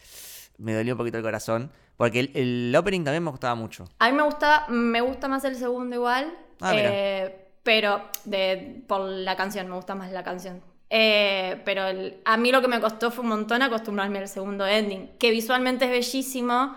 me 0.60 0.74
dolió 0.74 0.94
un 0.94 0.98
poquito 0.98 1.18
el 1.18 1.24
corazón. 1.24 1.72
Porque 1.98 2.20
el, 2.22 2.32
el 2.34 2.76
opening 2.78 3.04
también 3.04 3.24
me 3.24 3.32
gustaba 3.32 3.56
mucho. 3.56 3.86
A 4.00 4.10
mí 4.10 4.16
me 4.16 4.24
gusta, 4.24 4.66
me 4.70 5.02
gusta 5.02 5.28
más 5.28 5.44
el 5.44 5.56
segundo 5.56 5.96
igual. 5.96 6.34
Ah, 6.62 6.72
eh, 6.76 7.48
pero 7.64 8.02
de, 8.24 8.84
por 8.88 9.02
la 9.02 9.36
canción, 9.36 9.68
me 9.68 9.76
gusta 9.76 9.96
más 9.96 10.10
la 10.12 10.24
canción. 10.24 10.62
Eh, 10.90 11.62
pero 11.66 11.88
el- 11.88 12.22
a 12.26 12.38
mí 12.38 12.52
lo 12.52 12.62
que 12.62 12.68
me 12.70 12.80
costó 12.80 13.12
fue 13.12 13.24
un 13.24 13.30
montón 13.30 13.62
acostumbrarme 13.62 14.20
al 14.20 14.28
segundo 14.30 14.66
ending, 14.66 15.10
que 15.20 15.30
visualmente 15.32 15.86
es 15.86 15.92
bellísimo, 15.92 16.76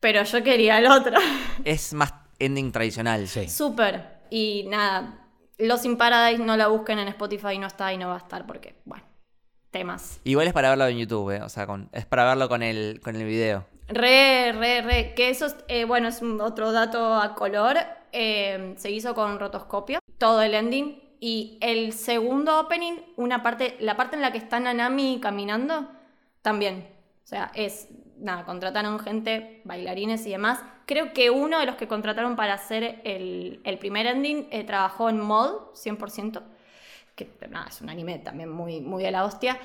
pero 0.00 0.22
yo 0.22 0.42
quería 0.42 0.78
el 0.78 0.86
otro. 0.86 1.18
Es 1.64 1.92
más 1.94 2.12
ending 2.38 2.72
tradicional. 2.72 3.26
Sí. 3.28 3.48
Súper. 3.48 4.20
Y 4.30 4.66
nada, 4.68 5.18
Los 5.58 5.84
in 5.84 5.96
Paradise 5.96 6.42
no 6.42 6.56
la 6.56 6.68
busquen 6.68 6.98
en 6.98 7.08
Spotify, 7.08 7.58
no 7.58 7.66
está 7.68 7.92
y 7.92 7.98
no 7.98 8.08
va 8.08 8.14
a 8.16 8.18
estar 8.18 8.46
porque, 8.46 8.74
bueno, 8.84 9.04
temas. 9.72 10.20
Igual 10.22 10.46
es 10.46 10.52
para 10.52 10.68
verlo 10.70 10.86
en 10.86 10.98
YouTube, 10.98 11.30
¿eh? 11.30 11.42
O 11.42 11.48
sea, 11.48 11.66
con, 11.66 11.88
es 11.92 12.06
para 12.06 12.24
verlo 12.24 12.48
con 12.48 12.62
el, 12.62 13.00
con 13.02 13.16
el 13.16 13.24
video. 13.24 13.64
Re, 13.88 14.52
re, 14.52 14.82
re. 14.82 15.14
Que 15.14 15.30
eso, 15.30 15.46
es, 15.46 15.56
eh, 15.66 15.84
bueno, 15.84 16.06
es 16.08 16.22
otro 16.22 16.70
dato 16.70 17.14
a 17.16 17.34
color. 17.34 17.78
eh, 18.12 18.74
se 18.76 18.90
hizo 18.90 19.14
con 19.14 19.40
rotoscopio, 19.40 19.98
todo 20.18 20.42
el 20.42 20.54
ending. 20.54 21.00
Y 21.18 21.56
el 21.60 21.92
segundo 21.92 22.60
opening, 22.60 22.94
una 23.16 23.42
parte, 23.42 23.76
la 23.80 23.96
parte 23.96 24.16
en 24.16 24.22
la 24.22 24.32
que 24.32 24.38
está 24.38 24.58
Nanami 24.60 25.18
caminando, 25.20 25.88
también. 26.42 26.88
O 27.24 27.26
sea, 27.26 27.50
es, 27.54 27.88
nada, 28.18 28.44
contrataron 28.44 28.98
gente, 28.98 29.60
bailarines 29.64 30.26
y 30.26 30.30
demás. 30.30 30.58
Creo 30.84 31.12
que 31.12 31.30
uno 31.30 31.60
de 31.60 31.66
los 31.66 31.76
que 31.76 31.86
contrataron 31.86 32.34
para 32.34 32.54
hacer 32.54 33.00
el, 33.04 33.60
el 33.64 33.78
primer 33.78 34.06
ending 34.06 34.48
eh, 34.50 34.64
trabajó 34.64 35.08
en 35.08 35.20
Mod, 35.20 35.72
100%, 35.74 36.42
que 37.14 37.30
nada, 37.50 37.66
es 37.68 37.80
un 37.80 37.90
anime 37.90 38.18
también 38.18 38.50
muy, 38.50 38.80
muy 38.80 39.02
de 39.02 39.10
la 39.10 39.24
hostia. 39.24 39.58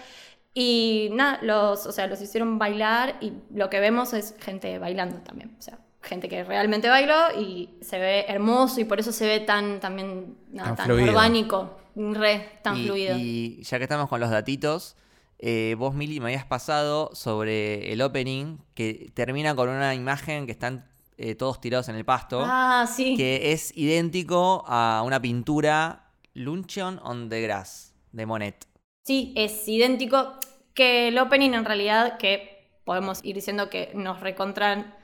Y 0.53 1.09
nada, 1.13 1.39
los, 1.43 1.85
o 1.85 1.91
sea, 1.91 2.07
los 2.07 2.19
hicieron 2.21 2.57
bailar 2.57 3.17
y 3.21 3.33
lo 3.53 3.69
que 3.69 3.79
vemos 3.79 4.13
es 4.13 4.35
gente 4.39 4.79
bailando 4.79 5.17
también. 5.19 5.55
O 5.59 5.61
sea, 5.61 5.77
gente 6.01 6.27
que 6.29 6.43
realmente 6.43 6.89
bailó 6.89 7.39
y 7.39 7.75
se 7.81 7.99
ve 7.99 8.25
hermoso 8.27 8.79
y 8.81 8.85
por 8.85 8.99
eso 8.99 9.11
se 9.11 9.27
ve 9.27 9.39
tan 9.41 9.79
también 9.79 10.35
nada, 10.51 10.69
Tan 10.69 10.75
tan, 10.77 10.85
fluido. 10.87 11.09
orgánico, 11.09 11.77
re, 11.95 12.49
tan 12.63 12.77
y, 12.77 12.85
fluido. 12.85 13.17
y 13.17 13.61
ya 13.61 13.77
que 13.77 13.83
estamos 13.83 14.09
con 14.09 14.19
los 14.19 14.31
datitos, 14.31 14.95
eh, 15.37 15.75
vos, 15.77 15.93
Mili, 15.93 16.19
me 16.19 16.27
habías 16.27 16.45
pasado 16.45 17.11
sobre 17.13 17.93
el 17.93 18.01
opening 18.01 18.57
que 18.73 19.11
termina 19.13 19.53
con 19.55 19.69
una 19.69 19.93
imagen 19.93 20.47
que 20.47 20.51
están 20.53 20.87
eh, 21.19 21.35
todos 21.35 21.61
tirados 21.61 21.87
en 21.89 21.95
el 21.95 22.05
pasto, 22.05 22.41
Ah, 22.43 22.87
sí. 22.91 23.15
que 23.15 23.51
es 23.51 23.75
idéntico 23.77 24.63
a 24.67 25.03
una 25.05 25.21
pintura 25.21 26.06
Luncheon 26.37 26.99
on 27.03 27.29
the 27.29 27.41
Grass 27.41 27.93
de 28.11 28.25
Monet. 28.25 28.65
Sí, 29.03 29.33
es 29.35 29.67
idéntico 29.67 30.33
que 30.73 31.07
el 31.07 31.17
opening 31.17 31.53
en 31.53 31.65
realidad, 31.65 32.17
que 32.17 32.69
podemos 32.85 33.19
ir 33.23 33.35
diciendo 33.35 33.69
que 33.69 33.91
nos 33.95 34.19
recontran, 34.19 34.95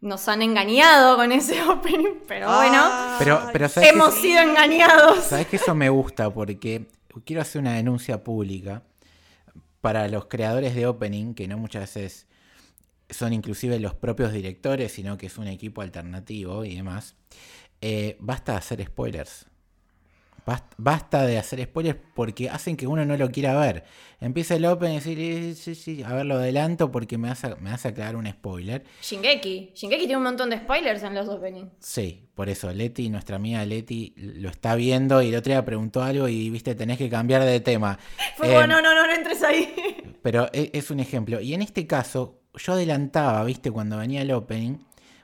nos 0.00 0.28
han 0.28 0.42
engañado 0.42 1.16
con 1.16 1.32
ese 1.32 1.62
opening, 1.68 2.20
pero 2.26 2.54
bueno, 2.54 2.82
Pero, 3.18 3.40
pero 3.52 3.68
¿sabes 3.68 3.90
hemos 3.90 4.14
sido 4.14 4.42
engañados. 4.42 5.24
¿Sabes 5.24 5.46
que 5.46 5.56
eso 5.56 5.74
me 5.74 5.88
gusta? 5.88 6.32
Porque 6.32 6.86
quiero 7.24 7.42
hacer 7.42 7.60
una 7.60 7.74
denuncia 7.74 8.22
pública 8.22 8.82
para 9.80 10.06
los 10.08 10.26
creadores 10.26 10.74
de 10.74 10.86
opening, 10.86 11.34
que 11.34 11.48
no 11.48 11.56
muchas 11.56 11.82
veces 11.82 12.26
son 13.08 13.32
inclusive 13.32 13.80
los 13.80 13.94
propios 13.94 14.32
directores, 14.32 14.92
sino 14.92 15.16
que 15.16 15.26
es 15.26 15.38
un 15.38 15.48
equipo 15.48 15.80
alternativo 15.80 16.64
y 16.64 16.76
demás. 16.76 17.16
Eh, 17.80 18.16
basta 18.20 18.52
de 18.52 18.58
hacer 18.58 18.84
spoilers. 18.84 19.46
Bast- 20.48 20.72
Basta 20.78 21.26
de 21.26 21.36
hacer 21.38 21.62
spoilers 21.64 21.96
porque 22.14 22.48
hacen 22.48 22.76
que 22.76 22.86
uno 22.86 23.04
no 23.04 23.16
lo 23.16 23.30
quiera 23.30 23.58
ver. 23.60 23.84
Empieza 24.20 24.54
el 24.56 24.64
opening 24.64 24.92
y 24.92 24.96
decir, 24.96 25.18
"Eh, 25.20 25.54
sí, 25.54 25.74
sí, 25.74 26.02
a 26.02 26.14
ver, 26.14 26.24
lo 26.26 26.36
adelanto 26.36 26.90
porque 26.90 27.18
me 27.18 27.28
a, 27.30 27.56
me 27.60 27.70
un 28.16 28.26
spoiler. 28.26 28.82
Shingeki. 29.02 29.72
Shingeki 29.74 30.02
tiene 30.06 30.16
un 30.16 30.22
montón 30.22 30.50
de 30.50 30.56
spoilers 30.56 31.02
en 31.02 31.14
los 31.14 31.28
openings. 31.28 31.70
Sí, 31.80 32.28
por 32.34 32.48
eso 32.48 32.72
Leti, 32.72 33.08
nuestra 33.10 33.36
amiga 33.36 33.64
Leti, 33.66 34.14
lo 34.16 34.48
está 34.48 34.74
viendo 34.74 35.20
y 35.22 35.28
el 35.28 35.36
otro 35.36 35.52
día 35.52 35.64
preguntó 35.64 36.02
algo 36.02 36.28
y 36.28 36.48
viste, 36.50 36.74
tenés 36.74 36.98
que 36.98 37.10
cambiar 37.10 37.44
de 37.44 37.60
tema. 37.60 37.98
Fue 38.36 38.48
Eh, 38.48 38.54
como, 38.54 38.66
no, 38.66 38.80
no, 38.82 38.94
no, 38.94 39.06
no 39.06 39.12
entres 39.14 39.42
ahí. 39.42 39.72
Pero 40.22 40.48
e- 40.52 40.70
es 40.72 40.90
un 40.90 41.00
ejemplo. 41.00 41.40
Y 41.40 41.54
en 41.54 41.62
este 41.62 41.86
caso, 41.86 42.40
yo 42.54 42.72
adelantaba, 42.72 43.44
viste, 43.44 43.70
cuando 43.70 43.96
venía 43.98 44.22
el 44.22 44.32
opening. 44.32 44.78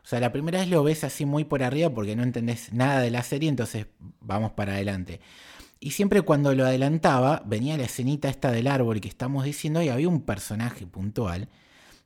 O 0.05 0.07
sea, 0.07 0.21
la 0.21 0.33
primera 0.33 0.59
vez 0.59 0.69
lo 0.69 0.83
ves 0.83 1.03
así 1.03 1.25
muy 1.25 1.45
por 1.45 1.63
arriba 1.63 1.89
porque 1.89 2.15
no 2.15 2.23
entendés 2.23 2.75
nada 2.75 3.01
de 3.01 3.11
la 3.11 3.23
serie, 3.23 3.49
entonces 3.49 3.87
vamos 4.21 4.53
para 4.53 4.75
adelante. 4.75 5.21
Y 5.81 5.93
siempre 5.93 6.21
cuando 6.21 6.55
lo 6.55 6.67
adelantaba, 6.67 7.43
venía 7.47 7.79
la 7.79 7.85
escenita 7.85 8.29
esta 8.29 8.51
del 8.51 8.67
árbol 8.67 9.01
que 9.01 9.09
estamos 9.09 9.45
diciendo 9.45 9.83
y 9.83 9.89
había 9.89 10.09
un 10.09 10.23
personaje 10.23 10.87
puntual 10.87 11.49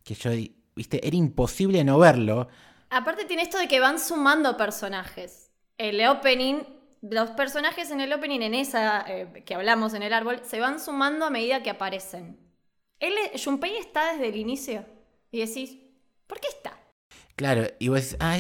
que 0.04 0.14
yo, 0.14 0.30
viste, 0.76 1.06
era 1.06 1.16
imposible 1.16 1.82
no 1.82 1.98
verlo. 1.98 2.48
Aparte 2.90 3.24
tiene 3.24 3.42
esto 3.42 3.58
de 3.58 3.68
que 3.68 3.80
van 3.80 3.98
sumando 3.98 4.56
personajes. 4.56 5.50
El 5.76 6.04
opening, 6.06 6.62
los 7.02 7.30
personajes 7.30 7.90
en 7.90 8.00
el 8.00 8.12
opening, 8.12 8.40
en 8.40 8.54
esa 8.54 9.04
eh, 9.08 9.42
que 9.44 9.54
hablamos 9.56 9.92
en 9.94 10.04
el 10.04 10.12
árbol, 10.12 10.40
se 10.44 10.61
van 10.61 10.80
sumando 10.80 11.26
a 11.26 11.30
medida 11.30 11.64
que 11.64 11.70
aparecen. 11.70 12.38
Él, 13.00 13.12
Junpei 13.44 13.76
está 13.76 14.12
desde 14.12 14.28
el 14.28 14.37
inicio. 14.37 14.84
Y 15.30 15.40
decís, 15.40 15.78
¿por 16.26 16.40
qué 16.40 16.48
está? 16.48 16.77
Claro, 17.38 17.68
y 17.79 17.87
vos 17.87 18.01
decís, 18.01 18.16
ah, 18.18 18.38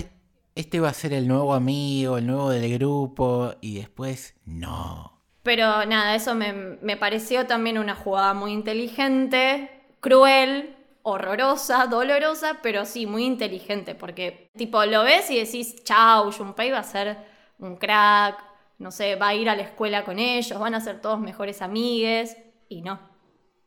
este 0.56 0.80
va 0.80 0.88
a 0.88 0.92
ser 0.92 1.12
el 1.12 1.28
nuevo 1.28 1.54
amigo, 1.54 2.18
el 2.18 2.26
nuevo 2.26 2.50
del 2.50 2.76
grupo, 2.76 3.54
y 3.60 3.76
después, 3.76 4.34
no. 4.44 5.22
Pero 5.44 5.86
nada, 5.86 6.16
eso 6.16 6.34
me, 6.34 6.52
me 6.52 6.96
pareció 6.96 7.46
también 7.46 7.78
una 7.78 7.94
jugada 7.94 8.34
muy 8.34 8.50
inteligente, 8.50 9.70
cruel, 10.00 10.74
horrorosa, 11.02 11.86
dolorosa, 11.86 12.58
pero 12.60 12.84
sí, 12.84 13.06
muy 13.06 13.24
inteligente, 13.24 13.94
porque 13.94 14.50
tipo 14.56 14.84
lo 14.84 15.04
ves 15.04 15.30
y 15.30 15.38
decís, 15.38 15.84
chau, 15.84 16.32
Junpei 16.32 16.72
va 16.72 16.80
a 16.80 16.82
ser 16.82 17.18
un 17.60 17.76
crack, 17.76 18.42
no 18.78 18.90
sé, 18.90 19.14
va 19.14 19.28
a 19.28 19.34
ir 19.36 19.48
a 19.48 19.54
la 19.54 19.62
escuela 19.62 20.04
con 20.04 20.18
ellos, 20.18 20.58
van 20.58 20.74
a 20.74 20.80
ser 20.80 21.00
todos 21.00 21.20
mejores 21.20 21.62
amigues, 21.62 22.36
y 22.68 22.82
no. 22.82 22.98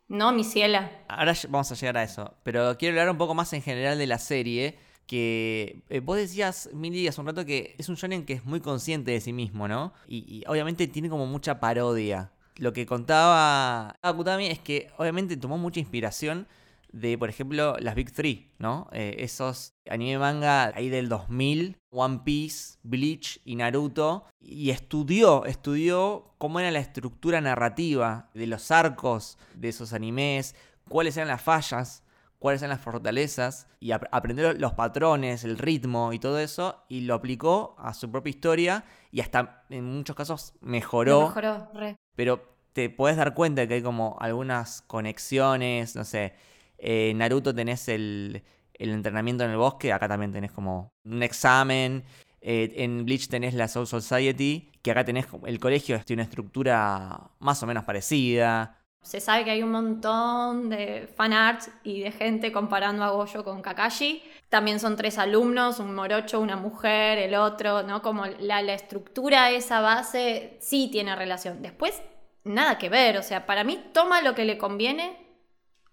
No, 0.10 0.34
mi 0.34 0.44
ciela. 0.44 0.92
Ahora 1.08 1.34
vamos 1.48 1.72
a 1.72 1.76
llegar 1.76 1.96
a 2.00 2.04
eso, 2.04 2.36
pero 2.44 2.78
quiero 2.78 3.00
hablar 3.00 3.12
un 3.12 3.18
poco 3.18 3.34
más 3.34 3.54
en 3.54 3.62
general 3.62 3.98
de 3.98 4.08
la 4.08 4.18
serie. 4.18 4.91
Que 5.12 5.84
eh, 5.90 6.00
vos 6.00 6.16
decías, 6.16 6.70
Mili, 6.72 7.06
hace 7.06 7.20
un 7.20 7.28
rato 7.28 7.44
que 7.44 7.76
es 7.78 7.90
un 7.90 7.96
shonen 7.96 8.24
que 8.24 8.32
es 8.32 8.46
muy 8.46 8.62
consciente 8.62 9.12
de 9.12 9.20
sí 9.20 9.34
mismo, 9.34 9.68
¿no? 9.68 9.92
Y, 10.08 10.46
obviamente 10.48 10.88
tiene 10.88 11.10
como 11.10 11.26
mucha 11.26 11.60
parodia. 11.60 12.32
Lo 12.56 12.72
que 12.72 12.86
contaba 12.86 13.98
Akutami 14.02 14.48
es 14.48 14.60
que 14.60 14.90
obviamente 14.98 15.36
tomó 15.36 15.58
mucha 15.58 15.82
inspiración 15.82 16.48
de, 16.94 17.18
por 17.18 17.28
ejemplo, 17.28 17.76
las 17.80 17.96
Big 17.96 18.14
Three, 18.14 18.52
¿no? 18.58 18.88
Eh, 18.94 19.18
esos 19.20 19.74
anime 19.90 20.18
manga 20.18 20.72
ahí 20.76 20.88
del 20.88 21.10
2000, 21.10 21.76
One 21.90 22.22
Piece, 22.24 22.78
Bleach 22.84 23.42
y 23.44 23.58
Naruto. 23.58 24.24
Y 24.40 24.70
estudió, 24.70 25.44
estudió 25.44 26.34
cómo 26.38 26.62
era 26.62 26.72
la 26.72 26.80
estructura 26.80 27.42
narrativa 27.42 28.30
de 28.34 28.48
los 28.48 28.72
arcos 28.72 29.38
de 29.56 29.68
esos 29.68 29.92
animes, 29.92 30.56
cuáles 30.88 31.18
eran 31.18 31.28
las 31.28 31.42
fallas, 31.42 32.02
cuáles 32.42 32.64
eran 32.64 32.72
las 32.76 32.82
fortalezas, 32.82 33.68
y 33.80 33.92
ap- 33.92 34.08
aprendió 34.12 34.52
los 34.54 34.74
patrones, 34.74 35.44
el 35.44 35.60
ritmo 35.60 36.12
y 36.12 36.18
todo 36.18 36.40
eso, 36.40 36.84
y 36.90 37.02
lo 37.02 37.14
aplicó 37.14 37.76
a 37.78 37.94
su 37.94 38.10
propia 38.10 38.32
historia, 38.32 38.84
y 39.12 39.22
hasta 39.22 39.64
en 39.70 39.86
muchos 39.86 40.16
casos 40.16 40.54
mejoró 40.60 41.20
Lo 41.22 41.28
mejoró, 41.28 41.70
re. 41.76 41.96
pero 42.16 42.42
te 42.74 42.90
puedes 42.90 43.16
dar 43.18 43.36
cuenta 43.36 43.68
que 43.68 43.76
hay 43.76 43.84
como 43.84 44.18
algunas 44.20 44.82
conexiones, 44.82 45.96
no 45.96 46.04
sé, 46.04 46.34
eh, 46.80 47.14
Naruto 47.16 47.54
tenés 47.54 47.88
el, 47.90 48.42
el 48.74 48.90
entrenamiento 48.90 49.44
en 49.44 49.52
el 49.52 49.58
bosque, 49.58 49.94
acá 49.94 50.08
también 50.08 50.32
tenés 50.32 50.52
como 50.52 50.90
un 51.06 51.22
examen, 51.22 52.04
eh, 52.42 52.74
en 52.78 53.06
Bleach 53.06 53.28
tenés 53.28 53.54
la 53.54 53.68
Soul 53.68 53.86
Society, 53.86 54.72
que 54.82 54.90
acá 54.90 55.06
tenés 55.06 55.28
el 55.46 55.60
colegio, 55.60 56.00
tiene 56.04 56.24
una 56.24 56.28
estructura 56.30 57.30
más 57.40 57.62
o 57.62 57.68
menos 57.68 57.84
parecida. 57.84 58.81
Se 59.02 59.20
sabe 59.20 59.44
que 59.44 59.52
hay 59.52 59.64
un 59.64 59.72
montón 59.72 60.70
de 60.70 61.10
fanarts 61.16 61.72
y 61.84 62.02
de 62.02 62.12
gente 62.12 62.52
comparando 62.52 63.04
a 63.04 63.10
Goyo 63.10 63.44
con 63.44 63.62
Kakashi. 63.62 64.24
También 64.50 64.80
son 64.80 64.96
tres 64.96 65.18
alumnos, 65.18 65.80
un 65.80 65.96
morocho, 65.96 66.40
una 66.40 66.56
mujer, 66.56 67.18
el 67.18 67.36
otro, 67.36 67.84
¿no? 67.84 68.02
Como 68.02 68.26
la, 68.26 68.62
la 68.62 68.74
estructura, 68.74 69.50
esa 69.50 69.82
base, 69.82 70.58
sí 70.62 70.90
tiene 70.92 71.16
relación. 71.16 71.62
Después, 71.62 72.02
nada 72.44 72.78
que 72.78 72.90
ver. 72.90 73.18
O 73.18 73.24
sea, 73.24 73.46
para 73.46 73.64
mí 73.64 73.84
toma 73.92 74.22
lo 74.22 74.36
que 74.36 74.46
le 74.46 74.58
conviene, 74.58 75.18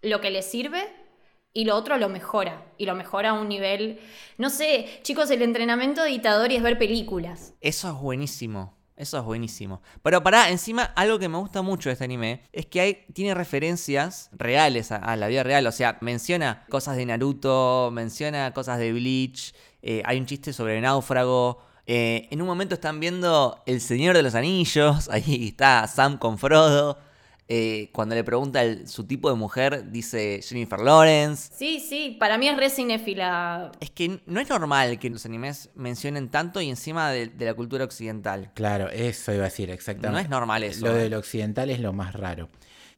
lo 0.01 0.21
que 0.21 0.29
le 0.29 0.43
sirve, 0.43 0.87
y 1.51 1.65
lo 1.65 1.75
otro 1.75 1.97
lo 1.97 2.09
mejora. 2.09 2.63
Y 2.77 2.85
lo 2.85 2.95
mejora 2.95 3.31
a 3.31 3.33
un 3.33 3.49
nivel. 3.49 3.99
No 4.37 4.49
sé, 4.49 4.99
chicos, 5.01 5.31
el 5.31 5.41
entrenamiento 5.41 6.03
de 6.03 6.11
Itadori 6.11 6.55
es 6.55 6.63
ver 6.63 6.77
películas. 6.77 7.55
Eso 7.59 7.89
es 7.89 7.95
buenísimo. 7.95 8.78
Eso 8.99 9.17
es 9.17 9.23
buenísimo. 9.23 9.81
Pero 10.03 10.21
pará, 10.21 10.49
encima, 10.49 10.83
algo 10.83 11.19
que 11.19 11.29
me 11.29 11.37
gusta 11.37 11.61
mucho 11.61 11.87
de 11.87 11.93
este 11.93 12.03
anime 12.03 12.43
es 12.51 12.65
que 12.65 12.81
hay, 12.81 13.05
tiene 13.13 13.33
referencias 13.33 14.29
reales 14.33 14.91
a, 14.91 15.15
la 15.15 15.27
vida 15.27 15.41
real. 15.41 15.65
O 15.67 15.71
sea, 15.71 15.97
menciona 16.01 16.65
cosas 16.69 16.97
de 16.97 17.05
Naruto, 17.05 17.91
menciona 17.93 18.53
cosas 18.53 18.77
de 18.77 18.91
Bleach, 18.91 19.55
eh, 19.81 20.01
hay 20.03 20.19
un 20.19 20.25
chiste 20.25 20.51
sobre 20.51 20.81
náufrago. 20.81 21.61
eh, 21.85 22.27
en 22.29 22.41
un 22.41 22.47
momento 22.47 22.75
están 22.75 22.99
viendo 22.99 23.63
El 23.65 23.79
Señor 23.79 24.17
de 24.17 24.21
los 24.21 24.35
Anillos. 24.35 25.07
Ahí 25.11 25.47
está 25.47 25.87
Sam 25.87 26.17
con 26.17 26.37
Frodo. 26.37 26.97
Eh, 27.51 27.89
cuando 27.93 28.13
le 28.13 28.23
pregunta 28.23 28.61
el- 28.63 28.87
su 28.87 29.05
tipo 29.05 29.27
de 29.29 29.35
mujer, 29.35 29.89
dice 29.91 30.39
Jennifer 30.43 30.79
Lawrence. 30.79 31.51
Sí, 31.57 31.79
sí, 31.79 32.15
para 32.19 32.37
mí 32.37 32.47
es 32.47 32.55
re 32.55 32.69
cinéfila. 32.69 33.71
Es 33.79 33.89
que 33.89 34.21
no 34.27 34.39
es 34.39 34.47
normal 34.49 34.99
que 34.99 35.09
los 35.09 35.25
animes 35.25 35.69
mencionen 35.75 36.29
tanto 36.29 36.61
y 36.61 36.69
encima 36.69 37.09
de- 37.11 37.27
de 37.27 37.45
la 37.45 37.55
cultura 37.55 37.83
occidental. 37.85 38.51
Claro, 38.53 38.89
eso 38.89 39.33
iba 39.33 39.41
a 39.41 39.45
decir 39.45 39.71
exactamente. 39.71 40.13
No 40.13 40.19
es 40.19 40.29
normal 40.29 40.63
eso, 40.63 40.85
Lo 40.85 40.95
eh. 40.95 41.03
del 41.03 41.15
occidental 41.15 41.69
es 41.71 41.79
lo 41.79 41.91
más 41.91 42.13
raro. 42.13 42.49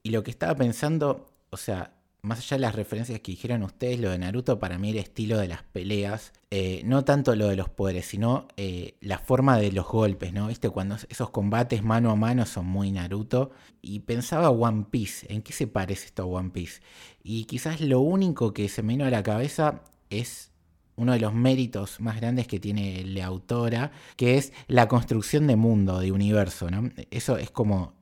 Y 0.04 0.10
lo 0.10 0.22
que 0.24 0.32
estaba 0.32 0.54
pensando, 0.56 1.28
o 1.50 1.58
sea, 1.58 1.94
más 2.24 2.40
allá 2.40 2.58
de 2.58 2.62
las 2.62 2.76
referencias 2.76 3.20
que 3.20 3.32
dijeron 3.32 3.64
ustedes, 3.64 4.00
lo 4.00 4.12
de 4.12 4.20
Naruto 4.20 4.60
para 4.60 4.78
mí 4.78 4.92
el 4.92 4.98
estilo 4.98 5.40
de 5.40 5.48
las 5.48 5.64
peleas, 5.64 6.34
eh, 6.52 6.82
no 6.86 7.04
tanto 7.04 7.36
lo 7.36 7.48
de 7.48 7.56
los 7.56 7.70
poderes, 7.70 8.06
sino 8.06 8.48
eh, 8.58 8.96
la 9.02 9.18
forma 9.18 9.58
de 9.58 9.72
los 9.72 9.88
golpes, 9.88 10.32
¿no? 10.32 10.48
¿Viste? 10.48 10.70
Cuando 10.70 10.98
esos 11.10 11.32
combates 11.32 11.84
mano 11.84 12.12
a 12.12 12.16
mano 12.16 12.46
son 12.46 12.68
muy 12.68 12.92
Naruto. 12.92 13.52
Y 13.82 14.02
pensaba 14.02 14.52
One 14.52 14.86
Piece, 14.92 15.34
¿en 15.34 15.42
qué 15.42 15.54
se 15.54 15.66
parece 15.66 16.06
esto 16.08 16.24
a 16.24 16.26
One 16.28 16.52
Piece? 16.52 16.82
Y 17.24 17.46
quizás 17.46 17.82
lo 17.82 18.02
único 18.02 18.54
que 18.54 18.70
se 18.70 18.84
me 18.84 18.94
vino 18.94 19.06
a 19.06 19.10
la 19.10 19.24
cabeza 19.24 19.82
es 20.12 20.52
uno 20.96 21.14
de 21.14 21.20
los 21.20 21.34
méritos 21.34 22.00
más 22.00 22.18
grandes 22.18 22.46
que 22.46 22.60
tiene 22.60 23.04
la 23.04 23.26
autora, 23.26 23.92
que 24.16 24.38
es 24.38 24.54
la 24.68 24.88
construcción 24.88 25.48
de 25.48 25.56
mundo, 25.56 26.00
de 26.00 26.12
universo, 26.12 26.70
¿no? 26.70 26.92
Eso 27.10 27.38
es 27.38 27.50
como 27.50 27.96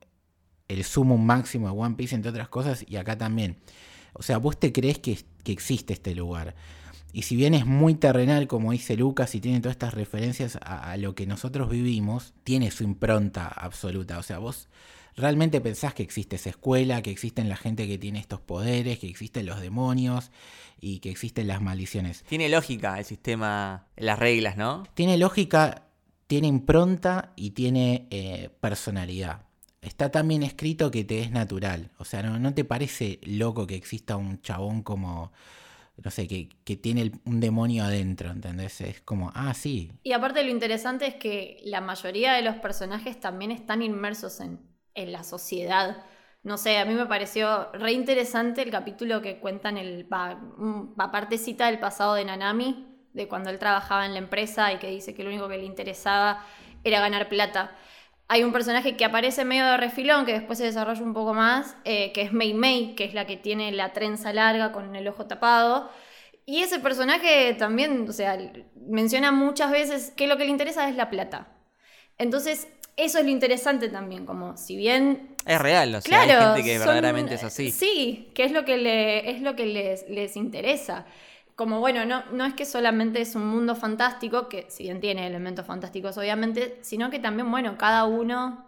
el 0.68 0.84
sumo 0.84 1.18
máximo 1.18 1.68
de 1.68 1.80
One 1.80 1.96
Piece, 1.96 2.16
entre 2.16 2.32
otras 2.32 2.50
cosas, 2.50 2.84
y 2.86 2.98
acá 2.98 3.18
también. 3.18 3.58
O 4.14 4.24
sea, 4.24 4.38
vos 4.38 4.60
te 4.60 4.72
crees 4.72 5.00
que, 5.00 5.18
que 5.44 5.52
existe 5.52 5.94
este 5.94 6.16
lugar. 6.16 6.56
Y 7.12 7.24
si 7.24 7.36
bien 7.36 7.54
es 7.54 7.66
muy 7.66 7.96
terrenal, 7.96 8.48
como 8.48 8.72
dice 8.72 8.96
Lucas, 8.96 9.34
y 9.34 9.42
tiene 9.42 9.60
todas 9.62 9.74
estas 9.74 9.94
referencias 9.96 10.58
a, 10.62 10.92
a 10.92 10.98
lo 10.98 11.16
que 11.16 11.26
nosotros 11.26 11.70
vivimos, 11.70 12.34
tiene 12.44 12.70
su 12.70 12.84
impronta 12.84 13.48
absoluta. 13.48 14.20
O 14.20 14.24
sea, 14.24 14.38
vos 14.38 14.70
realmente 15.20 15.62
pensás 15.62 15.94
que 15.94 16.04
existe 16.04 16.38
esa 16.38 16.50
escuela, 16.50 17.02
que 17.02 17.12
existen 17.12 17.50
la 17.50 17.58
gente 17.58 17.88
que 17.88 17.98
tiene 17.98 18.20
estos 18.20 18.42
poderes, 18.42 19.00
que 19.00 19.08
existen 19.08 19.46
los 19.46 19.60
demonios 19.60 20.32
y 20.80 21.00
que 21.00 21.12
existen 21.12 21.48
las 21.48 21.62
maldiciones. 21.62 22.24
Tiene 22.28 22.50
lógica 22.50 22.98
el 22.98 23.06
sistema, 23.06 23.88
las 23.98 24.18
reglas, 24.18 24.58
¿no? 24.58 24.84
Tiene 24.94 25.18
lógica, 25.18 25.84
tiene 26.28 26.48
impronta 26.48 27.34
y 27.36 27.52
tiene 27.52 28.08
eh, 28.10 28.50
personalidad. 28.62 29.49
Está 29.82 30.12
tan 30.12 30.28
bien 30.28 30.44
escrito 30.44 30.92
que 30.92 31.04
te 31.06 31.22
es 31.22 31.32
natural. 31.32 31.92
O 31.98 32.06
sea, 32.06 32.22
no, 32.24 32.40
no 32.40 32.54
te 32.54 32.66
parece 32.66 33.20
loco 33.24 33.66
que 33.68 33.76
exista 33.76 34.18
un 34.18 34.42
chabón 34.42 34.84
como, 34.84 35.32
no 35.98 36.12
sé, 36.12 36.28
que, 36.28 36.50
que 36.66 36.78
tiene 36.78 37.12
un 37.26 37.40
demonio 37.40 37.84
adentro, 37.86 38.32
¿entendés? 38.32 38.82
Es 38.82 39.02
como, 39.02 39.32
ah, 39.36 39.54
sí, 39.54 39.92
Y 40.04 40.14
aparte 40.14 40.44
lo 40.44 40.50
interesante 40.50 41.08
es 41.08 41.16
que 41.16 41.60
la 41.64 41.82
mayoría 41.82 42.34
de 42.34 42.42
los 42.42 42.56
personajes 42.56 43.20
también 43.20 43.52
están 43.52 43.82
inmersos 43.82 44.40
en, 44.40 44.60
en 44.96 45.12
la 45.12 45.24
sociedad. 45.24 46.06
No 46.42 46.58
sé, 46.58 46.78
a 46.78 46.86
mí 46.86 46.94
me 46.94 47.06
pareció 47.06 47.72
re 47.74 47.92
interesante 47.92 48.62
el 48.62 48.72
capítulo 48.72 49.22
que 49.22 49.40
cuentan 49.40 49.78
el 49.78 50.12
va, 50.12 50.40
va 51.00 51.28
del 51.30 51.80
pasado 51.80 52.14
de 52.16 52.24
Nanami, 52.24 52.88
de 53.14 53.28
cuando 53.28 53.50
él 53.50 53.60
trabajaba 53.60 54.06
en 54.06 54.14
la 54.14 54.20
empresa 54.20 54.72
y 54.72 54.80
que 54.80 54.90
dice 54.90 55.14
que 55.14 55.24
lo 55.24 55.30
único 55.30 55.50
que 55.50 55.58
le 55.58 55.66
interesaba 55.66 56.46
era 56.84 57.02
ganar 57.02 57.28
plata. 57.28 57.76
Hay 58.32 58.44
un 58.44 58.52
personaje 58.54 58.96
que 58.96 59.06
aparece 59.06 59.44
medio 59.44 59.66
de 59.66 59.78
refilón, 59.78 60.26
que 60.26 60.34
después 60.34 60.60
se 60.60 60.66
desarrolla 60.66 61.02
un 61.02 61.14
poco 61.14 61.34
más, 61.34 61.76
eh, 61.84 62.12
que 62.14 62.22
es 62.22 62.32
Mei 62.32 62.54
Mei, 62.54 62.94
que 62.96 63.04
es 63.04 63.14
la 63.16 63.26
que 63.26 63.38
tiene 63.38 63.72
la 63.72 63.92
trenza 63.92 64.32
larga 64.34 64.72
con 64.72 64.96
el 64.96 65.08
ojo 65.08 65.26
tapado. 65.26 65.90
Y 66.46 66.62
ese 66.62 66.80
personaje 66.80 67.54
también, 67.56 68.08
o 68.08 68.14
sea, 68.14 68.38
menciona 68.88 69.32
muchas 69.32 69.72
veces 69.72 70.14
que 70.16 70.28
lo 70.28 70.38
que 70.38 70.46
le 70.46 70.52
interesa 70.52 70.88
es 70.90 70.96
la 70.96 71.10
plata. 71.10 71.48
Entonces, 72.20 72.68
eso 72.98 73.18
es 73.18 73.26
lo 73.26 73.32
interesante 73.32 73.90
también, 73.90 74.26
como 74.26 74.58
si 74.58 74.76
bien 74.76 75.36
Es 75.46 75.60
real, 75.60 75.96
o 75.96 76.02
sea, 76.02 76.24
Claro, 76.26 76.40
hay 76.52 76.56
gente 76.58 76.64
que 76.70 76.78
son- 76.78 76.88
verdaderamente 76.88 77.36
es 77.36 77.44
así. 77.44 77.72
Sí, 77.72 78.32
que 78.36 78.44
es 78.44 78.52
lo 78.52 78.64
que, 78.66 78.78
le, 78.78 79.32
es 79.32 79.42
lo 79.42 79.56
que 79.56 79.66
les, 79.66 80.08
les 80.10 80.36
interesa. 80.36 81.06
Como 81.60 81.82
bueno, 81.82 82.06
no, 82.06 82.24
no 82.32 82.46
es 82.46 82.54
que 82.54 82.64
solamente 82.64 83.20
es 83.20 83.36
un 83.36 83.46
mundo 83.46 83.76
fantástico, 83.76 84.48
que 84.48 84.66
si 84.70 84.84
bien 84.84 85.02
tiene 85.02 85.28
elementos 85.28 85.66
fantásticos 85.66 86.18
obviamente, 86.18 86.80
sino 86.84 87.10
que 87.10 87.20
también, 87.20 87.52
bueno, 87.52 87.78
cada 87.78 88.06
uno 88.06 88.66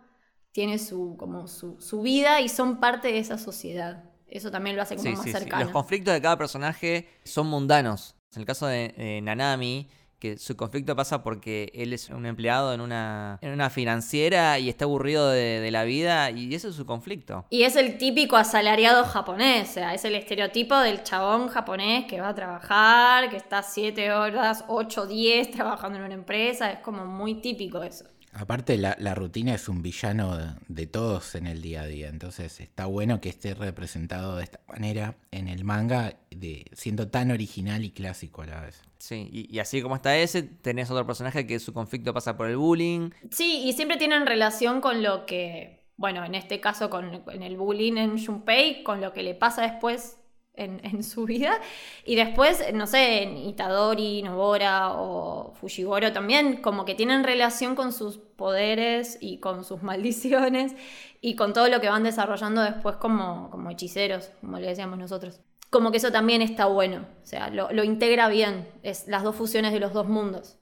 tiene 0.51 0.77
su, 0.77 1.15
como 1.17 1.47
su, 1.47 1.80
su 1.80 2.01
vida 2.01 2.41
y 2.41 2.49
son 2.49 2.82
parte 2.82 3.08
de 3.08 3.19
esa 3.19 3.38
sociedad. 3.38 4.04
Eso 4.27 4.51
también 4.51 4.75
lo 4.75 4.82
hace 4.82 4.97
como 4.97 5.10
Sí, 5.10 5.15
más 5.15 5.23
sí, 5.23 5.32
sí. 5.32 5.38
cercano. 5.38 5.63
Los 5.63 5.71
conflictos 5.71 6.13
de 6.13 6.21
cada 6.21 6.38
personaje 6.38 7.08
son 7.23 7.47
mundanos. 7.47 8.17
En 8.36 8.41
el 8.41 8.45
caso 8.45 8.67
de 8.67 8.93
eh, 8.97 9.21
Nanami, 9.21 9.88
que 10.22 10.38
su 10.38 10.56
conflicto 10.56 10.96
pasa 10.96 11.24
porque 11.24 11.72
él 11.74 11.94
es 11.94 12.10
un 12.10 12.28
empleado 12.28 12.74
en 12.74 12.80
una, 12.80 13.40
en 13.42 13.52
una 13.52 13.72
financiera 13.72 14.60
y 14.60 14.70
está 14.70 14.86
aburrido 14.86 15.32
de, 15.32 15.60
de 15.60 15.72
la 15.72 15.84
vida 15.84 16.30
y 16.30 16.54
ese 16.54 16.70
es 16.70 16.76
su 16.76 16.86
conflicto. 16.86 17.46
Y 17.50 17.64
es 17.64 17.76
el 17.76 17.98
típico 17.98 18.38
asalariado 18.38 19.04
japonés, 19.04 19.72
o 19.72 19.74
sea, 19.74 19.94
es 19.96 20.06
el 20.06 20.14
estereotipo 20.14 20.78
del 20.78 21.02
chabón 21.02 21.48
japonés 21.48 22.06
que 22.06 22.22
va 22.22 22.30
a 22.30 22.36
trabajar, 22.36 23.32
que 23.32 23.38
está 23.38 23.64
7 23.64 24.12
horas, 24.12 24.64
8, 24.68 25.08
10 25.08 25.52
trabajando 25.52 25.98
en 25.98 26.06
una 26.06 26.14
empresa, 26.14 26.72
es 26.72 26.80
como 26.80 27.04
muy 27.08 27.42
típico 27.42 27.82
eso. 27.82 28.06
Aparte, 28.34 28.78
la, 28.78 28.96
la 29.00 29.13
rutina 29.13 29.54
es 29.54 29.67
un 29.67 29.82
villano 29.82 30.38
de, 30.38 30.48
de 30.67 30.88
todos 30.88 31.36
en 31.36 31.48
el 31.48 31.62
día 31.62 31.82
a 31.82 31.86
día. 31.88 32.08
Entonces, 32.08 32.60
está 32.62 32.86
bueno 32.86 33.20
que 33.20 33.30
esté 33.30 33.54
representado 33.54 34.38
de 34.38 34.46
esta 34.46 34.60
manera 34.67 35.15
en 35.32 35.48
el 35.50 35.65
manga, 35.65 36.15
de, 36.30 36.65
siendo 36.74 37.10
tan 37.10 37.32
original 37.32 37.84
y 37.84 37.91
clásico 37.91 38.41
a 38.44 38.46
la 38.46 38.62
vez. 38.62 38.82
Sí, 39.00 39.28
y, 39.32 39.54
y 39.54 39.60
así 39.60 39.82
como 39.82 39.96
está 39.96 40.17
ese, 40.17 40.44
tenés 40.44 40.89
otro 40.91 41.06
personaje 41.06 41.46
que 41.46 41.60
su 41.60 41.74
conflicto 41.74 42.13
pasa 42.13 42.38
por 42.38 42.50
el 42.50 42.58
bullying. 42.58 43.10
Sí, 43.32 43.63
y 43.65 43.74
siempre 43.74 43.98
tienen 43.98 44.26
relación 44.26 44.80
con 44.80 45.04
lo 45.04 45.26
que, 45.26 45.84
bueno, 45.98 46.24
en 46.24 46.36
este 46.36 46.62
caso 46.62 46.89
con, 46.89 47.24
en 47.30 47.44
el 47.44 47.58
bullying 47.58 47.98
en 47.98 48.24
Junpei, 48.24 48.84
con 48.84 49.02
lo 49.02 49.12
que 49.12 49.24
le 49.24 49.36
pasa 49.36 49.63
después 49.63 50.20
en, 50.56 51.04
su 51.04 51.26
vida. 51.26 51.60
Y 52.06 52.16
después, 52.16 52.64
no 52.74 52.88
sé, 52.88 53.24
en 53.24 53.38
Itadori, 53.38 54.22
Nobora 54.22 54.94
o 54.94 55.54
Fushigoro 55.54 56.12
también, 56.12 56.58
como 56.58 56.86
que 56.86 56.96
tienen 56.96 57.24
relación 57.24 57.76
con 57.76 57.94
sus 57.94 58.18
poderes 58.18 59.18
y 59.22 59.40
con 59.40 59.64
sus 59.64 59.82
maldiciones 59.84 60.74
y 61.22 61.36
con 61.36 61.54
todo 61.54 61.68
lo 61.70 61.82
que 61.82 61.90
van 61.90 62.04
desarrollando 62.04 62.62
después 62.62 62.98
como, 62.98 63.50
como 63.50 63.70
hechiceros, 63.70 64.32
como 64.42 64.60
le 64.60 64.68
decíamos 64.68 64.98
nosotros. 64.98 65.42
Como 65.70 65.92
que 65.92 65.98
eso 65.98 66.12
también 66.12 66.42
está 66.42 66.66
bueno, 66.66 67.08
o 67.24 67.26
sea, 67.26 67.50
lo, 67.50 67.72
lo 67.72 67.86
integra 67.86 68.28
bien, 68.28 68.68
es 68.84 69.08
las 69.08 69.24
dos 69.24 69.38
fusiones 69.38 69.72
de 69.72 69.80
los 69.80 69.94
dos 69.94 70.06
mundos. 70.06 70.58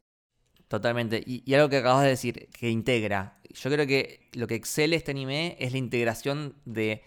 Totalmente. 0.67 1.23
Y, 1.25 1.41
y 1.49 1.55
algo 1.55 1.67
que 1.67 1.77
acabas 1.77 2.03
de 2.03 2.09
decir, 2.09 2.47
que 2.49 2.69
integra. 2.69 3.41
Yo 3.49 3.71
creo 3.71 3.87
que 3.87 4.29
lo 4.33 4.45
que 4.45 4.53
excele 4.53 4.95
este 4.95 5.09
anime 5.09 5.57
es 5.59 5.71
la 5.71 5.79
integración 5.79 6.53
de 6.65 7.01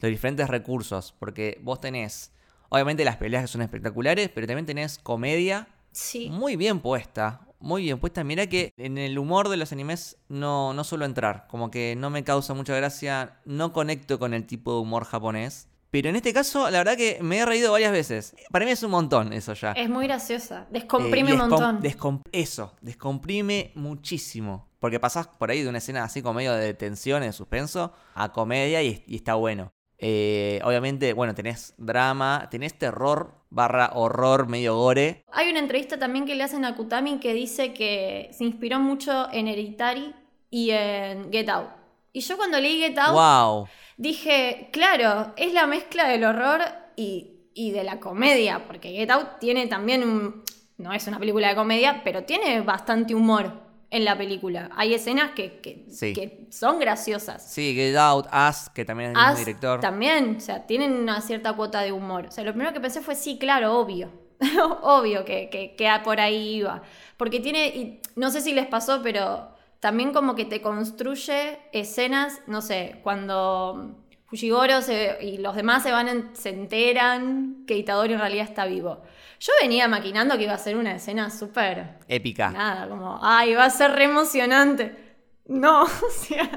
los 0.00 0.10
diferentes 0.10 0.48
recursos. 0.48 1.14
Porque 1.18 1.58
vos 1.62 1.80
tenés, 1.80 2.32
obviamente 2.68 3.04
las 3.04 3.16
peleas 3.16 3.42
que 3.42 3.48
son 3.48 3.62
espectaculares, 3.62 4.30
pero 4.34 4.46
también 4.46 4.66
tenés 4.66 4.98
comedia 4.98 5.68
Sí. 5.92 6.28
muy 6.30 6.56
bien 6.56 6.80
puesta. 6.80 7.40
Muy 7.58 7.82
bien 7.84 7.98
puesta. 7.98 8.22
Mira 8.22 8.46
que 8.48 8.70
en 8.76 8.98
el 8.98 9.18
humor 9.18 9.48
de 9.48 9.56
los 9.56 9.72
animes 9.72 10.18
no, 10.28 10.74
no 10.74 10.84
suelo 10.84 11.06
entrar. 11.06 11.46
Como 11.48 11.70
que 11.70 11.94
no 11.96 12.10
me 12.10 12.22
causa 12.22 12.52
mucha 12.52 12.76
gracia. 12.76 13.38
No 13.46 13.72
conecto 13.72 14.18
con 14.18 14.34
el 14.34 14.46
tipo 14.46 14.74
de 14.74 14.80
humor 14.80 15.04
japonés. 15.04 15.66
Pero 15.90 16.10
en 16.10 16.16
este 16.16 16.34
caso, 16.34 16.68
la 16.70 16.78
verdad 16.78 16.96
que 16.98 17.18
me 17.22 17.38
he 17.38 17.46
reído 17.46 17.72
varias 17.72 17.92
veces. 17.92 18.36
Para 18.50 18.66
mí 18.66 18.72
es 18.72 18.82
un 18.82 18.90
montón 18.90 19.32
eso 19.32 19.54
ya. 19.54 19.72
Es 19.72 19.88
muy 19.88 20.06
graciosa. 20.06 20.62
Eh, 20.64 20.72
Descomprime 20.72 21.30
y 21.30 21.32
un 21.32 21.38
montón. 21.38 21.80
descom- 21.80 22.20
eso, 22.32 22.74
descomprime 22.82 23.72
muchísimo. 23.74 24.68
Porque 24.78 25.00
pasás 25.00 25.26
por 25.26 25.50
ahí 25.50 25.62
de 25.62 25.68
una 25.70 25.78
escena 25.78 26.04
así 26.04 26.20
como 26.20 26.34
medio 26.34 26.52
de 26.52 26.74
tensión, 26.74 27.22
de 27.22 27.32
suspenso, 27.32 27.94
a 28.14 28.32
comedia 28.32 28.82
y, 28.82 29.02
y 29.06 29.16
está 29.16 29.34
bueno. 29.34 29.72
Eh, 29.98 30.60
obviamente, 30.64 31.12
bueno, 31.12 31.34
tenés 31.34 31.74
drama, 31.78 32.48
tenés 32.50 32.78
terror 32.78 33.34
barra 33.50 33.90
horror 33.94 34.48
medio 34.48 34.76
gore. 34.76 35.24
Hay 35.32 35.48
una 35.50 35.60
entrevista 35.60 35.98
también 35.98 36.26
que 36.26 36.34
le 36.34 36.44
hacen 36.44 36.64
a 36.64 36.76
Kutami 36.76 37.18
que 37.18 37.32
dice 37.32 37.72
que 37.72 38.30
se 38.32 38.44
inspiró 38.44 38.78
mucho 38.78 39.28
en 39.32 39.48
Hereditary 39.48 40.14
y 40.50 40.70
en 40.70 41.32
Get 41.32 41.48
Out. 41.48 41.70
Y 42.12 42.20
yo 42.20 42.36
cuando 42.36 42.60
leí 42.60 42.78
Get 42.78 42.98
Out 42.98 43.14
¡Wow! 43.14 43.68
dije, 43.96 44.68
claro, 44.72 45.32
es 45.36 45.52
la 45.52 45.66
mezcla 45.66 46.08
del 46.08 46.24
horror 46.24 46.62
y, 46.96 47.50
y 47.54 47.70
de 47.70 47.84
la 47.84 48.00
comedia, 48.00 48.66
porque 48.66 48.90
Get 48.90 49.10
Out 49.10 49.38
tiene 49.40 49.66
también 49.66 50.02
un... 50.02 50.44
No 50.78 50.92
es 50.92 51.06
una 51.06 51.18
película 51.18 51.48
de 51.48 51.54
comedia, 51.54 52.02
pero 52.04 52.24
tiene 52.24 52.60
bastante 52.60 53.14
humor 53.14 53.65
en 53.90 54.04
la 54.04 54.18
película. 54.18 54.70
Hay 54.76 54.94
escenas 54.94 55.30
que, 55.32 55.60
que, 55.60 55.84
Sí. 55.90 56.12
que 56.12 56.46
son 56.50 56.78
graciosas. 56.80 57.48
Sí, 57.52 57.74
Get 57.74 57.96
Out, 57.96 58.26
Us, 58.26 58.68
que 58.70 58.84
también 58.84 59.10
es 59.10 59.16
el 59.16 59.20
mismo 59.22 59.32
As 59.32 59.38
director. 59.38 59.80
también, 59.80 60.36
o 60.36 60.40
sea, 60.40 60.66
tienen 60.66 60.92
una 60.92 61.20
cierta 61.20 61.52
cuota 61.54 61.80
de 61.82 61.92
humor. 61.92 62.26
O 62.26 62.30
sea, 62.30 62.42
lo 62.44 62.52
primero 62.52 62.72
que 62.72 62.80
pensé 62.80 63.00
fue, 63.00 63.14
sí, 63.14 63.38
claro, 63.38 63.78
obvio. 63.78 64.10
obvio 64.82 65.24
que, 65.24 65.48
que, 65.50 65.74
que 65.76 65.90
por 66.04 66.20
ahí 66.20 66.56
iba. 66.56 66.82
Porque 67.16 67.40
tiene, 67.40 67.68
y 67.68 68.00
no 68.16 68.30
sé 68.30 68.40
si 68.40 68.52
les 68.52 68.66
pasó, 68.66 69.00
pero 69.02 69.48
también 69.80 70.12
como 70.12 70.34
que 70.34 70.44
te 70.44 70.60
construye 70.60 71.58
escenas, 71.72 72.40
no 72.46 72.60
sé, 72.62 72.96
cuando 73.02 73.94
Fujigoro 74.26 74.82
se- 74.82 75.18
y 75.22 75.38
los 75.38 75.54
demás 75.54 75.82
se 75.84 75.92
van, 75.92 76.08
en- 76.08 76.30
se 76.36 76.50
enteran 76.50 77.64
que 77.66 77.76
Itadori 77.76 78.14
en 78.14 78.18
realidad 78.18 78.44
está 78.48 78.66
vivo. 78.66 79.02
Yo 79.38 79.52
venía 79.60 79.88
maquinando 79.88 80.36
que 80.36 80.44
iba 80.44 80.54
a 80.54 80.58
ser 80.58 80.76
una 80.76 80.94
escena 80.94 81.30
súper 81.30 81.98
Épica. 82.08 82.50
Nada, 82.50 82.88
como, 82.88 83.18
ay, 83.22 83.54
va 83.54 83.66
a 83.66 83.70
ser 83.70 83.92
re 83.92 84.04
emocionante. 84.04 85.06
No, 85.46 85.82
o 85.84 86.10
sea, 86.10 86.50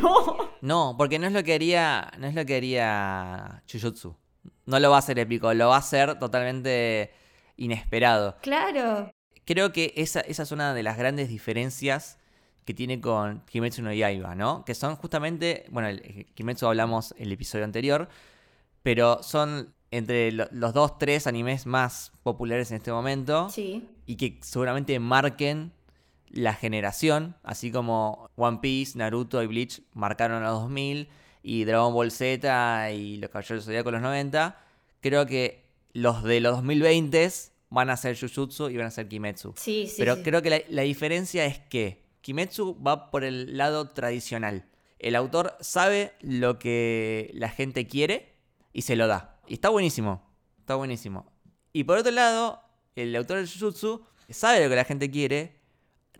no. 0.00 0.50
No, 0.60 0.94
porque 0.98 1.18
no 1.18 1.26
es 1.26 1.32
lo 1.32 1.42
que 1.42 1.54
haría. 1.54 2.10
No 2.18 2.26
es 2.26 2.34
lo 2.34 2.44
que 2.44 2.56
haría 2.56 3.62
Jujutsu. 3.70 4.16
No 4.66 4.78
lo 4.78 4.90
va 4.90 4.96
a 4.96 4.98
hacer 5.00 5.18
épico, 5.18 5.52
lo 5.54 5.68
va 5.68 5.76
a 5.76 5.78
hacer 5.80 6.18
totalmente 6.18 7.12
inesperado. 7.56 8.36
Claro. 8.42 9.10
Creo 9.44 9.72
que 9.72 9.92
esa, 9.96 10.20
esa 10.20 10.42
es 10.42 10.52
una 10.52 10.74
de 10.74 10.82
las 10.82 10.96
grandes 10.96 11.28
diferencias 11.28 12.18
que 12.64 12.74
tiene 12.74 13.00
con 13.00 13.40
Kimetsu 13.46 13.82
no 13.82 13.92
Yaiba, 13.92 14.34
¿no? 14.34 14.64
Que 14.64 14.74
son 14.74 14.96
justamente, 14.96 15.66
bueno, 15.70 15.88
el, 15.88 16.26
Kimetsu 16.34 16.66
hablamos 16.66 17.14
el 17.18 17.32
episodio 17.32 17.64
anterior, 17.64 18.08
pero 18.82 19.22
son 19.22 19.74
entre 19.90 20.30
lo- 20.32 20.48
los 20.52 20.72
dos, 20.72 20.98
tres 20.98 21.26
animes 21.26 21.66
más 21.66 22.12
populares 22.22 22.70
en 22.70 22.76
este 22.78 22.92
momento 22.92 23.48
Sí. 23.50 23.88
y 24.06 24.16
que 24.16 24.38
seguramente 24.42 24.98
marquen 25.00 25.72
la 26.28 26.54
generación, 26.54 27.34
así 27.42 27.72
como 27.72 28.30
One 28.36 28.58
Piece, 28.62 28.96
Naruto 28.96 29.42
y 29.42 29.46
Bleach 29.48 29.82
marcaron 29.94 30.42
los 30.44 30.52
2000 30.62 31.08
y 31.42 31.64
Dragon 31.64 31.92
Ball 31.92 32.12
Z 32.12 32.92
y 32.92 33.16
los 33.16 33.30
Caballeros 33.30 33.64
del 33.66 33.72
Zodíaco 33.74 33.90
los 33.90 34.00
90. 34.02 34.56
Creo 35.00 35.26
que 35.26 35.64
los 35.92 36.22
de 36.22 36.40
los 36.40 36.54
2020 36.56 37.28
van 37.70 37.90
a 37.90 37.96
ser 37.96 38.16
Jujutsu 38.18 38.68
y 38.68 38.76
van 38.76 38.86
a 38.86 38.90
ser 38.90 39.08
Kimetsu. 39.08 39.54
Sí, 39.56 39.86
sí. 39.88 39.94
Pero 39.98 40.16
sí. 40.16 40.22
creo 40.22 40.40
que 40.42 40.50
la, 40.50 40.60
la 40.68 40.82
diferencia 40.82 41.44
es 41.46 41.58
que 41.58 42.04
Kimetsu 42.20 42.80
va 42.80 43.10
por 43.10 43.24
el 43.24 43.56
lado 43.56 43.88
tradicional. 43.88 44.66
El 45.00 45.16
autor 45.16 45.56
sabe 45.60 46.12
lo 46.20 46.58
que 46.58 47.30
la 47.34 47.48
gente 47.48 47.86
quiere 47.88 48.34
y 48.72 48.82
se 48.82 48.94
lo 48.94 49.06
da. 49.08 49.39
Y 49.50 49.54
está 49.54 49.68
buenísimo. 49.68 50.22
Está 50.60 50.76
buenísimo. 50.76 51.26
Y 51.72 51.82
por 51.82 51.98
otro 51.98 52.12
lado, 52.12 52.62
el 52.94 53.14
autor 53.16 53.38
del 53.38 53.48
Jujutsu 53.50 54.00
sabe 54.28 54.62
lo 54.62 54.70
que 54.70 54.76
la 54.76 54.84
gente 54.84 55.10
quiere, 55.10 55.60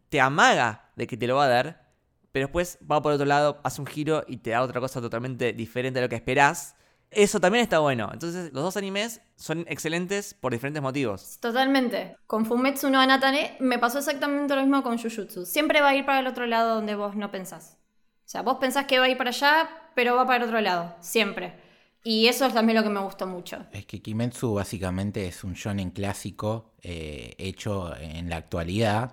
te 0.09 0.21
amaga 0.21 0.91
de 0.97 1.07
que 1.07 1.17
te 1.17 1.29
lo 1.29 1.37
va 1.37 1.45
a 1.45 1.49
dar, 1.49 1.93
pero 2.33 2.47
después 2.47 2.79
va 2.91 3.01
por 3.01 3.13
otro 3.13 3.27
lado, 3.27 3.61
hace 3.63 3.81
un 3.81 3.87
giro 3.87 4.25
y 4.27 4.39
te 4.39 4.51
da 4.51 4.63
otra 4.63 4.81
cosa 4.81 5.01
totalmente 5.01 5.53
diferente 5.53 6.01
a 6.01 6.03
lo 6.03 6.09
que 6.09 6.17
esperás. 6.17 6.75
Eso 7.13 7.39
también 7.39 7.63
está 7.63 7.79
bueno. 7.79 8.11
Entonces, 8.13 8.53
los 8.53 8.65
dos 8.65 8.77
animes 8.77 9.21
son 9.37 9.65
excelentes 9.69 10.35
por 10.35 10.51
diferentes 10.51 10.83
motivos. 10.83 11.39
Totalmente. 11.39 12.17
Con 12.27 12.47
Fumetsu 12.47 12.91
no 12.91 12.99
Anatane 12.99 13.57
me 13.61 13.79
pasó 13.79 13.99
exactamente 13.99 14.57
lo 14.57 14.63
mismo 14.63 14.83
con 14.83 14.99
Jujutsu. 14.99 15.47
Siempre 15.47 15.81
va 15.81 15.91
a 15.91 15.95
ir 15.95 16.05
para 16.05 16.19
el 16.19 16.27
otro 16.27 16.47
lado 16.47 16.75
donde 16.75 16.97
vos 16.97 17.15
no 17.15 17.31
pensás. 17.31 17.79
O 18.27 18.29
sea, 18.29 18.43
vos 18.43 18.57
pensás 18.57 18.87
que 18.87 18.99
va 18.99 19.05
a 19.05 19.09
ir 19.09 19.17
para 19.17 19.31
allá, 19.31 19.71
pero 19.95 20.17
va 20.17 20.27
para 20.27 20.39
el 20.39 20.43
otro 20.43 20.61
lado. 20.61 20.97
Siempre. 20.99 21.70
Y 22.03 22.27
eso 22.29 22.47
es 22.47 22.55
también 22.55 22.79
lo 22.79 22.83
que 22.83 22.89
me 22.89 23.01
gustó 23.01 23.27
mucho. 23.27 23.59
Es 23.73 23.85
que 23.85 24.01
Kimetsu 24.01 24.55
básicamente 24.55 25.27
es 25.27 25.45
un 25.45 25.55
shonen 25.55 25.91
clásico 25.91 26.73
eh, 26.83 27.35
hecho 27.39 27.95
en 27.97 28.31
la 28.31 28.37
actualidad 28.37 29.13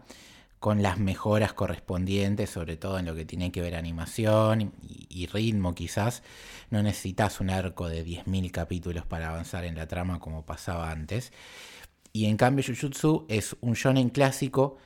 con 0.60 0.82
las 0.82 0.98
mejoras 0.98 1.54
correspondientes, 1.54 2.50
sobre 2.50 2.78
todo 2.78 2.98
en 2.98 3.06
lo 3.06 3.14
que 3.14 3.26
tiene 3.26 3.52
que 3.52 3.62
ver 3.62 3.76
animación 3.76 4.62
y, 4.62 5.06
y 5.10 5.28
ritmo 5.28 5.76
quizás. 5.76 6.24
No 6.70 6.82
necesitas 6.82 7.42
un 7.42 7.50
arco 7.50 7.90
de 7.90 8.06
10.000 8.06 8.52
capítulos 8.52 9.06
para 9.06 9.30
avanzar 9.30 9.66
en 9.66 9.76
la 9.76 9.88
trama 9.88 10.20
como 10.20 10.46
pasaba 10.46 10.90
antes. 10.90 11.32
Y 12.14 12.26
en 12.26 12.38
cambio 12.38 12.66
Jujutsu 12.66 13.26
es 13.30 13.56
un 13.62 13.74
shonen 13.74 14.10
clásico, 14.10 14.78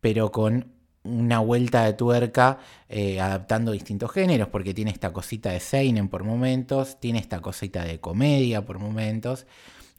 pero 0.00 0.30
con 0.32 0.72
una 1.02 1.38
vuelta 1.40 1.84
de 1.84 1.94
tuerca 1.94 2.58
eh, 2.88 3.20
adaptando 3.20 3.72
distintos 3.72 4.12
géneros, 4.12 4.48
porque 4.48 4.74
tiene 4.74 4.90
esta 4.90 5.12
cosita 5.12 5.50
de 5.50 5.60
Seinen 5.60 6.08
por 6.08 6.24
momentos, 6.24 7.00
tiene 7.00 7.18
esta 7.18 7.40
cosita 7.40 7.84
de 7.84 8.00
comedia 8.00 8.64
por 8.64 8.78
momentos, 8.78 9.46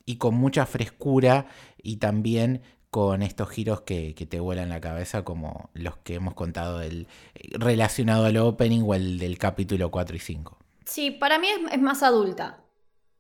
y 0.06 0.18
con 0.18 0.36
mucha 0.36 0.66
frescura 0.66 1.48
y 1.82 1.98
también 1.98 2.62
con 2.90 3.22
estos 3.22 3.50
giros 3.50 3.82
que, 3.82 4.14
que 4.16 4.26
te 4.26 4.40
vuelan 4.40 4.70
la 4.70 4.82
cabeza, 4.82 5.24
como 5.24 5.70
los 5.74 5.98
que 5.98 6.16
hemos 6.16 6.34
contado 6.34 6.80
del, 6.80 7.08
relacionado 7.52 8.26
al 8.26 8.38
opening 8.38 8.82
o 8.86 8.94
el 8.94 9.18
del 9.18 9.38
capítulo 9.38 9.90
4 9.90 10.16
y 10.16 10.20
5. 10.20 10.58
Sí, 10.86 11.12
para 11.12 11.40
mí 11.40 11.48
es, 11.48 11.74
es 11.74 11.82
más 11.82 12.04
adulta. 12.04 12.60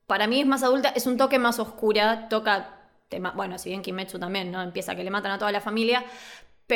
Para 0.07 0.27
mí 0.27 0.41
es 0.41 0.45
más 0.45 0.61
adulta, 0.61 0.89
es 0.89 1.07
un 1.07 1.15
toque 1.15 1.39
más 1.39 1.57
oscura, 1.57 2.27
toca 2.27 2.81
tema, 3.07 3.31
bueno, 3.31 3.57
si 3.57 3.69
bien 3.69 3.81
Kimetsu 3.81 4.19
también, 4.19 4.51
¿no? 4.51 4.61
Empieza 4.61 4.95
que 4.95 5.03
le 5.03 5.11
matan 5.11 5.33
a 5.33 5.37
toda 5.37 5.51
la 5.51 5.61
familia, 5.61 6.03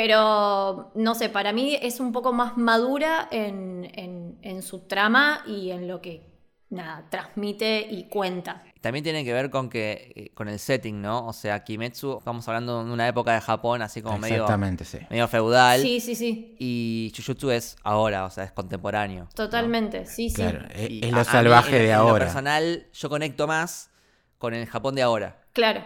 pero 0.06 0.90
no 0.94 1.14
sé, 1.14 1.30
para 1.30 1.54
mí 1.54 1.74
es 1.80 2.00
un 2.00 2.12
poco 2.12 2.30
más 2.30 2.58
madura 2.58 3.28
en, 3.30 3.90
en- 3.94 4.38
en 4.42 4.60
su 4.60 4.80
trama 4.80 5.40
y 5.46 5.70
en 5.70 5.88
lo 5.88 6.02
que, 6.02 6.20
nada, 6.68 7.06
transmite 7.08 7.86
y 7.90 8.04
cuenta. 8.04 8.62
También 8.82 9.02
tiene 9.02 9.24
que 9.24 9.32
ver 9.32 9.48
con 9.48 9.70
que 9.70 10.12
eh, 10.14 10.34
con 10.34 10.50
el 10.50 10.58
setting, 10.58 11.00
¿no? 11.00 11.26
O 11.26 11.32
sea, 11.32 11.64
Kimetsu, 11.64 12.18
estamos 12.18 12.46
hablando 12.46 12.84
de 12.84 12.92
una 12.92 13.08
época 13.08 13.32
de 13.32 13.40
Japón 13.40 13.80
así 13.80 14.02
como 14.02 14.18
medio, 14.18 14.42
Exactamente, 14.42 14.84
sí. 14.84 14.98
medio 15.08 15.26
feudal. 15.28 15.80
Sí, 15.80 15.98
sí, 16.00 16.14
sí, 16.14 16.56
Y 16.58 17.10
Jujutsu 17.16 17.50
es 17.50 17.76
ahora, 17.82 18.26
o 18.26 18.30
sea, 18.30 18.44
es 18.44 18.52
contemporáneo. 18.52 19.30
totalmente, 19.34 20.04
sí, 20.04 20.28
sí. 20.28 20.36
Claro, 20.36 20.60
es, 20.74 20.90
Y 20.90 20.98
es 21.06 21.06
a- 21.06 21.10
lo 21.12 21.18
mí, 21.20 21.24
salvaje 21.24 21.76
en- 21.76 21.82
de 21.84 21.90
en 21.92 21.96
lo 21.96 22.08
ahora. 22.10 22.26
personal, 22.26 22.86
yo 22.92 23.08
conecto 23.08 23.46
más 23.46 23.90
con 24.36 24.52
el 24.52 24.66
Japón 24.66 24.94
de 24.94 25.00
ahora. 25.00 25.40
Claro. 25.54 25.82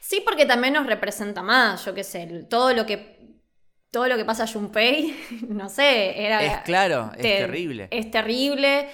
Sí, 0.00 0.22
porque 0.24 0.46
también 0.46 0.74
nos 0.74 0.86
representa 0.86 1.42
más, 1.42 1.84
yo 1.84 1.94
qué 1.94 2.04
sé, 2.04 2.46
todo 2.48 2.72
lo 2.72 2.86
que 2.86 3.13
todo 3.94 4.08
lo 4.08 4.18
que 4.18 4.26
pasa 4.26 4.44
a 4.44 4.48
Junpei, 4.48 5.16
no 5.48 5.70
sé, 5.70 6.20
era 6.26 6.44
Es 6.44 6.58
claro, 6.64 7.12
es 7.16 7.22
te- 7.22 7.38
terrible. 7.38 7.88
Es 7.90 8.10
terrible. 8.10 8.88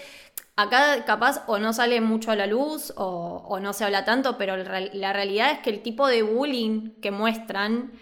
Acá 0.57 1.05
capaz 1.07 1.43
o 1.49 1.59
no 1.59 1.73
sale 1.73 2.01
mucho 2.03 2.31
a 2.31 2.37
la 2.37 2.47
luz 2.47 2.93
o, 2.97 3.43
o 3.49 3.61
no 3.61 3.73
se 3.73 3.85
habla 3.85 4.05
tanto, 4.05 4.37
pero 4.39 4.57
la 4.59 5.13
realidad 5.13 5.53
es 5.53 5.59
que 5.61 5.71
el 5.71 5.81
tipo 5.83 6.07
de 6.07 6.23
bullying 6.23 7.01
que 7.01 7.11
muestran 7.11 7.93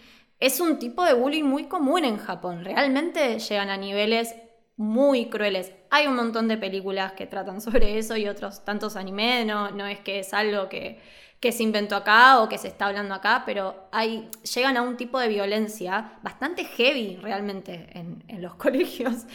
es 0.41 0.61
un 0.61 0.79
tipo 0.79 1.05
de 1.05 1.15
bullying 1.15 1.45
muy 1.45 1.65
común 1.69 2.05
en 2.05 2.17
Japón. 2.19 2.65
Realmente 2.65 3.39
llegan 3.39 3.71
a 3.71 3.77
niveles 3.77 4.35
muy 4.77 5.27
crueles. 5.31 5.73
Hay 5.91 6.07
un 6.09 6.17
montón 6.17 6.49
de 6.49 6.57
películas 6.59 7.13
que 7.13 7.27
tratan 7.27 7.61
sobre 7.61 7.99
eso 7.99 8.17
y 8.17 8.29
otros 8.29 8.65
tantos 8.65 8.97
anime, 8.97 9.45
no, 9.45 9.71
no 9.71 9.87
es 9.87 10.01
que 10.01 10.21
es 10.21 10.35
algo 10.35 10.69
que, 10.69 11.01
que 11.41 11.53
se 11.53 11.63
inventó 11.63 11.97
acá 11.97 12.41
o 12.41 12.49
que 12.49 12.59
se 12.59 12.69
está 12.69 12.87
hablando 12.87 13.15
acá, 13.15 13.43
pero 13.47 13.89
hay, 13.93 14.29
llegan 14.55 14.77
a 14.77 14.83
un 14.83 14.97
tipo 14.97 15.19
de 15.21 15.29
violencia 15.29 16.19
bastante 16.23 16.65
heavy 16.65 17.17
realmente 17.17 17.89
en, 17.99 18.25
en 18.29 18.43
los 18.43 18.55
colegios. 18.57 19.27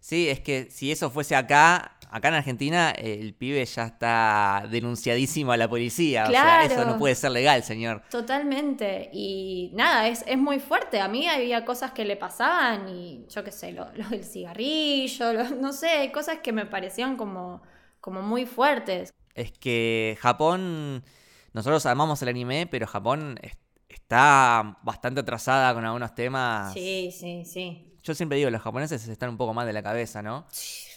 Sí, 0.00 0.28
es 0.28 0.40
que 0.40 0.68
si 0.70 0.92
eso 0.92 1.10
fuese 1.10 1.34
acá, 1.34 1.96
acá 2.10 2.28
en 2.28 2.34
Argentina, 2.34 2.90
el 2.90 3.34
pibe 3.34 3.64
ya 3.64 3.86
está 3.86 4.66
denunciadísimo 4.70 5.52
a 5.52 5.56
la 5.56 5.68
policía. 5.68 6.30
O 6.30 6.34
sea, 6.34 6.62
eso 6.62 6.84
no 6.84 6.96
puede 6.96 7.14
ser 7.14 7.30
legal, 7.30 7.62
señor. 7.64 8.02
Totalmente. 8.10 9.10
Y 9.12 9.72
nada, 9.74 10.06
es, 10.08 10.24
es 10.28 10.38
muy 10.38 10.60
fuerte. 10.60 11.00
A 11.00 11.08
mí 11.08 11.26
había 11.28 11.64
cosas 11.64 11.92
que 11.92 12.04
le 12.04 12.16
pasaban 12.16 12.88
y 12.88 13.26
yo 13.28 13.42
qué 13.42 13.50
sé, 13.50 13.72
lo, 13.72 13.90
lo 13.94 14.08
del 14.08 14.24
cigarrillo, 14.24 15.32
lo- 15.32 15.44
no 15.50 15.72
sé, 15.72 16.10
cosas 16.12 16.38
que 16.40 16.52
me 16.52 16.64
parecían 16.66 17.16
como, 17.16 17.62
como 18.00 18.22
muy 18.22 18.46
fuertes. 18.46 19.10
Es 19.34 19.52
que 19.52 20.16
Japón, 20.20 21.04
nosotros 21.54 21.86
amamos 21.86 22.20
el 22.22 22.28
anime, 22.28 22.66
pero 22.70 22.86
Japón 22.86 23.38
es- 23.42 23.56
está 23.88 24.76
bastante 24.82 25.20
atrasada 25.20 25.72
con 25.72 25.84
algunos 25.84 26.14
temas. 26.14 26.72
Sí, 26.74 27.10
sí, 27.18 27.44
sí. 27.46 27.90
Yo 28.02 28.14
siempre 28.14 28.36
digo, 28.36 28.50
los 28.50 28.60
japoneses 28.60 29.08
están 29.08 29.30
un 29.30 29.38
poco 29.38 29.54
mal 29.54 29.66
de 29.66 29.72
la 29.72 29.82
cabeza, 29.82 30.20
¿no? 30.20 30.46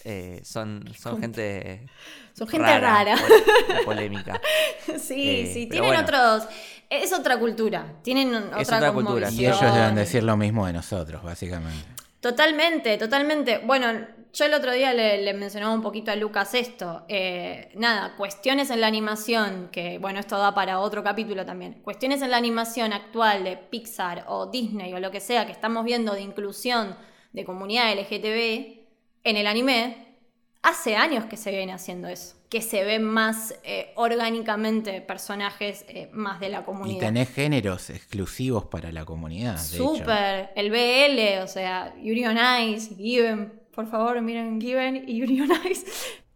Eh, 0.04 0.42
son, 0.44 0.84
son 0.98 1.18
gente... 1.18 1.86
Son 2.34 2.46
gente 2.46 2.78
rara. 2.78 3.16
pol- 3.16 3.84
polémica. 3.86 4.38
sí, 4.98 5.28
Eh, 5.40 5.50
sí, 5.54 5.66
tienen 5.68 5.88
bueno. 5.90 6.02
otros... 6.02 6.46
Es 6.90 7.12
otra 7.12 7.38
cultura, 7.38 7.94
tienen 8.02 8.34
otra, 8.34 8.60
otra 8.60 8.92
cultura, 8.92 9.30
Y 9.30 9.44
ellos 9.46 9.60
deben 9.60 9.94
decir 9.94 10.22
lo 10.22 10.36
mismo 10.36 10.66
de 10.66 10.72
nosotros, 10.74 11.22
básicamente. 11.22 11.86
Totalmente, 12.20 12.98
totalmente. 12.98 13.58
Bueno, 13.58 14.06
yo 14.32 14.44
el 14.44 14.54
otro 14.54 14.72
día 14.72 14.92
le, 14.92 15.32
mencionaba 15.34 15.72
un 15.72 15.82
poquito 15.82 16.10
a 16.10 16.16
Lucas 16.16 16.54
esto. 16.54 17.04
Eh, 17.08 17.70
nada, 17.74 18.16
cuestiones 18.16 18.70
en 18.70 18.80
la 18.80 18.88
animación, 18.88 19.68
que 19.70 19.98
bueno, 19.98 20.18
esto 20.20 20.36
da 20.38 20.54
para 20.54 20.80
otro 20.80 21.02
capítulo 21.02 21.46
también. 21.46 21.74
Cuestiones 21.82 22.22
en 22.22 22.30
la 22.30 22.36
animación 22.36 22.92
actual 22.92 23.44
de 23.44 23.56
Pixar 23.56 24.24
o 24.28 24.46
Disney 24.46 24.92
o 24.94 25.00
lo 25.00 25.10
que 25.10 25.20
sea 25.20 25.46
que 25.46 25.52
estamos 25.52 25.84
viendo 25.84 26.12
de 26.12 26.22
inclusión 26.22 26.96
de 27.32 27.44
comunidad 27.44 27.92
LGTB 27.92 28.78
en 29.24 29.36
el 29.36 29.46
anime, 29.46 30.16
hace 30.62 30.96
años 30.96 31.26
que 31.26 31.36
se 31.36 31.50
viene 31.50 31.72
haciendo 31.72 32.08
eso. 32.08 32.37
Que 32.48 32.62
se 32.62 32.82
ven 32.84 33.04
más 33.04 33.54
eh, 33.62 33.92
orgánicamente 33.96 35.00
personajes 35.02 35.84
eh, 35.88 36.08
más 36.12 36.40
de 36.40 36.48
la 36.48 36.60
Y 36.60 36.64
comunidad. 36.64 37.00
tenés 37.00 37.28
géneros 37.28 37.90
exclusivos 37.90 38.64
para 38.66 38.90
la 38.90 39.04
comunidad. 39.04 39.58
Súper, 39.58 40.50
el 40.56 40.70
BL, 40.70 41.42
o 41.42 41.46
sea, 41.46 41.94
Yuri 42.02 42.24
on 42.26 42.38
Ice, 42.62 42.94
Given, 42.94 43.52
por 43.74 43.86
favor 43.86 44.20
miren 44.22 44.60
Given 44.60 45.04
y 45.08 45.18
Yuri 45.18 45.42
on 45.42 45.50
Ice. 45.70 45.86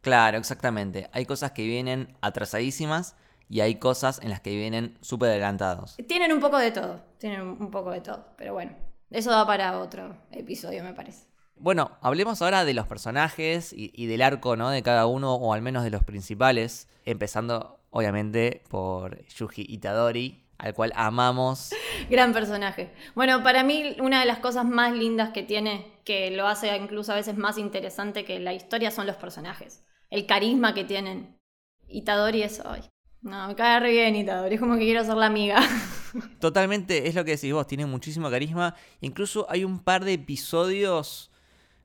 Claro, 0.03 0.37
exactamente. 0.37 1.09
Hay 1.13 1.25
cosas 1.27 1.53
que 1.53 1.65
vienen 1.65 2.15
atrasadísimas 2.21 3.15
y 3.49 3.61
hay 3.61 3.77
cosas 3.77 4.21
en 4.23 4.31
las 4.31 4.41
que 4.41 4.55
vienen 4.55 4.99
súper 5.01 5.31
adelantados. 5.31 5.97
Tienen 6.09 6.33
un 6.33 6.41
poco 6.41 6.59
de 6.59 6.73
todo, 6.73 7.01
tienen 7.19 7.41
un 7.43 7.71
poco 7.71 7.91
de 7.91 8.01
todo, 8.01 8.27
pero 8.37 8.53
bueno, 8.53 8.73
eso 9.11 9.31
da 9.31 9.47
para 9.47 9.79
otro 9.79 10.17
episodio 10.31 10.83
me 10.85 10.93
parece. 10.93 11.27
Bueno, 11.63 11.93
hablemos 12.01 12.43
ahora 12.43 12.65
de 12.65 12.75
los 12.75 12.89
personajes 12.89 13.73
y, 13.73 13.93
y 13.95 14.07
del 14.07 14.23
arco, 14.23 14.57
¿no? 14.57 14.71
De 14.71 14.83
cada 14.83 15.07
uno, 15.07 15.37
o 15.37 15.55
al 15.55 15.63
menos 15.63 15.85
de 15.85 15.91
los 15.91 16.03
principales. 16.03 16.89
Empezando, 17.05 17.79
obviamente, 17.91 18.65
por 18.69 19.25
Yuji 19.29 19.67
Itadori, 19.69 20.43
al 20.59 20.75
cual 20.75 20.93
amamos. 20.97 21.71
Gran 22.11 22.33
personaje. 22.33 22.93
Bueno, 23.15 23.45
para 23.45 23.63
mí 23.63 23.95
una 24.01 24.19
de 24.19 24.27
las 24.27 24.41
cosas 24.41 24.65
más 24.65 24.93
lindas 24.93 25.31
que 25.31 25.45
tiene, 25.45 26.01
que 26.05 26.33
lo 26.33 26.49
hace 26.49 26.77
incluso 26.77 27.13
a 27.13 27.15
veces 27.15 27.37
más 27.37 27.59
interesante 27.59 28.25
que 28.25 28.41
la 28.41 28.53
historia, 28.53 28.91
son 28.91 29.07
los 29.07 29.15
personajes. 29.15 29.85
El 30.11 30.27
carisma 30.27 30.75
que 30.75 30.83
tienen. 30.83 31.39
Itadori 31.87 32.43
es... 32.43 32.61
Ay, 32.65 32.83
no, 33.21 33.47
me 33.47 33.55
cae 33.55 33.79
re 33.79 33.93
bien 33.93 34.17
Itadori, 34.17 34.57
es 34.57 34.61
como 34.61 34.75
que 34.75 34.81
quiero 34.81 35.05
ser 35.05 35.15
la 35.15 35.27
amiga. 35.27 35.61
Totalmente, 36.41 37.07
es 37.07 37.15
lo 37.15 37.25
que 37.25 37.37
decís 37.37 37.53
vos, 37.53 37.69
tiene 37.69 37.87
muchísimo 37.87 38.29
carisma. 38.31 38.75
Incluso 39.01 39.47
hay 39.49 39.63
un 39.63 39.79
par 39.79 40.05
de 40.05 40.15
episodios, 40.15 41.32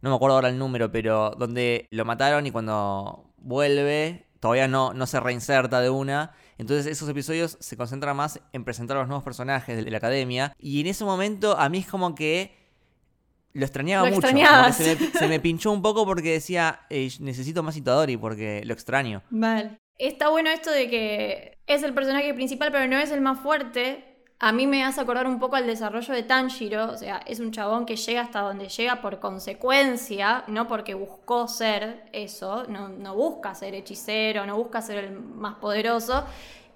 no 0.01 0.09
me 0.09 0.15
acuerdo 0.15 0.35
ahora 0.35 0.49
el 0.49 0.57
número, 0.57 0.91
pero 0.91 1.31
donde 1.31 1.87
lo 1.91 2.05
mataron 2.05 2.45
y 2.45 2.51
cuando 2.51 3.31
vuelve, 3.37 4.25
todavía 4.39 4.67
no, 4.67 4.93
no 4.93 5.05
se 5.07 5.19
reinserta 5.19 5.81
de 5.81 5.89
una. 5.89 6.31
Entonces 6.57 6.85
esos 6.87 7.07
episodios 7.09 7.57
se 7.59 7.77
concentran 7.77 8.15
más 8.15 8.39
en 8.53 8.63
presentar 8.63 8.97
a 8.97 9.01
los 9.01 9.07
nuevos 9.09 9.23
personajes 9.23 9.83
de 9.83 9.91
la 9.91 9.97
academia. 9.97 10.53
Y 10.59 10.81
en 10.81 10.87
ese 10.87 11.05
momento 11.05 11.57
a 11.57 11.69
mí 11.69 11.79
es 11.79 11.87
como 11.87 12.15
que 12.15 12.55
lo 13.53 13.65
extrañaba 13.65 14.07
Lo 14.09 14.15
mucho. 14.15 14.27
se, 14.27 14.95
me, 14.95 15.11
se 15.19 15.27
me 15.27 15.39
pinchó 15.39 15.71
un 15.71 15.81
poco 15.81 16.05
porque 16.05 16.33
decía, 16.33 16.81
"Eh, 16.89 17.09
necesito 17.19 17.63
más 17.63 17.75
Itadori 17.77 18.15
porque 18.17 18.61
lo 18.65 18.73
extraño. 18.73 19.23
Vale. 19.31 19.77
Está 19.97 20.29
bueno 20.29 20.51
esto 20.51 20.69
de 20.69 20.89
que 20.89 21.57
es 21.65 21.81
el 21.81 21.93
personaje 21.95 22.31
principal, 22.35 22.71
pero 22.71 22.87
no 22.87 22.97
es 22.99 23.09
el 23.11 23.21
más 23.21 23.39
fuerte. 23.39 24.16
A 24.39 24.51
mí 24.51 24.67
me 24.67 24.83
hace 24.83 25.01
acordar 25.01 25.25
un 25.25 25.39
poco 25.39 25.55
al 25.55 25.65
desarrollo 25.65 26.13
de 26.13 26.21
Tanjiro, 26.21 26.91
o 26.91 26.97
sea, 26.97 27.17
es 27.25 27.39
un 27.39 27.51
chabón 27.51 27.87
que 27.87 27.95
llega 27.95 28.21
hasta 28.21 28.41
donde 28.41 28.69
llega 28.69 29.01
por 29.01 29.19
consecuencia, 29.19 30.43
no 30.47 30.67
porque 30.67 30.93
buscó 30.93 31.47
ser 31.47 32.07
eso, 32.13 32.65
no, 32.67 32.87
no 32.87 33.15
busca 33.15 33.55
ser 33.55 33.73
hechicero, 33.73 34.45
no 34.45 34.55
busca 34.55 34.83
ser 34.83 35.05
el 35.05 35.11
más 35.19 35.55
poderoso, 35.55 36.23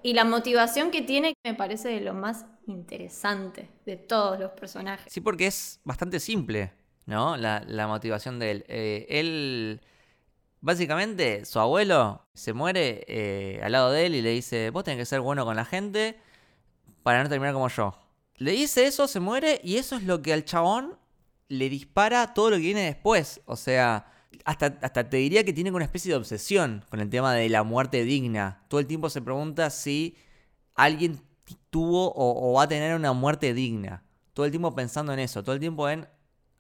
y 0.02 0.14
la 0.14 0.26
motivación 0.26 0.90
que 0.90 1.04
tiene 1.04 1.36
me 1.44 1.54
parece 1.54 1.90
de 1.90 2.02
lo 2.02 2.16
más 2.16 2.46
interesante 2.66 3.70
de 3.86 3.96
todos 3.96 4.40
los 4.40 4.52
personajes. 4.54 5.14
Sí, 5.14 5.22
porque 5.22 5.46
es 5.46 5.80
bastante 5.84 6.20
simple, 6.20 6.72
¿no? 7.06 7.38
La, 7.38 7.88
motivación 7.88 8.40
de 8.40 8.52
él. 8.52 8.66
Eh, 8.70 9.06
él, 9.08 9.82
básicamente, 10.62 11.46
su 11.46 11.60
abuelo 11.60 12.26
se 12.34 12.54
muere 12.54 13.06
eh, 13.08 13.62
al 13.62 13.74
lado 13.74 13.92
de 13.92 14.08
él 14.08 14.16
y 14.16 14.24
le 14.24 14.32
dice, 14.32 14.72
vos 14.72 14.84
tenés 14.84 14.98
que 14.98 15.06
ser 15.06 15.22
bueno 15.22 15.46
con 15.46 15.56
la 15.56 15.66
gente 15.66 16.18
para 17.04 17.24
no 17.24 17.30
terminar 17.30 17.54
como 17.54 17.70
yo. 17.70 17.94
Le 18.36 18.52
dice 18.52 18.86
eso, 18.86 19.08
se 19.08 19.20
muere 19.20 19.62
y 19.64 19.78
eso 19.78 19.96
es 19.96 20.04
lo 20.04 20.22
que 20.22 20.34
al 20.34 20.46
chabón 20.46 20.98
le 21.48 21.70
dispara 21.70 22.34
todo 22.34 22.50
lo 22.50 22.56
que 22.56 22.64
viene 22.64 22.82
después. 22.86 23.42
O 23.46 23.56
sea, 23.56 24.12
hasta, 24.46 24.78
hasta 24.82 25.10
te 25.10 25.18
diría 25.18 25.44
que 25.44 25.54
tiene 25.54 25.72
una 25.72 25.86
especie 25.86 26.12
de 26.12 26.18
obsesión 26.18 26.84
con 26.90 27.00
el 27.00 27.10
tema 27.10 27.34
de 27.34 27.50
la 27.50 27.64
muerte 27.64 28.04
digna. 28.04 28.64
Todo 28.68 28.80
el 28.80 28.88
tiempo 28.88 29.10
se 29.10 29.22
pregunta 29.22 29.70
si 29.70 30.16
alguien 30.76 31.22
tuvo 31.70 32.14
o, 32.16 32.54
va 32.54 32.64
a 32.64 32.68
tener 32.68 32.96
una 32.96 33.14
muerte 33.14 33.54
digna. 33.54 34.04
Todo 34.34 34.46
el 34.46 34.52
tiempo 34.52 34.74
pensando 34.74 35.14
en 35.14 35.20
eso, 35.20 35.44
todo 35.44 35.54
el 35.54 35.60
tiempo 35.60 35.90
en 35.90 36.08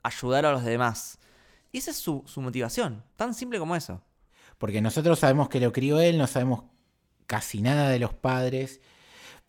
ayudar 0.03 0.45
a 0.45 0.51
los 0.51 0.63
demás. 0.63 1.19
Y 1.71 1.77
esa 1.77 1.91
es 1.91 1.97
su, 1.97 2.23
su 2.25 2.41
motivación, 2.41 3.03
tan 3.15 3.33
simple 3.33 3.59
como 3.59 3.75
eso. 3.75 4.01
Porque 4.57 4.81
nosotros 4.81 5.19
sabemos 5.19 5.49
que 5.49 5.59
lo 5.59 5.71
crió 5.71 5.99
él, 5.99 6.17
no 6.17 6.27
sabemos 6.27 6.65
casi 7.27 7.61
nada 7.61 7.89
de 7.89 7.99
los 7.99 8.13
padres. 8.13 8.81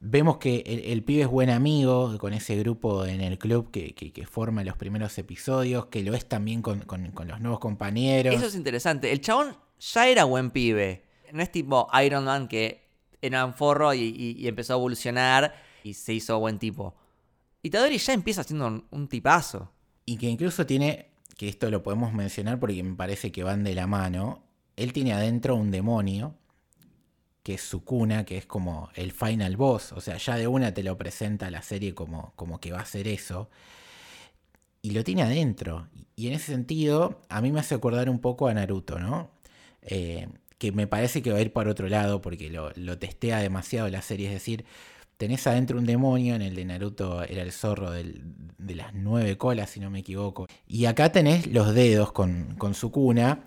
Vemos 0.05 0.39
que 0.39 0.65
el, 0.67 1.05
pibe 1.05 1.23
es 1.23 1.29
buen 1.29 1.49
amigo 1.49 2.19
con 2.19 2.33
ese 2.33 2.57
grupo 2.57 3.07
en 3.07 3.21
el 3.21 3.39
club 3.39 3.71
que, 3.71 3.95
que, 3.95 4.27
forma 4.27 4.65
los 4.65 4.77
primeros 4.77 5.17
episodios, 5.17 5.87
que 5.87 6.03
lo 6.03 6.13
es 6.15 6.27
también 6.27 6.61
con, 6.61 6.81
con, 6.81 7.29
los 7.29 7.41
nuevos 7.41 7.61
compañeros. 7.61 8.35
Eso 8.35 8.47
es 8.47 8.57
interesante. 8.57 9.13
El 9.13 9.21
chabón 9.21 9.57
ya 9.79 10.09
era 10.09 10.25
buen 10.25 10.51
pibe. 10.51 11.05
No 11.33 11.41
es 11.41 11.53
tipo 11.53 11.89
Iron 12.05 12.25
Man 12.25 12.49
que 12.49 12.83
era 13.21 13.45
un 13.45 13.55
forro 13.55 13.95
y, 13.95 14.45
empezó 14.45 14.73
a 14.73 14.77
evolucionar 14.77 15.55
y 15.85 15.95
se 15.95 16.13
hizo 16.13 16.37
buen 16.41 16.59
tipo. 16.59 16.97
Itadori 17.63 17.99
ya 17.99 18.13
empieza 18.13 18.43
siendo 18.43 18.85
un, 18.91 19.07
tipazo. 19.07 19.71
Y 20.05 20.17
que 20.17 20.27
incluso 20.27 20.67
tiene, 20.67 21.13
que 21.37 21.49
esto 21.49 21.71
lo 21.71 21.85
podemos 21.85 22.13
mencionar 22.13 22.59
porque 22.59 22.83
me 22.83 22.97
parece 22.97 23.31
que 23.31 23.45
van 23.45 23.63
de 23.63 23.77
la 23.77 23.87
mano, 23.87 24.43
él 24.75 24.93
tiene 24.93 25.13
adentro 25.13 25.55
un 25.55 25.71
demonio 25.71 26.35
que 27.43 27.55
es 27.55 27.63
su 27.63 27.85
cuna, 27.85 28.25
que 28.25 28.39
es 28.39 28.47
como 28.47 28.91
el 28.95 29.13
final 29.13 29.57
boss, 29.57 29.93
o 29.93 30.01
sea, 30.01 30.17
ya 30.17 30.37
de 30.37 30.47
una 30.47 30.73
te 30.75 30.83
lo 30.83 30.97
presenta 30.97 31.51
la 31.51 31.63
serie 31.63 31.95
como, 31.95 32.33
como 32.37 32.61
que 32.61 32.73
va 32.73 32.81
a 32.81 32.87
ser 32.87 33.09
eso, 33.09 33.51
y 34.83 34.91
lo 34.91 35.05
tiene 35.05 35.23
adentro. 35.23 35.89
Y 36.17 36.27
en 36.29 36.35
ese 36.35 36.53
sentido, 36.53 37.21
a 37.29 37.41
mí 37.41 37.53
me 37.53 37.61
hace 37.61 37.75
acordar 37.75 38.11
un 38.11 38.21
poco 38.21 38.49
a 38.49 38.55
Naruto, 38.55 38.99
¿no? 38.99 39.31
Eh, 39.83 40.29
que 40.59 40.73
me 40.73 40.87
parece 40.87 41.23
que 41.23 41.33
va 41.33 41.39
a 41.39 41.41
ir 41.41 41.53
para 41.53 41.71
otro 41.71 41.89
lado 41.89 42.21
porque 42.21 42.49
lo, 42.51 42.99
testea 42.99 43.39
demasiado 43.39 43.89
la 43.89 44.03
serie, 44.03 44.29
es 44.29 44.35
decir, 44.35 44.65
tenés 45.17 45.47
adentro 45.49 45.79
un 45.79 45.87
demonio, 45.87 46.37
en 46.37 46.43
el 46.43 46.55
de 46.55 46.65
Naruto 46.65 47.25
era 47.25 47.43
el 47.43 47.51
zorro 47.51 47.91
de 47.91 48.75
las 48.75 48.95
nueve 48.95 49.37
colas, 49.37 49.71
si 49.71 49.81
no 49.81 49.91
me 49.91 50.01
equivoco, 50.01 50.47
y 50.69 50.85
acá 50.85 51.11
tenés 51.11 51.49
los 51.49 51.75
dedos 51.75 52.13
con, 52.13 52.55
con 52.59 52.75
su 52.75 52.93
cuna, 52.93 53.41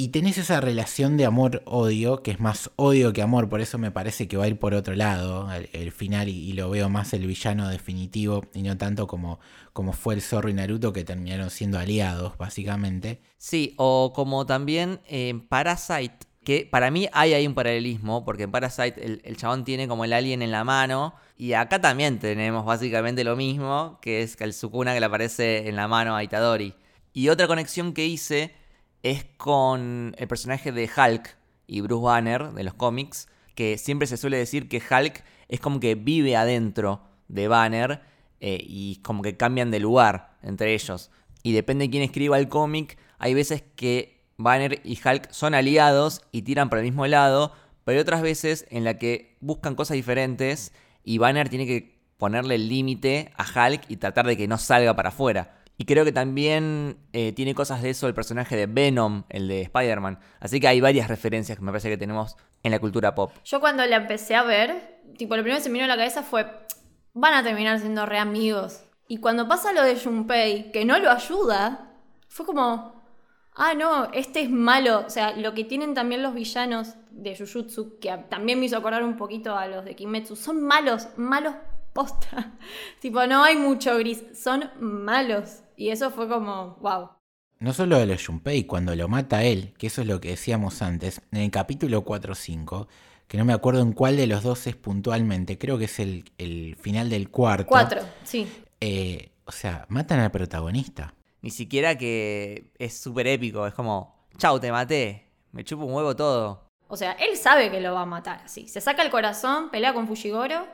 y 0.00 0.08
tenés 0.08 0.38
esa 0.38 0.62
relación 0.62 1.18
de 1.18 1.26
amor-odio, 1.26 2.22
que 2.22 2.30
es 2.30 2.40
más 2.40 2.70
odio 2.76 3.12
que 3.12 3.20
amor, 3.20 3.50
por 3.50 3.60
eso 3.60 3.76
me 3.76 3.90
parece 3.90 4.28
que 4.28 4.38
va 4.38 4.44
a 4.44 4.48
ir 4.48 4.58
por 4.58 4.72
otro 4.72 4.94
lado 4.94 5.52
el, 5.52 5.92
final 5.92 6.30
y, 6.30 6.54
lo 6.54 6.70
veo 6.70 6.88
más 6.88 7.12
el 7.12 7.26
villano 7.26 7.68
definitivo 7.68 8.42
y 8.54 8.62
no 8.62 8.78
tanto 8.78 9.06
como, 9.06 9.40
como 9.74 9.92
fue 9.92 10.14
el 10.14 10.22
Zorro 10.22 10.48
y 10.48 10.54
Naruto 10.54 10.94
que 10.94 11.04
terminaron 11.04 11.50
siendo 11.50 11.78
aliados, 11.78 12.38
básicamente. 12.38 13.20
Sí, 13.36 13.74
o 13.76 14.14
como 14.14 14.46
también 14.46 15.00
en 15.06 15.46
Parasite, 15.46 16.16
que 16.44 16.66
para 16.70 16.90
mí 16.90 17.10
hay 17.12 17.34
ahí 17.34 17.46
un 17.46 17.52
paralelismo, 17.52 18.24
porque 18.24 18.44
en 18.44 18.52
Parasite 18.52 19.04
el, 19.04 19.20
el, 19.22 19.36
chabón 19.36 19.66
tiene 19.66 19.86
como 19.86 20.06
el 20.06 20.14
alien 20.14 20.40
en 20.40 20.50
la 20.50 20.64
mano, 20.64 21.12
y 21.36 21.52
acá 21.52 21.78
también 21.78 22.18
tenemos 22.18 22.64
básicamente 22.64 23.22
lo 23.22 23.36
mismo, 23.36 23.98
que 24.00 24.22
es 24.22 24.40
el 24.40 24.54
Sukuna 24.54 24.94
que 24.94 25.00
le 25.00 25.06
aparece 25.06 25.68
en 25.68 25.76
la 25.76 25.88
mano 25.88 26.16
a 26.16 26.24
Itadori. 26.24 26.72
Y 27.12 27.28
otra 27.28 27.46
conexión 27.46 27.92
que 27.92 28.06
hice 28.06 28.54
es 29.02 29.24
con 29.36 30.14
el 30.18 30.28
personaje 30.28 30.72
de 30.72 30.88
Hulk 30.94 31.36
y 31.66 31.80
Bruce 31.80 32.04
Banner 32.04 32.52
de 32.52 32.64
los 32.64 32.74
cómics, 32.74 33.28
que 33.54 33.78
siempre 33.78 34.06
se 34.06 34.16
suele 34.16 34.36
decir 34.36 34.68
que 34.68 34.78
Hulk 34.78 35.24
es 35.48 35.60
como 35.60 35.80
que 35.80 35.94
vive 35.94 36.36
adentro 36.36 37.02
de 37.28 37.48
Banner 37.48 38.02
eh, 38.40 38.58
y 38.60 38.96
como 39.02 39.22
que 39.22 39.36
cambian 39.36 39.70
de 39.70 39.80
lugar 39.80 40.36
entre 40.42 40.74
ellos. 40.74 41.10
Y 41.42 41.52
depende 41.52 41.86
de 41.86 41.90
quién 41.90 42.02
escriba 42.02 42.38
el 42.38 42.48
cómic, 42.48 42.98
hay 43.18 43.34
veces 43.34 43.62
que 43.76 44.24
Banner 44.36 44.80
y 44.84 44.98
Hulk 45.02 45.30
son 45.30 45.54
aliados 45.54 46.22
y 46.32 46.42
tiran 46.42 46.68
por 46.68 46.78
el 46.78 46.84
mismo 46.84 47.06
lado, 47.06 47.52
pero 47.84 47.96
hay 47.98 48.02
otras 48.02 48.22
veces 48.22 48.66
en 48.70 48.84
la 48.84 48.98
que 48.98 49.36
buscan 49.40 49.74
cosas 49.74 49.94
diferentes 49.94 50.72
y 51.04 51.18
Banner 51.18 51.48
tiene 51.48 51.66
que 51.66 52.00
ponerle 52.16 52.56
el 52.56 52.68
límite 52.68 53.32
a 53.36 53.44
Hulk 53.44 53.84
y 53.88 53.96
tratar 53.96 54.26
de 54.26 54.36
que 54.36 54.48
no 54.48 54.58
salga 54.58 54.94
para 54.94 55.08
afuera. 55.10 55.59
Y 55.80 55.86
creo 55.86 56.04
que 56.04 56.12
también 56.12 56.98
eh, 57.14 57.32
tiene 57.32 57.54
cosas 57.54 57.80
de 57.80 57.88
eso 57.88 58.06
el 58.06 58.12
personaje 58.12 58.54
de 58.54 58.66
Venom, 58.66 59.24
el 59.30 59.48
de 59.48 59.62
Spider-Man. 59.62 60.18
Así 60.38 60.60
que 60.60 60.68
hay 60.68 60.78
varias 60.78 61.08
referencias 61.08 61.56
que 61.56 61.64
me 61.64 61.70
parece 61.70 61.88
que 61.88 61.96
tenemos 61.96 62.36
en 62.62 62.72
la 62.72 62.78
cultura 62.78 63.14
pop. 63.14 63.32
Yo 63.46 63.60
cuando 63.60 63.86
la 63.86 63.96
empecé 63.96 64.34
a 64.34 64.42
ver, 64.42 65.00
tipo, 65.16 65.36
lo 65.36 65.42
primero 65.42 65.56
que 65.56 65.62
se 65.62 65.70
me 65.70 65.78
vino 65.78 65.86
a 65.86 65.88
la 65.88 65.96
cabeza 65.96 66.22
fue, 66.22 66.46
van 67.14 67.32
a 67.32 67.42
terminar 67.42 67.78
siendo 67.78 68.04
re 68.04 68.18
amigos. 68.18 68.82
Y 69.08 69.20
cuando 69.20 69.48
pasa 69.48 69.72
lo 69.72 69.82
de 69.82 69.98
Junpei, 69.98 70.70
que 70.70 70.84
no 70.84 70.98
lo 70.98 71.10
ayuda, 71.10 71.94
fue 72.28 72.44
como, 72.44 73.02
ah, 73.54 73.72
no, 73.72 74.12
este 74.12 74.42
es 74.42 74.50
malo. 74.50 75.04
O 75.06 75.08
sea, 75.08 75.34
lo 75.34 75.54
que 75.54 75.64
tienen 75.64 75.94
también 75.94 76.22
los 76.22 76.34
villanos 76.34 76.92
de 77.10 77.34
Jujutsu, 77.38 77.98
que 77.98 78.14
también 78.28 78.60
me 78.60 78.66
hizo 78.66 78.76
acordar 78.76 79.02
un 79.02 79.16
poquito 79.16 79.56
a 79.56 79.66
los 79.66 79.86
de 79.86 79.96
Kimetsu, 79.96 80.36
son 80.36 80.60
malos, 80.60 81.08
malos 81.16 81.54
posta. 81.94 82.52
tipo, 83.00 83.26
no 83.26 83.42
hay 83.42 83.56
mucho 83.56 83.96
gris, 83.96 84.22
son 84.34 84.70
malos. 84.78 85.62
Y 85.80 85.88
eso 85.88 86.10
fue 86.10 86.28
como, 86.28 86.76
wow. 86.82 87.08
No 87.58 87.72
solo 87.72 87.98
de 87.98 88.04
los 88.04 88.26
Junpei, 88.26 88.64
cuando 88.64 88.94
lo 88.94 89.08
mata 89.08 89.44
él, 89.44 89.72
que 89.78 89.86
eso 89.86 90.02
es 90.02 90.06
lo 90.06 90.20
que 90.20 90.28
decíamos 90.28 90.82
antes, 90.82 91.22
en 91.32 91.40
el 91.40 91.50
capítulo 91.50 92.04
4 92.04 92.32
o 92.32 92.34
5, 92.34 92.88
que 93.26 93.38
no 93.38 93.46
me 93.46 93.54
acuerdo 93.54 93.80
en 93.80 93.94
cuál 93.94 94.18
de 94.18 94.26
los 94.26 94.42
dos 94.42 94.66
es 94.66 94.76
puntualmente, 94.76 95.56
creo 95.56 95.78
que 95.78 95.86
es 95.86 95.98
el, 95.98 96.76
final 96.78 97.08
del 97.08 97.30
cuarto. 97.30 97.64
4, 97.68 98.02
sí. 98.24 98.46
Eh, 98.78 99.30
o 99.46 99.52
sea, 99.52 99.86
matan 99.88 100.20
al 100.20 100.30
protagonista. 100.30 101.14
Ni 101.40 101.48
siquiera 101.48 101.96
que 101.96 102.72
es 102.78 103.00
súper 103.00 103.26
épico, 103.26 103.66
es 103.66 103.72
como, 103.72 104.26
chau, 104.36 104.60
te 104.60 104.70
maté, 104.70 105.30
me 105.52 105.64
chupo 105.64 105.86
un 105.86 105.94
huevo 105.94 106.14
todo. 106.14 106.68
O 106.88 106.96
sea, 106.98 107.12
él 107.12 107.38
sabe 107.38 107.70
que 107.70 107.80
lo 107.80 107.94
va 107.94 108.02
a 108.02 108.06
matar 108.06 108.42
así. 108.44 108.68
Se 108.68 108.82
saca 108.82 109.02
el 109.02 109.10
corazón, 109.10 109.70
pelea 109.70 109.94
con 109.94 110.06
Fujigoro, 110.06 110.66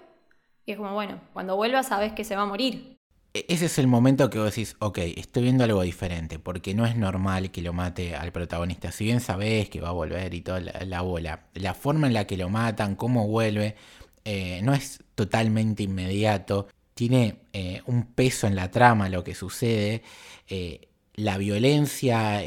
y 0.64 0.72
es 0.72 0.76
como, 0.76 0.94
bueno, 0.94 1.20
cuando 1.32 1.54
vuelva 1.54 1.84
sabes 1.84 2.12
que 2.12 2.24
se 2.24 2.34
va 2.34 2.42
a 2.42 2.46
morir. 2.46 2.95
E-, 3.36 3.44
ese 3.48 3.66
es 3.66 3.78
el 3.78 3.86
momento 3.86 4.30
que 4.30 4.38
vos 4.38 4.50
decís, 4.50 4.76
ok, 4.78 4.98
estoy 5.16 5.44
viendo 5.44 5.64
algo 5.64 5.82
diferente, 5.82 6.38
porque 6.38 6.74
no 6.74 6.86
es 6.86 6.96
normal 6.96 7.50
que 7.50 7.62
lo 7.62 7.72
mate 7.72 8.14
al 8.16 8.32
protagonista. 8.32 8.92
Si 8.92 9.04
bien 9.04 9.20
sabés 9.20 9.68
que 9.68 9.80
va 9.80 9.90
a 9.90 9.92
volver 9.92 10.32
y 10.34 10.40
toda 10.40 10.60
la, 10.60 11.00
bola, 11.02 11.46
la 11.54 11.74
forma 11.74 12.06
en 12.06 12.14
la 12.14 12.26
que 12.26 12.36
lo 12.36 12.48
matan, 12.48 12.96
cómo 12.96 13.28
vuelve, 13.28 13.76
eh, 14.24 14.60
no 14.62 14.74
es 14.74 15.02
totalmente 15.14 15.82
inmediato. 15.82 16.68
Tiene 16.94 17.40
eh, 17.52 17.82
un 17.86 18.06
peso 18.06 18.46
en 18.46 18.56
la 18.56 18.70
trama 18.70 19.08
lo 19.10 19.22
que 19.24 19.34
sucede. 19.34 20.02
Eh, 20.48 20.88
la 21.14 21.38
violencia, 21.38 22.42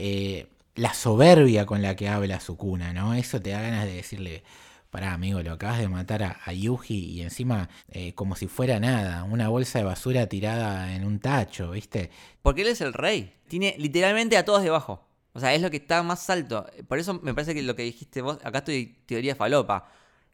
la 0.76 0.94
soberbia 0.94 1.66
con 1.66 1.82
la 1.82 1.96
que 1.96 2.08
habla 2.08 2.40
Sukuna, 2.40 2.94
¿no? 2.94 3.14
Eso 3.16 3.42
te 3.42 3.52
da 3.52 3.62
ganas 3.62 3.86
de 3.86 3.94
decirle, 3.96 4.44
Pará, 4.90 5.14
amigo, 5.14 5.42
lo 5.44 5.54
acabas 5.54 5.78
de 5.78 5.88
matar 5.88 6.24
a, 6.24 6.52
Yuji 6.52 6.96
y 6.96 7.22
encima 7.22 7.70
eh, 7.90 8.14
como 8.16 8.36
si 8.36 8.48
fuera 8.48 8.80
nada, 8.80 9.24
una 9.24 9.48
bolsa 9.48 9.80
de 9.80 9.86
basura 9.86 10.26
tirada 10.26 10.96
en 10.96 11.06
un 11.06 11.20
tacho, 11.20 11.72
¿viste? 11.72 12.10
Porque 12.42 12.64
él 12.64 12.70
es 12.70 12.82
el 12.82 12.94
rey. 12.94 13.36
Tiene 13.48 13.76
literalmente 13.78 14.36
a 14.36 14.46
todos 14.46 14.64
debajo. 14.64 15.06
O 15.34 15.40
sea, 15.40 15.54
es 15.54 15.62
lo 15.62 15.70
que 15.70 15.78
está 15.78 16.02
más 16.02 16.28
alto. 16.32 16.66
Por 16.88 16.98
eso 16.98 17.14
me 17.22 17.36
parece 17.36 17.54
que 17.54 17.62
lo 17.62 17.76
que 17.76 17.84
dijiste 17.84 18.24
vos, 18.24 18.40
acá 18.44 18.60
estoy 18.60 18.98
teoría 19.06 19.36
falopa. 19.36 19.92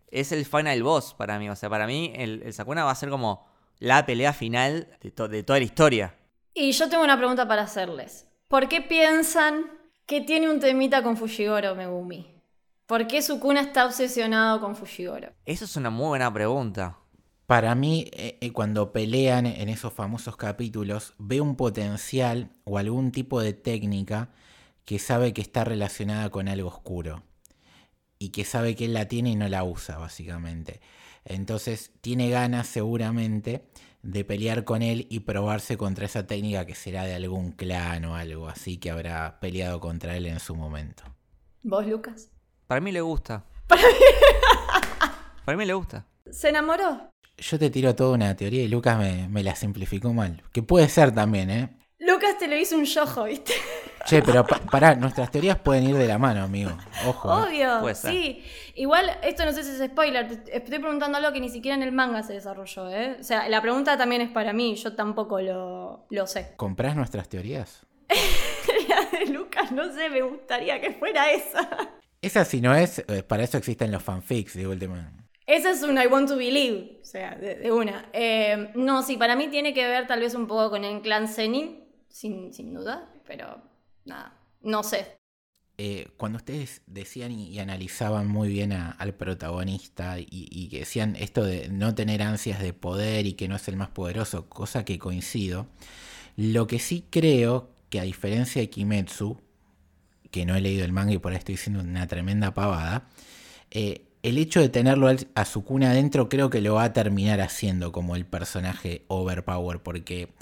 Es 0.08 0.32
el 0.32 0.46
final 0.46 0.82
boss 0.84 1.14
para 1.14 1.38
mí. 1.38 1.50
O 1.50 1.56
sea, 1.58 1.70
para 1.70 1.86
mí 1.86 2.14
el, 2.16 2.54
Sakuna 2.54 2.86
va 2.86 2.92
a 2.92 2.96
ser 2.96 3.10
como 3.10 3.46
la 3.80 4.06
pelea 4.06 4.32
final 4.32 4.88
de, 5.02 5.28
de 5.28 5.44
toda 5.44 5.60
la 5.60 5.66
historia. 5.66 6.16
Y 6.54 6.72
yo 6.72 6.88
tengo 6.88 7.04
una 7.04 7.18
pregunta 7.18 7.46
para 7.46 7.64
hacerles. 7.64 8.26
¿Por 8.48 8.70
qué 8.70 8.82
piensan 8.82 9.66
que 10.06 10.22
tiene 10.22 10.50
un 10.50 10.62
temita 10.62 11.04
con 11.04 11.18
Fujigoro 11.18 11.76
Megumi? 11.76 12.35
¿Por 12.86 13.08
qué 13.08 13.24
Sukuna 13.24 13.62
está 13.62 13.88
obsesionado 13.88 14.60
con 14.60 14.76
Fushigoro? 14.76 15.34
Esa 15.48 15.66
es 15.66 15.76
una 15.76 15.90
muy 15.90 16.10
buena 16.10 16.32
pregunta. 16.32 17.00
Para 17.48 17.74
mí, 17.74 18.12
eh, 18.14 18.38
eh, 18.42 18.52
cuando 18.52 18.92
pelean 18.92 19.48
en 19.48 19.70
esos 19.70 19.92
famosos 19.92 20.38
capítulos, 20.38 21.16
ve 21.18 21.42
un 21.42 21.56
potencial 21.56 22.52
o 22.64 22.78
algún 22.78 23.12
tipo 23.12 23.42
de 23.42 23.54
técnica 23.54 24.30
que 24.86 25.00
sabe 25.00 25.34
que 25.34 25.42
está 25.42 25.64
relacionada 25.64 26.30
con 26.30 26.48
algo 26.48 26.70
oscuro. 26.70 27.24
Y 28.20 28.30
que 28.30 28.46
sabe 28.46 28.76
que 28.76 28.86
él 28.86 28.94
la 28.94 29.08
tiene 29.08 29.32
y 29.32 29.36
no 29.36 29.48
la 29.48 29.64
usa, 29.64 29.98
básicamente. 29.98 30.80
Entonces 31.24 31.92
tiene 32.02 32.30
ganas 32.30 32.68
seguramente 32.68 33.66
de 34.04 34.24
pelear 34.24 34.64
con 34.64 34.84
él 34.84 35.08
y 35.10 35.22
probarse 35.22 35.76
contra 35.76 36.06
esa 36.06 36.28
técnica 36.28 36.68
que 36.68 36.76
será 36.76 37.04
de 37.04 37.16
algún 37.16 37.52
clan 37.52 38.06
o 38.06 38.16
algo 38.16 38.48
así 38.48 38.78
que 38.78 38.92
habrá 38.92 39.40
peleado 39.40 39.80
contra 39.80 40.16
él 40.16 40.28
en 40.28 40.40
su 40.40 40.56
momento. 40.56 41.04
¿Vos, 41.64 41.88
Lucas? 41.88 42.30
Para 42.68 42.82
mí 42.82 42.92
le 42.92 43.02
gusta. 43.02 43.44
Para 45.46 45.58
mí 45.58 45.66
le 45.66 45.74
gusta. 45.74 46.06
¿Se 46.32 46.50
enamoró? 46.50 47.10
Yo 47.38 47.60
te 47.60 47.70
tiro 47.70 47.96
toda 47.96 48.16
una 48.16 48.36
teoría 48.36 48.64
y 48.64 48.68
Lucas 48.68 48.98
me, 48.98 49.28
me 49.28 49.44
la 49.44 49.56
simplificó 49.56 50.14
mal. 50.14 50.42
Que 50.52 50.64
puede 50.64 50.88
ser 50.90 51.14
también, 51.14 51.50
¿eh? 51.50 51.78
Lucas 52.00 52.38
te 52.38 52.48
lo 52.48 52.56
hizo 52.58 52.76
un 52.76 52.86
yojo, 52.86 53.24
¿viste? 53.26 53.54
Che, 54.06 54.22
pero 54.22 54.46
pa- 54.46 54.60
pará, 54.72 54.96
nuestras 54.96 55.32
teorías 55.32 55.58
pueden 55.60 55.84
ir 55.90 55.96
de 55.96 56.08
la 56.08 56.18
mano, 56.18 56.44
amigo. 56.44 56.72
Ojo. 57.06 57.30
¿eh? 57.30 57.44
Obvio, 57.48 57.80
Puede 57.82 57.96
ser. 57.96 58.12
sí. 58.12 58.44
Igual, 58.76 59.12
esto 59.24 59.46
no 59.46 59.52
sé 59.52 59.64
si 59.64 59.72
es 59.82 59.90
spoiler, 59.92 60.44
te 60.44 60.58
estoy 60.58 60.80
preguntando 60.80 61.18
algo 61.18 61.32
que 61.32 61.40
ni 61.40 61.50
siquiera 61.50 61.76
en 61.76 61.84
el 61.84 61.92
manga 61.92 62.24
se 62.24 62.34
desarrolló, 62.34 62.90
¿eh? 62.90 63.18
O 63.20 63.24
sea, 63.24 63.48
la 63.50 63.62
pregunta 63.62 63.98
también 63.98 64.22
es 64.22 64.30
para 64.30 64.54
mí, 64.54 64.76
yo 64.76 64.96
tampoco 64.96 65.40
lo, 65.42 66.06
lo 66.10 66.28
sé. 66.28 66.54
¿Comprás 66.58 66.96
nuestras 66.96 67.28
teorías? 67.30 67.86
La 68.90 69.18
de 69.20 69.26
Lucas, 69.28 69.72
no 69.72 69.92
sé, 69.92 70.10
me 70.10 70.22
gustaría 70.22 70.80
que 70.80 70.92
fuera 70.92 71.32
esa. 71.32 71.68
Esa 72.28 72.44
si 72.46 72.60
no 72.62 72.76
es, 72.76 73.00
eh, 73.08 73.24
para 73.24 73.44
eso 73.44 73.58
existen 73.58 73.92
los 73.92 74.04
fanfics 74.04 74.54
de 74.56 74.68
última. 74.68 75.14
Esa 75.48 75.70
es 75.72 75.84
una 75.84 76.04
I 76.04 76.08
want 76.08 76.28
to 76.30 76.38
believe, 76.38 77.00
o 77.02 77.06
sea, 77.06 77.36
de, 77.36 77.56
de 77.56 77.72
una. 77.72 78.10
Eh, 78.14 78.72
no, 78.76 79.04
sí, 79.04 79.16
para 79.18 79.36
mí 79.36 79.48
tiene 79.50 79.74
que 79.74 79.88
ver 79.88 80.08
tal 80.08 80.20
vez 80.22 80.34
un 80.34 80.48
poco 80.48 80.72
con 80.72 80.84
el 80.84 81.02
clan 81.02 81.28
Zenin, 81.28 81.84
sin, 82.10 82.52
sin 82.54 82.74
duda, 82.74 83.14
pero 83.28 83.62
nada, 84.06 84.34
no 84.62 84.82
sé. 84.84 85.18
Eh, 85.78 86.08
cuando 86.16 86.38
ustedes 86.38 86.82
decían 86.88 87.34
y, 87.34 87.50
y 87.50 87.60
analizaban 87.60 88.28
muy 88.28 88.48
bien 88.48 88.72
a- 88.72 88.92
al 88.92 89.14
protagonista 89.14 90.20
y, 90.20 90.26
y 90.30 90.70
que 90.70 90.80
decían 90.80 91.18
esto 91.18 91.44
de 91.44 91.68
no 91.70 91.94
tener 91.96 92.22
ansias 92.22 92.62
de 92.62 92.72
poder 92.74 93.26
y 93.26 93.34
que 93.34 93.50
no 93.50 93.58
es 93.58 93.68
el 93.68 93.76
más 93.76 93.90
poderoso, 93.90 94.48
cosa 94.48 94.86
que 94.86 94.98
coincido, 95.00 95.68
lo 96.38 96.68
que 96.68 96.80
sí 96.80 97.06
creo 97.12 97.70
que 97.90 98.00
a 98.00 98.04
diferencia 98.04 98.62
de 98.62 98.70
Kimetsu, 98.70 99.42
que 100.36 100.46
no 100.46 100.54
he 100.54 100.60
leído 100.60 100.84
el 100.84 100.92
manga 100.92 101.14
y 101.14 101.18
por 101.18 101.32
ahí 101.32 101.38
estoy 101.38 101.54
diciendo 101.56 101.80
una 101.80 102.08
tremenda 102.08 102.54
pavada, 102.54 103.08
eh, 103.72 104.02
el 104.22 104.38
hecho 104.38 104.60
de 104.60 104.68
tenerlo 104.68 105.08
a 105.34 105.46
Sukuna 105.46 105.92
adentro 105.92 106.28
creo 106.28 106.50
que 106.50 106.60
lo 106.60 106.74
va 106.74 106.84
a 106.84 106.92
terminar 106.92 107.40
haciendo 107.40 107.94
como 107.94 108.18
el 108.18 108.26
personaje 108.26 109.06
overpower, 109.08 109.82
porque 109.82 110.34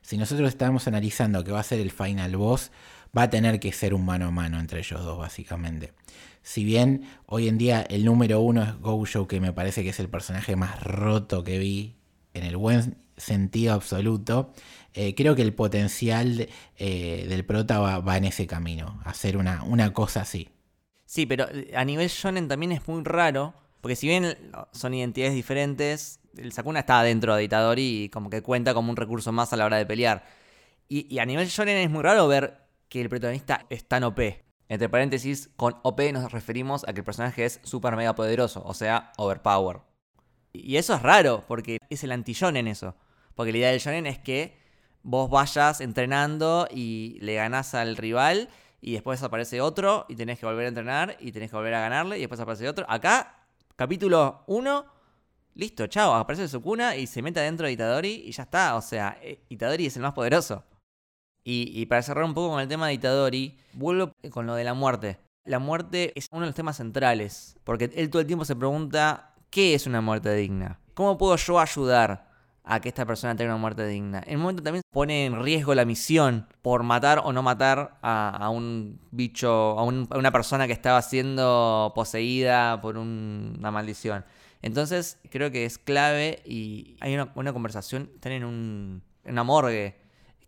si 0.00 0.16
nosotros 0.16 0.48
estamos 0.48 0.88
analizando 0.88 1.44
que 1.44 1.52
va 1.52 1.60
a 1.60 1.64
ser 1.64 1.80
el 1.80 1.90
final 1.90 2.34
boss, 2.34 2.70
va 3.16 3.24
a 3.24 3.30
tener 3.30 3.60
que 3.60 3.72
ser 3.72 3.92
un 3.92 4.06
mano 4.06 4.28
a 4.28 4.30
mano 4.30 4.58
entre 4.58 4.78
ellos 4.78 5.04
dos, 5.04 5.18
básicamente. 5.18 5.92
Si 6.40 6.64
bien 6.64 7.02
hoy 7.26 7.48
en 7.48 7.58
día 7.58 7.82
el 7.82 8.06
número 8.06 8.40
uno 8.40 8.62
es 8.62 8.74
Gojo, 8.80 9.28
que 9.28 9.38
me 9.38 9.52
parece 9.52 9.82
que 9.82 9.90
es 9.90 10.00
el 10.00 10.08
personaje 10.08 10.56
más 10.56 10.82
roto 10.82 11.44
que 11.44 11.58
vi, 11.58 11.96
en 12.32 12.44
el 12.44 12.56
buen 12.56 12.96
sentido 13.18 13.74
absoluto, 13.74 14.54
eh, 14.94 15.14
creo 15.14 15.34
que 15.34 15.42
el 15.42 15.54
potencial 15.54 16.48
eh, 16.76 17.26
del 17.28 17.44
prota 17.44 17.78
va, 17.78 18.16
en 18.16 18.24
ese 18.24 18.46
camino, 18.46 19.00
hacer 19.04 19.36
una, 19.36 19.62
una 19.62 19.92
cosa 19.92 20.22
así. 20.22 20.48
Sí, 21.06 21.26
pero 21.26 21.48
eh, 21.50 21.72
a 21.74 21.84
nivel 21.84 22.08
shonen 22.08 22.48
también 22.48 22.72
es 22.72 22.86
muy 22.86 23.02
raro, 23.02 23.54
porque 23.80 23.96
si 23.96 24.06
bien 24.06 24.36
son 24.72 24.94
identidades 24.94 25.34
diferentes, 25.34 26.20
el 26.36 26.52
Sakuna 26.52 26.80
está 26.80 27.02
dentro 27.02 27.34
de 27.34 27.44
Itadori 27.44 28.04
y 28.04 28.08
como 28.08 28.30
que 28.30 28.42
cuenta 28.42 28.74
como 28.74 28.90
un 28.90 28.96
recurso 28.96 29.32
más 29.32 29.52
a 29.52 29.56
la 29.56 29.64
hora 29.64 29.78
de 29.78 29.86
pelear. 29.86 30.24
Y, 30.88 31.12
y 31.14 31.18
a 31.18 31.26
nivel 31.26 31.48
shonen 31.48 31.78
es 31.78 31.90
muy 31.90 32.02
raro 32.02 32.28
ver 32.28 32.58
que 32.88 33.00
el 33.00 33.08
protagonista 33.08 33.66
es 33.70 33.86
tan 33.86 34.04
OP. 34.04 34.20
Entre 34.68 34.88
paréntesis, 34.88 35.50
con 35.56 35.76
OP 35.82 36.00
nos 36.12 36.32
referimos 36.32 36.84
a 36.88 36.92
que 36.92 37.00
el 37.00 37.04
personaje 37.04 37.44
es 37.44 37.60
super 37.62 37.96
mega 37.96 38.14
poderoso, 38.14 38.62
o 38.64 38.74
sea, 38.74 39.12
overpower. 39.16 39.80
Y 40.52 40.76
eso 40.76 40.94
es 40.94 41.02
raro, 41.02 41.44
porque 41.48 41.78
es 41.88 42.04
el 42.04 42.12
anti-shonen 42.12 42.68
eso. 42.68 42.94
Porque 43.34 43.52
la 43.52 43.58
idea 43.58 43.70
del 43.70 43.80
shonen 43.80 44.06
es 44.06 44.18
que 44.18 44.61
vos 45.02 45.30
vayas 45.30 45.80
entrenando 45.80 46.68
y 46.70 47.18
le 47.20 47.34
ganás 47.34 47.74
al 47.74 47.96
rival 47.96 48.48
y 48.80 48.92
después 48.92 49.22
aparece 49.22 49.60
otro 49.60 50.06
y 50.08 50.16
tenés 50.16 50.38
que 50.38 50.46
volver 50.46 50.66
a 50.66 50.68
entrenar 50.68 51.16
y 51.20 51.32
tenés 51.32 51.50
que 51.50 51.56
volver 51.56 51.74
a 51.74 51.80
ganarle 51.80 52.18
y 52.18 52.20
después 52.20 52.40
aparece 52.40 52.68
otro. 52.68 52.84
Acá, 52.88 53.46
capítulo 53.76 54.42
1, 54.46 54.84
listo, 55.54 55.86
chao, 55.86 56.14
aparece 56.14 56.48
Sukuna 56.48 56.96
y 56.96 57.06
se 57.06 57.22
mete 57.22 57.40
adentro 57.40 57.66
de 57.66 57.72
Itadori 57.72 58.24
y 58.26 58.32
ya 58.32 58.42
está. 58.42 58.76
O 58.76 58.82
sea, 58.82 59.16
eh, 59.22 59.44
Itadori 59.48 59.86
es 59.86 59.96
el 59.96 60.02
más 60.02 60.12
poderoso. 60.12 60.64
Y, 61.44 61.72
y 61.80 61.86
para 61.86 62.02
cerrar 62.02 62.24
un 62.24 62.34
poco 62.34 62.50
con 62.50 62.60
el 62.60 62.68
tema 62.68 62.88
de 62.88 62.94
Itadori, 62.94 63.58
vuelvo 63.72 64.12
con 64.30 64.46
lo 64.46 64.54
de 64.54 64.64
la 64.64 64.74
muerte. 64.74 65.18
La 65.44 65.58
muerte 65.58 66.12
es 66.14 66.28
uno 66.30 66.42
de 66.42 66.46
los 66.46 66.54
temas 66.54 66.76
centrales, 66.76 67.56
porque 67.64 67.90
él 67.94 68.10
todo 68.10 68.20
el 68.20 68.28
tiempo 68.28 68.44
se 68.44 68.54
pregunta, 68.54 69.34
¿qué 69.50 69.74
es 69.74 69.86
una 69.86 70.00
muerte 70.00 70.32
digna? 70.34 70.78
¿Cómo 70.94 71.18
puedo 71.18 71.34
yo 71.36 71.58
ayudar 71.58 72.31
a 72.64 72.80
que 72.80 72.88
esta 72.88 73.04
persona 73.06 73.34
tenga 73.36 73.52
una 73.52 73.60
muerte 73.60 73.86
digna? 73.86 74.22
En 74.26 74.36
un 74.36 74.42
momento 74.42 74.62
también 74.62 74.82
pone 74.90 75.26
en 75.26 75.42
riesgo 75.42 75.74
la 75.74 75.84
misión 75.84 76.46
por 76.62 76.82
matar 76.82 77.20
o 77.24 77.32
no 77.32 77.42
matar 77.42 77.98
a, 78.02 78.36
a 78.36 78.50
un 78.50 79.00
bicho, 79.10 79.50
a, 79.78 79.82
un- 79.84 80.06
a 80.10 80.18
una 80.18 80.30
persona 80.32 80.66
que 80.66 80.72
estaba 80.72 81.00
siendo 81.02 81.92
poseída 81.94 82.80
por 82.80 82.96
un- 82.98 83.56
una 83.58 83.70
maldición. 83.70 84.24
Entonces 84.62 85.18
creo 85.30 85.50
que 85.50 85.64
es 85.64 85.78
clave 85.78 86.40
y 86.44 86.96
hay 87.00 87.14
una, 87.14 87.52
conversación, 87.52 88.10
están 88.14 88.32
en, 88.32 88.44
un, 88.44 89.02
una 89.24 89.42
morgue, 89.42 89.96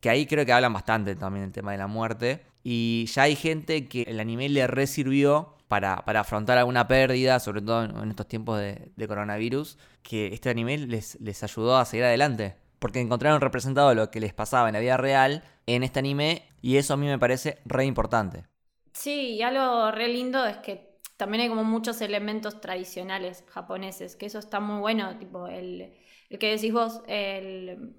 que 0.01 0.11
ahí 0.11 0.27
creo 0.27 0.45
que 0.47 0.53
hablan 0.53 0.73
bastante 0.73 1.17
también 1.17 1.47
del 1.47 1.53
tema 1.53 1.73
de 1.73 1.79
la 1.79 1.87
muerte. 1.87 2.45
Y 2.63 3.07
ya 3.07 3.23
hay 3.23 3.37
gente 3.37 3.89
que 3.89 4.03
el 4.03 4.21
anime 4.21 4.49
le 4.49 4.67
resirvió 4.67 5.55
para, 5.75 6.05
para 6.05 6.21
afrontar 6.21 6.57
alguna 6.57 6.87
pérdida, 6.87 7.41
sobre 7.41 7.61
todo 7.61 7.83
en, 7.83 8.09
estos 8.09 8.29
tiempos 8.29 8.61
de, 8.61 8.93
de 8.95 9.09
coronavirus, 9.09 9.77
que 10.05 10.29
este 10.29 10.49
anime 10.49 10.79
les, 10.79 11.21
les 11.21 11.43
ayudó 11.43 11.77
a 11.77 11.85
seguir 11.85 12.05
adelante. 12.05 12.55
Porque 12.79 13.01
encontraron 13.01 13.41
representado 13.41 13.93
lo 13.93 14.09
que 14.09 14.21
les 14.21 14.33
pasaba 14.33 14.69
en 14.69 14.75
la 14.75 14.79
vida 14.79 14.97
real 14.97 15.43
en 15.67 15.83
este 15.83 15.99
anime 15.99 16.45
y 16.63 16.77
eso 16.77 16.95
a 16.95 16.97
mí 16.97 17.09
me 17.09 17.19
parece 17.19 17.59
re 17.65 17.87
importante. 17.87 18.45
Sí, 18.93 19.31
y 19.31 19.43
algo 19.43 19.91
re 19.91 20.07
lindo 20.07 20.47
es 20.47 20.59
que 20.59 21.01
también 21.17 21.43
hay 21.43 21.49
como 21.49 21.65
muchos 21.65 22.01
elementos 22.03 22.61
tradicionales 22.61 23.43
japoneses, 23.49 24.15
que 24.15 24.27
eso 24.27 24.39
está 24.39 24.61
muy 24.61 24.79
bueno, 24.79 25.19
tipo 25.19 25.49
el, 25.49 25.93
el 26.31 26.39
que 26.39 26.53
decís 26.53 26.73
vos, 26.73 27.03
el, 27.09 27.97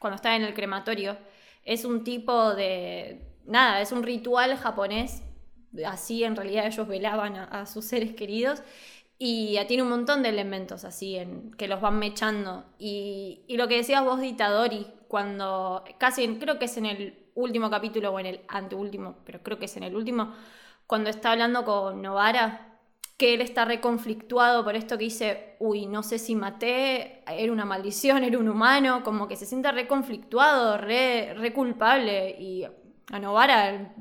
cuando 0.00 0.16
está 0.16 0.34
en 0.34 0.44
el 0.44 0.54
crematorio, 0.54 1.18
es 1.62 1.84
un 1.84 2.04
tipo 2.04 2.54
de... 2.54 3.20
Nada, 3.44 3.82
es 3.82 3.92
un 3.92 4.02
ritual 4.02 4.56
japonés, 4.56 5.22
así 5.86 6.24
en 6.24 6.36
realidad 6.36 6.66
ellos 6.66 6.86
velaban 6.88 7.36
a, 7.36 7.44
a 7.44 7.66
sus 7.66 7.84
seres 7.84 8.14
queridos 8.14 8.62
y 9.18 9.58
tiene 9.66 9.82
un 9.82 9.88
montón 9.90 10.22
de 10.22 10.28
elementos 10.28 10.84
así 10.84 11.16
en, 11.16 11.50
que 11.52 11.66
los 11.68 11.80
van 11.80 11.98
mechando. 11.98 12.64
Y, 12.78 13.42
y 13.48 13.56
lo 13.56 13.66
que 13.68 13.76
decías 13.76 14.04
vos 14.04 14.20
de 14.20 14.28
Itadori, 14.28 14.86
cuando 15.08 15.84
casi, 15.98 16.24
en- 16.24 16.38
creo 16.38 16.58
que 16.58 16.66
es 16.66 16.76
en 16.76 16.86
el 16.86 17.18
último 17.34 17.70
capítulo 17.70 18.12
o 18.12 18.20
en 18.20 18.26
el 18.26 18.40
anteúltimo, 18.48 19.16
pero 19.24 19.42
creo 19.42 19.58
que 19.58 19.64
es 19.66 19.76
en 19.76 19.82
el 19.84 19.96
último, 19.96 20.34
cuando 20.86 21.10
está 21.10 21.32
hablando 21.32 21.64
con 21.64 22.00
Novara, 22.02 22.64
que 23.16 23.34
él 23.34 23.40
está 23.40 23.64
reconflictuado 23.64 24.62
por 24.64 24.76
esto 24.76 24.96
que 24.96 25.04
dice, 25.04 25.56
uy, 25.58 25.86
no 25.86 26.02
sé 26.04 26.18
si 26.20 26.36
maté, 26.36 27.24
era 27.26 27.52
una 27.52 27.64
maldición, 27.64 28.22
era 28.22 28.38
un 28.38 28.48
humano, 28.48 29.02
como 29.02 29.26
que 29.26 29.34
se 29.36 29.44
siente 29.46 29.72
reconflictuado, 29.72 30.78
re, 30.78 31.34
re 31.34 31.52
culpable. 31.52 32.36
Y 32.38 32.64
a 33.10 33.18
Novara, 33.18 33.92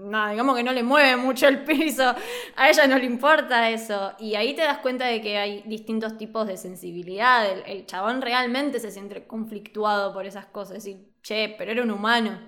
nada, 0.00 0.30
digamos 0.30 0.56
que 0.56 0.62
no 0.62 0.72
le 0.72 0.82
mueve 0.82 1.16
mucho 1.16 1.48
el 1.48 1.64
piso, 1.64 2.14
a 2.56 2.68
ella 2.68 2.86
no 2.86 2.98
le 2.98 3.06
importa 3.06 3.70
eso. 3.70 4.12
Y 4.18 4.34
ahí 4.34 4.54
te 4.54 4.62
das 4.62 4.78
cuenta 4.78 5.06
de 5.06 5.20
que 5.20 5.38
hay 5.38 5.62
distintos 5.66 6.16
tipos 6.16 6.46
de 6.46 6.56
sensibilidad. 6.56 7.50
El, 7.50 7.62
el 7.66 7.86
chabón 7.86 8.22
realmente 8.22 8.80
se 8.80 8.90
siente 8.90 9.26
conflictuado 9.26 10.12
por 10.12 10.26
esas 10.26 10.46
cosas. 10.46 10.74
Decir, 10.74 11.12
che, 11.22 11.54
pero 11.56 11.72
era 11.72 11.82
un 11.82 11.90
humano. 11.90 12.38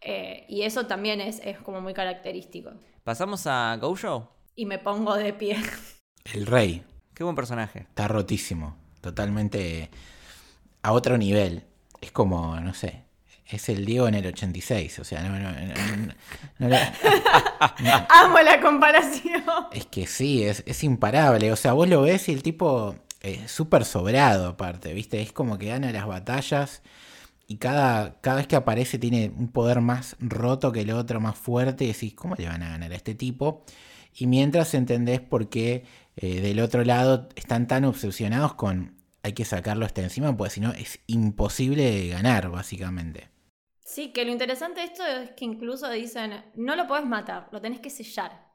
Eh, 0.00 0.46
y 0.48 0.62
eso 0.62 0.86
también 0.86 1.20
es, 1.20 1.40
es 1.44 1.58
como 1.58 1.80
muy 1.80 1.94
característico. 1.94 2.70
¿Pasamos 3.04 3.46
a 3.46 3.76
Gojo? 3.80 4.32
Y 4.54 4.66
me 4.66 4.78
pongo 4.78 5.14
de 5.16 5.32
pie. 5.32 5.56
El 6.32 6.46
rey 6.46 6.84
Qué 7.14 7.24
buen 7.24 7.36
personaje. 7.36 7.80
está 7.80 8.08
rotísimo, 8.08 8.76
totalmente 9.00 9.90
a 10.82 10.92
otro 10.92 11.18
nivel. 11.18 11.64
Es 12.00 12.10
como, 12.10 12.58
no 12.60 12.74
sé, 12.74 13.01
es 13.56 13.68
el 13.68 13.84
Diego 13.84 14.08
en 14.08 14.14
el 14.14 14.26
86, 14.26 14.98
o 15.00 15.04
sea, 15.04 15.22
no, 15.22 15.38
no, 15.38 15.50
no- 15.52 16.06
no- 16.06 16.14
no 16.58 16.68
le- 16.68 16.78
Amo 18.08 18.38
la 18.40 18.60
comparación. 18.60 19.42
es 19.72 19.86
que 19.86 20.06
sí, 20.06 20.42
es, 20.44 20.62
es 20.66 20.82
imparable. 20.84 21.52
O 21.52 21.56
sea, 21.56 21.72
vos 21.72 21.88
lo 21.88 22.02
ves 22.02 22.28
y 22.28 22.32
el 22.32 22.42
tipo 22.42 22.94
es 23.20 23.50
súper 23.50 23.84
sobrado 23.84 24.48
aparte, 24.48 24.92
¿viste? 24.94 25.20
Es 25.22 25.32
como 25.32 25.58
que 25.58 25.66
gana 25.68 25.92
las 25.92 26.06
batallas 26.06 26.82
y 27.46 27.56
cada, 27.56 28.20
cada 28.20 28.36
vez 28.36 28.46
que 28.46 28.56
aparece 28.56 28.98
tiene 28.98 29.32
un 29.36 29.48
poder 29.48 29.80
más 29.80 30.16
roto 30.20 30.72
que 30.72 30.80
el 30.82 30.90
otro, 30.90 31.20
más 31.20 31.36
fuerte, 31.36 31.84
y 31.84 31.88
decís, 31.88 32.14
¿cómo 32.14 32.34
le 32.36 32.48
van 32.48 32.62
a 32.62 32.70
ganar 32.70 32.92
a 32.92 32.96
este 32.96 33.14
tipo? 33.14 33.64
Y 34.14 34.26
mientras 34.26 34.74
entendés 34.74 35.20
por 35.20 35.48
qué 35.48 35.84
eh, 36.16 36.40
del 36.40 36.60
otro 36.60 36.84
lado 36.84 37.28
están 37.34 37.66
tan 37.66 37.84
obsesionados 37.84 38.54
con 38.54 38.94
hay 39.24 39.34
que 39.34 39.44
sacarlo 39.44 39.86
hasta 39.86 40.02
encima, 40.02 40.36
pues 40.36 40.54
si 40.54 40.60
no 40.60 40.72
es 40.72 40.98
imposible 41.06 42.08
ganar, 42.08 42.50
básicamente. 42.50 43.28
Sí, 43.92 44.08
que 44.08 44.24
lo 44.24 44.32
interesante 44.32 44.80
de 44.80 44.86
esto 44.86 45.06
es 45.06 45.32
que 45.32 45.44
incluso 45.44 45.90
dicen, 45.90 46.42
no 46.54 46.76
lo 46.76 46.86
puedes 46.86 47.04
matar, 47.04 47.50
lo 47.52 47.60
tenés 47.60 47.78
que 47.78 47.90
sellar. 47.90 48.48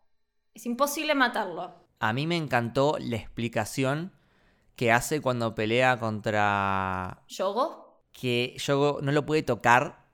Es 0.56 0.66
imposible 0.66 1.14
matarlo. 1.14 1.76
A 2.00 2.12
mí 2.12 2.26
me 2.26 2.36
encantó 2.36 2.98
la 3.00 3.18
explicación 3.18 4.14
que 4.76 4.92
hace 4.92 5.22
cuando 5.22 5.54
pelea 5.54 6.00
contra 6.00 7.22
¿Yogo? 7.28 8.02
que 8.12 8.56
Yogo 8.58 8.98
no 9.04 9.12
lo 9.12 9.28
puede 9.28 9.44
tocar 9.44 10.08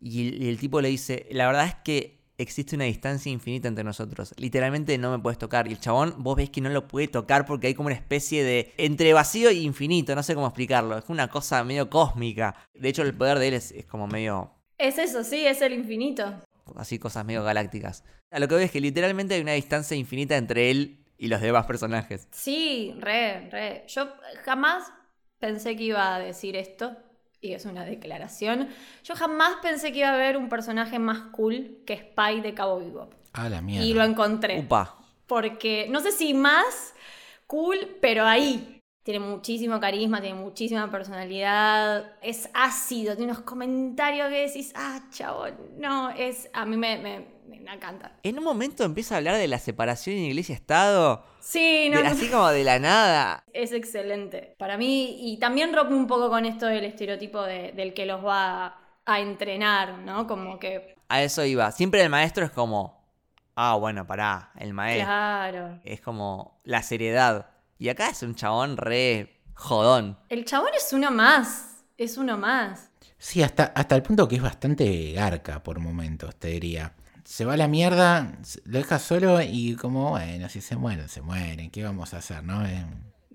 y 0.00 0.28
el, 0.28 0.42
y 0.42 0.48
el 0.48 0.58
tipo 0.58 0.80
le 0.80 0.88
dice, 0.88 1.26
la 1.30 1.46
verdad 1.46 1.66
es 1.66 1.74
que 1.84 2.24
existe 2.38 2.74
una 2.74 2.84
distancia 2.84 3.30
infinita 3.30 3.68
entre 3.68 3.84
nosotros. 3.84 4.34
Literalmente 4.38 4.96
no 4.98 5.10
me 5.10 5.18
puedes 5.18 5.38
tocar. 5.38 5.68
Y 5.68 5.72
el 5.72 5.80
chabón, 5.80 6.14
vos 6.18 6.36
ves 6.36 6.50
que 6.50 6.60
no 6.60 6.70
lo 6.70 6.88
puede 6.88 7.08
tocar 7.08 7.46
porque 7.46 7.66
hay 7.68 7.74
como 7.74 7.88
una 7.88 7.96
especie 7.96 8.42
de 8.42 8.72
entre 8.76 9.12
vacío 9.12 9.50
e 9.50 9.54
infinito, 9.54 10.14
no 10.14 10.22
sé 10.22 10.34
cómo 10.34 10.46
explicarlo. 10.46 10.98
Es 10.98 11.04
una 11.08 11.28
cosa 11.28 11.62
medio 11.64 11.90
cósmica. 11.90 12.54
De 12.74 12.88
hecho, 12.88 13.02
el 13.02 13.14
poder 13.14 13.38
de 13.38 13.48
él 13.48 13.54
es, 13.54 13.72
es 13.72 13.86
como 13.86 14.06
medio 14.06 14.53
Es 14.78 14.98
eso, 14.98 15.22
sí, 15.22 15.46
es 15.46 15.62
el 15.62 15.72
infinito. 15.72 16.34
así 16.76 16.98
cosas 16.98 17.24
medio 17.24 17.44
galácticas. 17.44 18.04
A 18.30 18.38
lo 18.38 18.48
que 18.48 18.56
veo 18.56 18.64
es 18.64 18.70
que 18.70 18.80
literalmente 18.80 19.34
hay 19.34 19.40
una 19.40 19.52
distancia 19.52 19.96
infinita 19.96 20.36
entre 20.36 20.70
él 20.70 21.04
y 21.18 21.28
los 21.28 21.40
demás 21.40 21.66
personajes. 21.66 22.28
Sí, 22.32 22.94
re, 22.98 23.48
re. 23.50 23.84
Yo 23.86 24.08
jamás 24.44 24.92
pensé 25.38 25.76
que 25.76 25.84
iba 25.84 26.14
a 26.14 26.18
decir 26.18 26.56
esto, 26.56 26.96
y 27.40 27.52
es 27.52 27.66
una 27.66 27.84
declaración. 27.84 28.68
Yo 29.04 29.14
jamás 29.14 29.56
pensé 29.62 29.92
que 29.92 29.98
iba 29.98 30.08
a 30.08 30.14
haber 30.14 30.36
un 30.36 30.48
personaje 30.48 30.98
más 30.98 31.30
cool 31.32 31.82
que 31.86 31.96
Spy 31.96 32.40
de 32.40 32.54
Cabo 32.54 32.80
Vivo. 32.80 33.10
Ah, 33.34 33.48
la 33.48 33.60
mierda. 33.60 33.86
Y 33.86 33.92
lo 33.92 34.02
encontré. 34.02 34.58
Upa. 34.60 34.96
Porque, 35.26 35.86
no 35.90 36.00
sé 36.00 36.12
si 36.12 36.32
más 36.32 36.94
cool, 37.46 37.98
pero 38.00 38.24
ahí. 38.24 38.73
Tiene 39.04 39.20
muchísimo 39.20 39.78
carisma, 39.78 40.20
tiene 40.22 40.34
muchísima 40.40 40.90
personalidad, 40.90 42.12
es 42.22 42.48
ácido, 42.54 43.14
tiene 43.16 43.32
unos 43.32 43.44
comentarios 43.44 44.28
que 44.30 44.46
decís, 44.46 44.72
ah, 44.74 45.00
chavo, 45.10 45.44
no, 45.76 46.08
es, 46.10 46.48
a 46.54 46.64
mí 46.64 46.76
me, 46.78 46.96
me, 46.98 47.26
me 47.46 47.70
encanta. 47.72 48.12
En 48.22 48.38
un 48.38 48.44
momento 48.44 48.82
empieza 48.82 49.14
a 49.14 49.18
hablar 49.18 49.36
de 49.36 49.46
la 49.46 49.58
separación 49.58 50.16
en 50.16 50.22
iglesia-estado. 50.24 51.22
Sí, 51.40 51.88
no, 51.90 51.98
de- 51.98 52.04
no, 52.04 52.10
así 52.10 52.28
como 52.30 52.48
de 52.48 52.64
la 52.64 52.78
nada. 52.78 53.44
es 53.52 53.72
excelente. 53.72 54.54
Para 54.58 54.78
mí, 54.78 55.16
y 55.20 55.38
también 55.38 55.74
rompe 55.74 55.92
un 55.92 56.06
poco 56.06 56.30
con 56.30 56.46
esto 56.46 56.64
del 56.66 56.84
estereotipo 56.84 57.42
de- 57.42 57.72
del 57.72 57.92
que 57.92 58.06
los 58.06 58.24
va 58.24 58.78
a 59.04 59.20
entrenar, 59.20 59.98
¿no? 59.98 60.26
Como 60.26 60.58
que, 60.58 60.94
A 61.10 61.22
eso 61.22 61.44
iba. 61.44 61.70
Siempre 61.72 62.00
el 62.02 62.08
maestro 62.08 62.46
es 62.46 62.50
como, 62.50 63.04
ah, 63.54 63.74
bueno, 63.74 64.06
pará, 64.06 64.50
el 64.58 64.72
maestro. 64.72 65.04
claro. 65.04 65.78
Es 65.84 66.00
como 66.00 66.58
la 66.64 66.82
seriedad. 66.82 67.50
Y 67.78 67.88
acá 67.88 68.08
es 68.10 68.22
un 68.22 68.34
chabón 68.34 68.76
re 68.76 69.42
jodón. 69.54 70.18
El 70.28 70.44
chabón 70.44 70.70
es 70.76 70.92
uno 70.92 71.10
más, 71.10 71.84
es 71.96 72.16
uno 72.16 72.38
más. 72.38 72.90
Sí, 73.18 73.42
hasta, 73.42 73.64
hasta 73.64 73.96
el 73.96 74.02
punto 74.02 74.28
que 74.28 74.36
es 74.36 74.42
bastante 74.42 75.12
garca 75.12 75.62
por 75.62 75.78
momentos, 75.80 76.36
te 76.36 76.48
diría. 76.48 76.94
Se 77.24 77.44
va 77.44 77.54
a 77.54 77.56
la 77.56 77.68
mierda, 77.68 78.38
lo 78.64 78.78
deja 78.78 78.98
solo 78.98 79.40
y 79.40 79.76
como, 79.76 80.10
bueno, 80.10 80.48
si 80.48 80.60
se 80.60 80.76
mueren, 80.76 81.08
se 81.08 81.22
mueren. 81.22 81.70
¿Qué 81.70 81.82
vamos 81.82 82.12
a 82.14 82.18
hacer, 82.18 82.42
no? 82.44 82.64
Eh, 82.66 82.84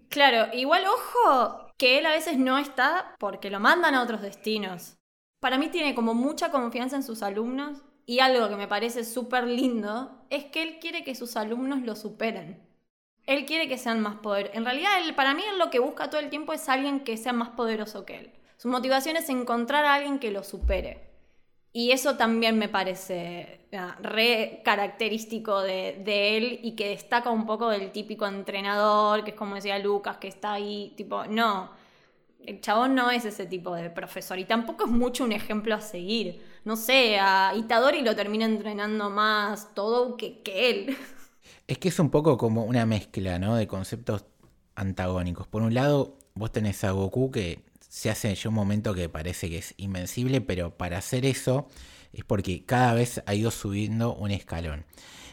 Claro, 0.09 0.51
igual 0.53 0.83
ojo 0.87 1.67
que 1.77 1.99
él 1.99 2.05
a 2.05 2.11
veces 2.11 2.37
no 2.37 2.57
está 2.57 3.15
porque 3.19 3.49
lo 3.51 3.59
mandan 3.59 3.93
a 3.95 4.01
otros 4.01 4.21
destinos. 4.21 4.97
Para 5.39 5.57
mí 5.57 5.69
tiene 5.69 5.95
como 5.95 6.13
mucha 6.13 6.51
confianza 6.51 6.95
en 6.95 7.03
sus 7.03 7.21
alumnos 7.21 7.83
y 8.05 8.19
algo 8.19 8.49
que 8.49 8.55
me 8.55 8.67
parece 8.67 9.05
súper 9.05 9.45
lindo 9.45 10.25
es 10.29 10.45
que 10.45 10.63
él 10.63 10.79
quiere 10.81 11.03
que 11.03 11.15
sus 11.15 11.37
alumnos 11.37 11.81
lo 11.81 11.95
superen. 11.95 12.67
Él 13.30 13.45
quiere 13.45 13.69
que 13.69 13.77
sean 13.77 14.01
más 14.01 14.15
poderosos. 14.15 14.57
En 14.57 14.65
realidad, 14.65 14.89
él, 15.05 15.13
para 15.13 15.36
mí, 15.36 15.43
él 15.47 15.59
lo 15.59 15.69
que 15.69 15.77
busca 15.77 16.09
todo 16.09 16.19
el 16.19 16.32
tiempo 16.32 16.51
es 16.51 16.67
alguien 16.67 17.01
que 17.01 17.15
sea 17.15 17.32
más 17.32 17.49
poderoso 17.49 18.03
que 18.03 18.17
él. 18.17 18.32
Su 18.57 18.69
motivación 18.69 19.17
es 19.17 19.30
encontrar 19.30 19.86
a 19.86 19.93
alguien 19.93 20.17
que 20.17 20.32
lo 20.32 20.43
supere. 20.43 20.99
Y 21.71 21.91
eso 21.91 22.17
también 22.17 22.57
me 22.57 22.69
parece 22.69 23.67
ah, 23.71 23.95
re 24.01 24.61
característico 24.65 25.61
de, 25.61 26.38
él 26.38 26.59
y 26.63 26.71
que 26.71 26.89
destaca 26.89 27.30
un 27.30 27.45
poco 27.45 27.69
del 27.69 27.91
típico 27.91 28.25
entrenador, 28.25 29.23
que 29.23 29.30
es 29.30 29.38
como 29.38 29.53
decía 29.53 29.77
Lucas, 29.77 30.17
que 30.17 30.27
está 30.27 30.53
ahí, 30.53 30.95
tipo, 30.97 31.25
no, 31.25 31.69
el 32.43 32.61
chabón 32.61 32.95
no 32.95 33.11
es 33.11 33.25
ese 33.25 33.45
tipo 33.45 33.75
de 33.75 33.91
profesor 33.91 34.39
y 34.39 34.45
tampoco 34.45 34.86
es 34.86 34.89
mucho 34.89 35.23
un 35.23 35.34
ejemplo 35.34 35.75
a 35.75 35.82
seguir. 35.82 36.41
No 36.65 36.75
sé, 36.75 37.19
a 37.19 37.53
Itadori 37.55 38.01
lo 38.01 38.15
termina 38.15 38.45
entrenando 38.45 39.11
más 39.11 39.75
todo 39.75 40.17
que 40.17 40.41
él. 40.45 40.97
Es 41.70 41.78
que 41.78 41.89
es 41.89 41.99
un 41.99 42.09
poco 42.09 42.36
como 42.39 42.63
una 42.63 42.88
mezcla, 42.88 43.38
¿no? 43.38 43.55
De 43.55 43.67
conceptos 43.67 44.26
antagónicos. 44.74 45.47
Por 45.47 45.61
un 45.61 45.76
lado, 45.76 46.17
vos 46.34 46.51
tenés 46.51 46.84
a 46.84 46.89
Goku 46.89 47.30
que 47.30 47.59
se 47.88 48.09
hace 48.09 48.34
ya 48.34 48.49
un 48.49 48.55
momento 48.55 48.95
que 48.95 49.07
parece 49.07 49.51
que 49.51 49.59
es 49.59 49.76
invencible, 49.78 50.41
pero 50.41 50.76
para 50.80 50.97
hacer 50.97 51.28
eso 51.28 51.67
es 52.11 52.24
porque 52.24 52.65
cada 52.65 52.95
vez 52.95 53.22
ha 53.28 53.36
ido 53.36 53.51
subiendo 53.51 54.15
un 54.15 54.32
escalón. 54.32 54.86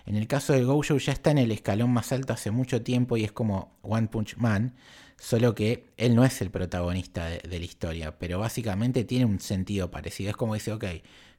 En 0.05 0.15
el 0.15 0.27
caso 0.27 0.53
de 0.53 0.63
Gojo 0.63 0.99
ya 0.99 1.15
está 1.15 1.31
en 1.31 1.39
el 1.39 1.53
escalón 1.53 1.91
más 1.91 2.13
alto 2.13 2.35
hace 2.35 2.51
mucho 2.51 2.83
tiempo 2.83 3.17
y 3.17 3.25
es 3.25 3.33
como 3.33 3.79
One 3.81 4.09
Punch 4.09 4.37
Man, 4.37 4.75
solo 5.17 5.55
que 5.55 5.87
él 5.97 6.15
no 6.15 6.23
es 6.23 6.43
el 6.43 6.51
protagonista 6.51 7.25
de, 7.31 7.39
de 7.39 7.59
la 7.59 7.65
historia, 7.65 8.19
pero 8.19 8.39
básicamente 8.39 9.05
tiene 9.05 9.25
un 9.25 9.41
sentido 9.41 9.91
parecido. 9.91 10.29
Es 10.29 10.37
como 10.37 10.53
dice, 10.53 10.75
ok, 10.75 10.85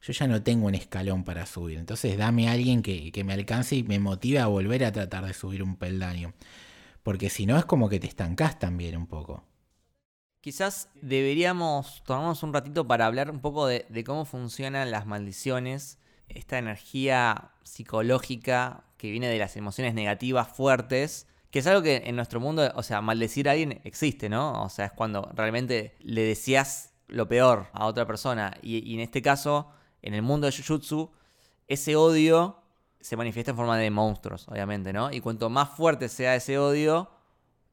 yo 0.01 0.13
ya 0.13 0.27
no 0.27 0.41
tengo 0.43 0.67
un 0.67 0.75
escalón 0.75 1.23
para 1.23 1.45
subir, 1.45 1.77
entonces 1.77 2.17
dame 2.17 2.49
a 2.49 2.53
alguien 2.53 2.81
que, 2.81 3.11
que 3.11 3.23
me 3.23 3.33
alcance 3.33 3.75
y 3.75 3.83
me 3.83 3.99
motive 3.99 4.39
a 4.39 4.47
volver 4.47 4.83
a 4.85 4.91
tratar 4.91 5.25
de 5.25 5.33
subir 5.33 5.63
un 5.63 5.75
peldaño. 5.75 6.33
Porque 7.03 7.29
si 7.29 7.45
no 7.45 7.57
es 7.57 7.65
como 7.65 7.87
que 7.87 7.99
te 7.99 8.07
estancás 8.07 8.59
también 8.59 8.97
un 8.97 9.07
poco. 9.07 9.45
Quizás 10.41 10.89
deberíamos 11.01 12.03
tomarnos 12.05 12.43
un 12.43 12.53
ratito 12.53 12.87
para 12.87 13.05
hablar 13.05 13.31
un 13.31 13.41
poco 13.41 13.67
de, 13.67 13.85
cómo 14.05 14.23
funcionan 14.23 14.91
las 14.91 15.05
maldiciones, 15.05 15.99
esta 16.29 16.57
energía 16.57 17.51
psicológica 17.63 18.85
que 18.97 19.11
viene 19.11 19.27
de 19.27 19.39
las 19.39 19.57
emociones 19.57 19.93
negativas 19.93 20.47
fuertes, 20.47 21.27
que 21.51 21.59
es 21.59 21.67
algo 21.67 21.81
que 21.81 22.03
en 22.05 22.15
nuestro 22.15 22.39
mundo, 22.39 22.71
o 22.75 22.83
sea, 22.83 23.01
maldecir 23.01 23.49
a 23.49 23.53
alguien 23.53 23.81
existe, 23.83 24.29
¿no? 24.29 24.63
O 24.63 24.69
sea, 24.69 24.85
es 24.85 24.91
cuando 24.91 25.31
realmente 25.33 25.95
le 25.99 26.21
decías 26.21 26.93
lo 27.07 27.27
peor 27.27 27.67
a 27.73 27.85
otra 27.85 28.05
persona. 28.05 28.53
Y 28.61 28.93
en 28.93 28.99
este 28.99 29.21
caso, 29.21 29.69
en 30.07 30.13
el 30.13 30.21
mundo 30.21 30.47
de 30.47 30.53
Jujutsu, 30.55 31.11
ese 31.67 31.95
odio 31.95 32.61
se 32.99 33.17
manifiesta 33.17 33.51
en 33.51 33.57
forma 33.57 33.77
de 33.77 33.91
monstruos, 33.91 34.47
obviamente, 34.47 34.93
¿no? 34.93 35.11
Y 35.11 35.19
cuanto 35.19 35.49
más 35.49 35.69
fuerte 35.69 36.09
sea 36.09 36.35
ese 36.35 36.57
odio, 36.57 37.11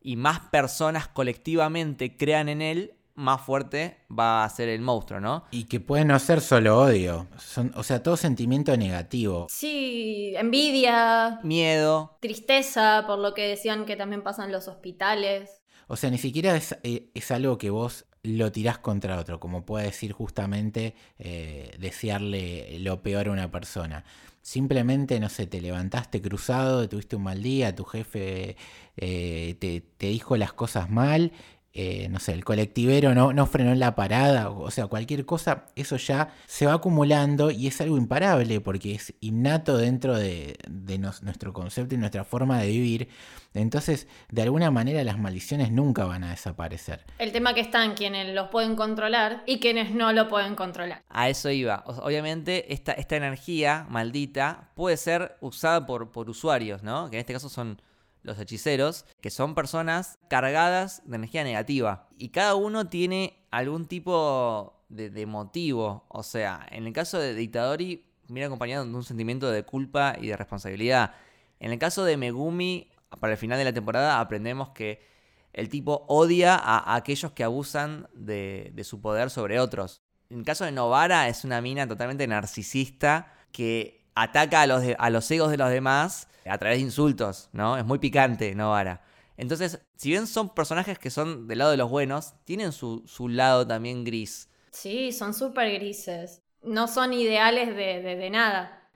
y 0.01 0.17
más 0.17 0.41
personas 0.51 1.09
colectivamente 1.09 2.17
crean 2.17 2.49
en 2.49 2.61
él, 2.61 2.95
más 3.15 3.41
fuerte 3.41 3.99
va 4.17 4.45
a 4.45 4.51
ser 4.51 4.69
el 4.69 4.81
monstruo, 4.81 5.21
¿no? 5.21 5.45
Y 5.53 5.65
que 5.65 5.79
puede 5.79 6.05
no 6.05 6.19
ser 6.19 6.41
solo 6.41 6.81
odio, 6.81 7.29
son, 7.39 7.73
o 7.77 7.85
sea, 7.85 8.03
todo 8.03 8.17
sentimiento 8.17 8.77
negativo. 8.77 9.47
Sí, 9.49 10.35
envidia, 10.37 11.39
Miedo. 11.45 12.19
tristeza, 12.21 13.05
por 13.07 13.19
lo 13.19 13.33
que 13.33 13.49
decían 13.49 13.87
que 13.87 13.97
también 13.97 14.23
pasan 14.23 14.51
los 14.51 14.67
hospitales. 14.67 15.63
O 15.87 15.97
sea, 15.97 16.11
ni 16.11 16.19
siquiera 16.19 16.57
es, 16.57 16.77
eh, 16.83 17.11
es 17.15 17.31
algo 17.31 17.57
que 17.57 17.71
vos 17.71 18.07
lo 18.25 18.51
tirás 18.51 18.79
contra 18.79 19.19
otro, 19.19 19.39
como 19.39 19.65
puede 19.65 19.87
decir 19.87 20.13
justamente 20.13 20.95
eh, 21.19 21.77
desearle 21.79 22.79
lo 22.81 23.03
peor 23.03 23.29
a 23.29 23.33
una 23.33 23.51
persona. 23.51 24.05
Simplemente, 24.41 25.21
no 25.21 25.29
sé, 25.29 25.47
te 25.47 25.61
levantaste 25.61 26.21
cruzado, 26.21 26.89
tuviste 26.89 27.17
un 27.17 27.23
mal 27.23 27.43
día, 27.43 27.75
tu 27.75 27.85
jefe 27.85 28.57
eh, 28.97 29.57
te, 29.59 29.83
te 29.83 30.09
dijo 30.09 30.37
las 30.37 30.53
cosas 30.53 30.91
mal, 30.91 31.33
eh, 31.77 32.09
no 32.09 32.21
sé, 32.21 32.33
el 32.33 32.45
colectivero 32.45 33.15
no, 33.17 33.33
no 33.33 33.47
frenó 33.47 33.73
en 33.73 33.81
la 33.81 33.97
parada, 33.97 34.49
o 34.51 34.71
sea, 34.71 34.87
cualquier 34.87 35.27
cosa, 35.27 35.67
eso 35.75 35.97
ya 35.97 36.29
se 36.47 36.67
va 36.67 36.75
acumulando 36.75 37.51
y 37.51 37.67
es 37.67 37.81
algo 37.81 37.97
imparable 37.99 38.61
porque 38.61 38.95
es 38.95 39.13
innato 39.21 39.77
dentro 39.77 40.17
de, 40.17 40.57
de 40.69 40.99
nos- 40.99 41.25
nuestro 41.25 41.53
concepto 41.53 41.97
y 41.97 41.99
nuestra 41.99 42.23
forma 42.25 42.61
de 42.61 42.69
vivir. 42.69 43.09
Entonces, 43.55 44.07
de 44.31 44.43
alguna 44.43 44.71
manera 44.71 45.03
las 45.05 45.19
maldiciones 45.19 45.71
nunca 45.73 46.05
van 46.05 46.23
a 46.25 46.31
desaparecer. 46.31 47.05
El 47.19 47.33
tema 47.33 47.55
que 47.55 47.61
están 47.61 47.95
quienes 47.95 48.33
los 48.35 48.49
pueden 48.51 48.77
controlar 48.77 49.43
y 49.47 49.59
quienes 49.61 49.93
no 49.95 50.13
lo 50.13 50.29
pueden 50.29 50.55
controlar. 50.55 51.03
A 51.09 51.29
eso 51.29 51.51
iba. 51.51 51.83
O- 51.87 52.05
Obviamente, 52.05 52.73
esta, 52.73 52.93
esta 52.93 53.17
energía 53.17 53.87
maldita 53.89 54.71
puede 54.77 54.97
ser 54.97 55.37
usada 55.41 55.87
por, 55.87 56.13
por 56.13 56.31
usuarios, 56.31 56.83
¿no? 56.85 57.11
Que 57.11 57.17
en 57.17 57.21
este 57.21 57.33
caso 57.33 57.49
son 57.49 57.81
los 58.25 58.39
hechiceros, 58.41 59.07
que 59.21 59.31
son 59.31 59.55
personas 59.55 60.19
cargadas 60.29 61.03
de 61.05 61.17
energía 61.17 61.45
negativa. 61.45 62.09
Y 62.19 62.31
cada 62.31 62.57
uno 62.57 62.89
tiene 62.89 63.47
algún 63.51 63.87
tipo 63.87 64.85
de, 64.89 65.11
de 65.11 65.27
motivo. 65.27 66.07
O 66.09 66.25
sea, 66.25 66.67
en 66.71 66.87
el 66.87 66.93
caso 66.93 67.19
de 67.19 67.41
Itadori, 67.41 68.05
viene 68.29 68.47
acompañado 68.47 68.85
de 68.85 68.93
un 68.93 69.05
sentimiento 69.05 69.51
de 69.51 69.63
culpa 69.63 70.17
y 70.21 70.27
de 70.27 70.37
responsabilidad. 70.37 71.15
En 71.61 71.71
el 71.71 71.79
caso 71.79 72.05
de 72.05 72.17
Megumi, 72.17 72.91
para 73.21 73.35
el 73.35 73.39
final 73.39 73.59
de 73.59 73.65
la 73.65 73.73
temporada, 73.73 74.19
aprendemos 74.19 74.71
que 74.71 75.07
el 75.53 75.69
tipo 75.69 76.05
odia 76.09 76.57
a, 76.57 76.97
aquellos 76.97 77.33
que 77.33 77.45
abusan 77.45 78.09
de 78.15 78.83
su 78.85 79.01
poder 79.01 79.31
sobre 79.31 79.61
otros. 79.61 80.03
En 80.31 80.39
el 80.39 80.45
caso 80.45 80.65
de 80.65 80.73
Novara, 80.73 81.29
es 81.29 81.45
una 81.45 81.61
mina 81.61 81.87
totalmente 81.87 82.27
narcisista 82.27 83.33
que 83.53 84.04
ataca 84.15 84.63
a 84.63 84.67
los, 84.67 84.83
de- 84.83 84.97
a 84.99 85.11
los 85.11 85.31
egos 85.31 85.51
de 85.51 85.57
los 85.57 85.71
demás 85.71 86.29
a 86.47 86.59
través 86.59 86.79
de 86.79 86.85
insultos, 86.85 87.49
¿no? 87.53 87.77
Es 87.79 87.85
muy 87.85 87.99
picante 87.99 88.55
Novara. 88.55 89.03
Entonces, 89.37 89.81
si 89.97 90.11
bien 90.11 90.27
son 90.27 90.55
personajes 90.55 90.99
que 90.99 91.11
son 91.11 91.49
del 91.49 91.59
lado 91.59 91.71
de 91.73 91.77
los 91.77 91.91
buenos, 91.91 92.35
tienen 92.45 92.73
su, 92.73 93.03
su 93.07 93.29
lado 93.29 93.67
también 93.67 94.05
gris. 94.05 94.49
Sí, 94.71 95.11
son 95.13 95.35
súper 95.35 95.73
grises. 95.73 96.43
No 96.63 96.87
son 96.89 97.13
ideales 97.13 97.69
de, 97.69 98.03
de- 98.03 98.17
de 98.17 98.31
nada. 98.31 98.89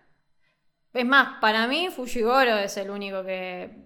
Es 0.93 1.05
más, 1.07 1.39
para 1.41 1.67
mí 1.67 1.89
Fujigoro 1.95 2.57
es 2.57 2.77
el 2.77 2.91
único 2.91 3.25
que 3.25 3.85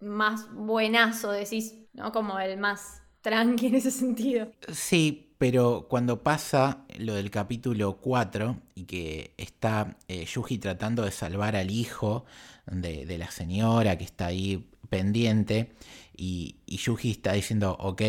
más 0.00 0.52
buenazo 0.52 1.30
decís. 1.32 1.74
¿no? 1.92 2.10
Como 2.12 2.38
el 2.38 2.56
más 2.58 3.02
tranqui 3.20 3.66
en 3.66 3.74
ese 3.76 3.90
sentido. 3.90 4.50
Sí, 4.72 5.31
pero 5.42 5.88
cuando 5.90 6.22
pasa 6.22 6.84
lo 6.98 7.14
del 7.14 7.28
capítulo 7.28 7.96
4 7.96 8.58
y 8.76 8.84
que 8.84 9.34
está 9.36 9.96
eh, 10.06 10.24
Yuji 10.24 10.58
tratando 10.58 11.02
de 11.02 11.10
salvar 11.10 11.56
al 11.56 11.72
hijo 11.72 12.24
de, 12.70 13.18
la 13.18 13.28
señora 13.28 13.98
que 13.98 14.04
está 14.04 14.26
ahí 14.26 14.70
pendiente 14.88 15.72
y, 16.16 16.58
y 16.64 16.76
Yuji 16.76 17.10
está 17.10 17.32
diciendo, 17.32 17.76
ok, 17.80 18.02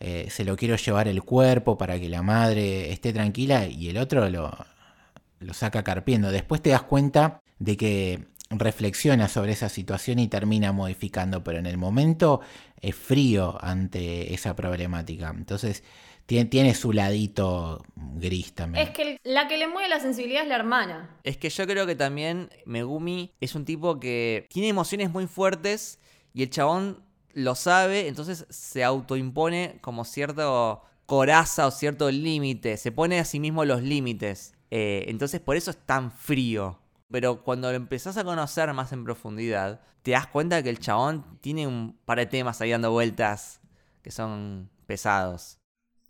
eh, 0.00 0.26
se 0.30 0.44
lo 0.44 0.56
quiero 0.56 0.74
llevar 0.74 1.06
el 1.06 1.22
cuerpo 1.22 1.78
para 1.78 1.96
que 2.00 2.08
la 2.08 2.22
madre 2.22 2.90
esté 2.90 3.12
tranquila 3.12 3.68
y 3.68 3.88
el 3.88 3.96
otro 3.96 4.28
lo 4.28 5.54
saca 5.54 5.84
carpiendo. 5.84 6.32
Después 6.32 6.60
te 6.60 6.70
das 6.70 6.82
cuenta 6.82 7.40
de 7.60 7.76
que 7.76 8.26
reflexiona 8.50 9.28
sobre 9.28 9.52
esa 9.52 9.68
situación 9.68 10.18
y 10.18 10.26
termina 10.26 10.72
modificando, 10.72 11.44
pero 11.44 11.60
en 11.60 11.66
el 11.66 11.78
momento 11.78 12.40
es 12.80 12.96
frío 12.96 13.56
ante 13.60 14.34
esa 14.34 14.56
problemática. 14.56 15.30
Entonces 15.30 15.84
tiene, 16.30 16.48
tiene 16.48 16.74
su 16.76 16.92
ladito 16.92 17.82
gris 17.96 18.54
también. 18.54 18.86
Es 18.86 18.94
que 18.94 19.18
la 19.24 19.48
que 19.48 19.56
le 19.56 19.66
mueve 19.66 19.88
la 19.88 19.98
sensibilidad 19.98 20.44
es 20.44 20.48
la 20.48 20.54
hermana. 20.54 21.18
Es 21.24 21.36
que 21.36 21.50
yo 21.50 21.66
creo 21.66 21.88
que 21.88 21.96
también 21.96 22.50
Megumi 22.66 23.32
es 23.40 23.56
un 23.56 23.64
tipo 23.64 23.98
que 23.98 24.46
tiene 24.48 24.68
emociones 24.68 25.10
muy 25.10 25.26
fuertes 25.26 25.98
y 26.32 26.44
el 26.44 26.50
chabón 26.50 27.02
lo 27.32 27.56
sabe, 27.56 28.06
entonces 28.06 28.46
se 28.48 28.84
autoimpone 28.84 29.78
como 29.80 30.04
cierto 30.04 30.84
coraza 31.04 31.66
o 31.66 31.72
cierto 31.72 32.08
límite, 32.08 32.76
se 32.76 32.92
pone 32.92 33.18
a 33.18 33.24
sí 33.24 33.40
mismo 33.40 33.64
los 33.64 33.82
límites. 33.82 34.54
Eh, 34.70 35.06
entonces 35.08 35.40
por 35.40 35.56
eso 35.56 35.72
es 35.72 35.78
tan 35.78 36.12
frío. 36.12 36.78
Pero 37.10 37.42
cuando 37.42 37.70
lo 37.70 37.76
empezás 37.76 38.16
a 38.16 38.22
conocer 38.22 38.72
más 38.72 38.92
en 38.92 39.02
profundidad, 39.02 39.80
te 40.02 40.12
das 40.12 40.28
cuenta 40.28 40.62
que 40.62 40.70
el 40.70 40.78
chabón 40.78 41.40
tiene 41.40 41.66
un 41.66 41.98
par 42.04 42.18
de 42.18 42.26
temas 42.26 42.60
ahí 42.60 42.70
dando 42.70 42.92
vueltas 42.92 43.60
que 44.00 44.12
son 44.12 44.70
pesados. 44.86 45.59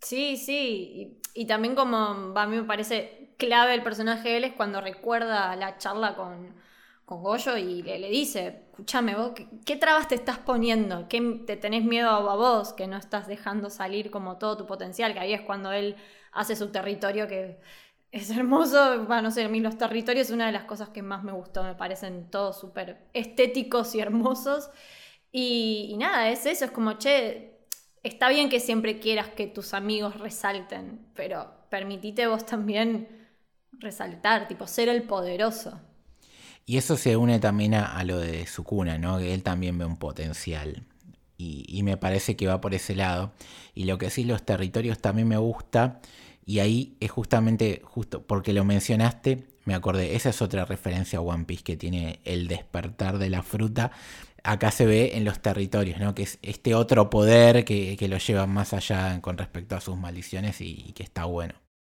Sí, 0.01 0.37
sí. 0.37 1.19
Y, 1.33 1.41
y 1.43 1.45
también 1.45 1.75
como 1.75 1.97
a 2.37 2.47
mí 2.47 2.55
me 2.57 2.63
parece 2.63 3.33
clave 3.37 3.73
el 3.73 3.83
personaje 3.83 4.29
de 4.29 4.37
él 4.37 4.43
es 4.45 4.53
cuando 4.53 4.81
recuerda 4.81 5.55
la 5.55 5.77
charla 5.77 6.15
con, 6.15 6.55
con 7.05 7.23
Goyo 7.23 7.57
y 7.57 7.81
le, 7.83 7.99
le 7.99 8.09
dice, 8.09 8.65
escúchame 8.71 9.15
vos, 9.15 9.31
¿qué, 9.35 9.47
¿qué, 9.65 9.75
trabas 9.77 10.07
te 10.07 10.15
estás 10.15 10.37
poniendo? 10.39 11.07
¿Qué 11.07 11.21
te 11.45 11.57
tenés 11.57 11.83
miedo 11.83 12.09
a 12.09 12.35
vos? 12.35 12.73
Que 12.73 12.87
no 12.87 12.97
estás 12.97 13.27
dejando 13.27 13.69
salir 13.69 14.11
como 14.11 14.37
todo 14.37 14.57
tu 14.57 14.65
potencial, 14.67 15.13
que 15.13 15.19
ahí 15.19 15.33
es 15.33 15.41
cuando 15.41 15.71
él 15.71 15.95
hace 16.31 16.55
su 16.55 16.71
territorio 16.71 17.27
que 17.27 17.59
es 18.11 18.29
hermoso, 18.29 19.05
bueno, 19.05 19.23
no 19.23 19.31
sé, 19.31 19.43
a 19.45 19.49
mí 19.49 19.59
los 19.61 19.77
territorios 19.77 20.27
es 20.27 20.33
una 20.33 20.47
de 20.47 20.51
las 20.51 20.65
cosas 20.65 20.89
que 20.89 21.01
más 21.01 21.23
me 21.23 21.31
gustó, 21.31 21.63
me 21.63 21.75
parecen 21.75 22.29
todos 22.29 22.59
súper 22.59 23.07
estéticos 23.13 23.95
y 23.95 24.01
hermosos. 24.01 24.69
Y, 25.31 25.87
y, 25.91 25.97
nada, 25.97 26.29
es 26.29 26.45
eso, 26.45 26.65
es 26.65 26.71
como, 26.71 26.93
che, 26.93 27.50
está 28.03 28.29
bien 28.29 28.49
que 28.49 28.59
siempre 28.59 28.99
quieras 28.99 29.29
que 29.29 29.47
tus 29.47 29.73
amigos 29.73 30.19
resalten, 30.19 30.99
pero 31.13 31.51
permitite 31.69 32.27
vos 32.27 32.45
también 32.45 33.07
resaltar, 33.73 34.47
tipo, 34.47 34.67
ser 34.67 34.89
el 34.89 35.03
poderoso. 35.03 35.79
Y 36.65 36.77
eso 36.77 36.95
se 36.95 37.17
une 37.17 37.39
también 37.39 37.73
a, 37.73 38.03
lo 38.03 38.19
de 38.19 38.45
Sukuna, 38.45 38.97
¿no? 38.97 39.17
Que 39.17 39.33
él 39.33 39.43
también 39.43 39.77
ve 39.77 39.85
un 39.85 39.97
potencial. 39.97 40.83
Y, 41.37 41.65
y 41.67 41.83
me 41.83 41.97
parece 41.97 42.35
que 42.35 42.47
va 42.47 42.61
por 42.61 42.73
ese 42.73 42.95
lado. 42.95 43.31
Y 43.73 43.85
lo 43.85 43.97
que 43.97 44.09
sí, 44.09 44.23
los 44.23 44.43
territorios 44.43 44.99
también 44.99 45.27
me 45.27 45.37
gusta 45.37 46.01
y 46.45 46.59
ahí 46.59 46.97
es 46.99 47.11
justamente, 47.11 47.81
justo 47.83 48.23
porque 48.25 48.53
lo 48.53 48.65
mencionaste, 48.65 49.47
me 49.65 49.75
acordé, 49.75 50.15
esa 50.15 50.29
es 50.29 50.41
otra 50.41 50.65
referencia 50.65 51.19
a 51.19 51.21
One 51.21 51.45
Piece 51.45 51.63
que 51.63 51.77
tiene 51.77 52.19
el 52.25 52.47
despertar 52.47 53.19
de 53.19 53.29
la 53.29 53.43
fruta. 53.43 53.91
Acá 54.43 54.71
se 54.71 54.85
ve 54.85 55.17
en 55.17 55.25
los 55.25 55.39
territorios, 55.41 55.99
¿no? 55.99 56.15
Que 56.15 56.23
es 56.23 56.39
este 56.41 56.73
otro 56.75 57.09
poder 57.09 57.63
que, 57.65 57.95
que 57.97 58.07
lo 58.07 58.17
lleva 58.17 58.47
más 58.47 58.73
allá 58.73 59.19
con 59.21 59.37
respecto 59.37 59.75
a 59.75 59.81
sus 59.81 59.97
maldiciones 59.97 60.61
y, 60.61 60.93
que 60.93 61.03
está 61.03 61.25
bueno. 61.25 61.53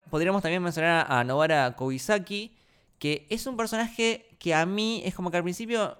Podríamos 0.10 0.42
también 0.42 0.64
mencionar 0.64 1.06
a 1.10 1.24
Nobara 1.24 1.76
Kobisaki, 1.76 2.58
que 3.00 3.28
es 3.30 3.46
un 3.48 3.58
personaje 3.58 4.30
que 4.40 4.54
a 4.54 4.66
mí 4.66 5.02
es 5.06 5.14
como 5.14 5.32
que 5.32 5.38
al 5.38 5.44
principio 5.44 5.98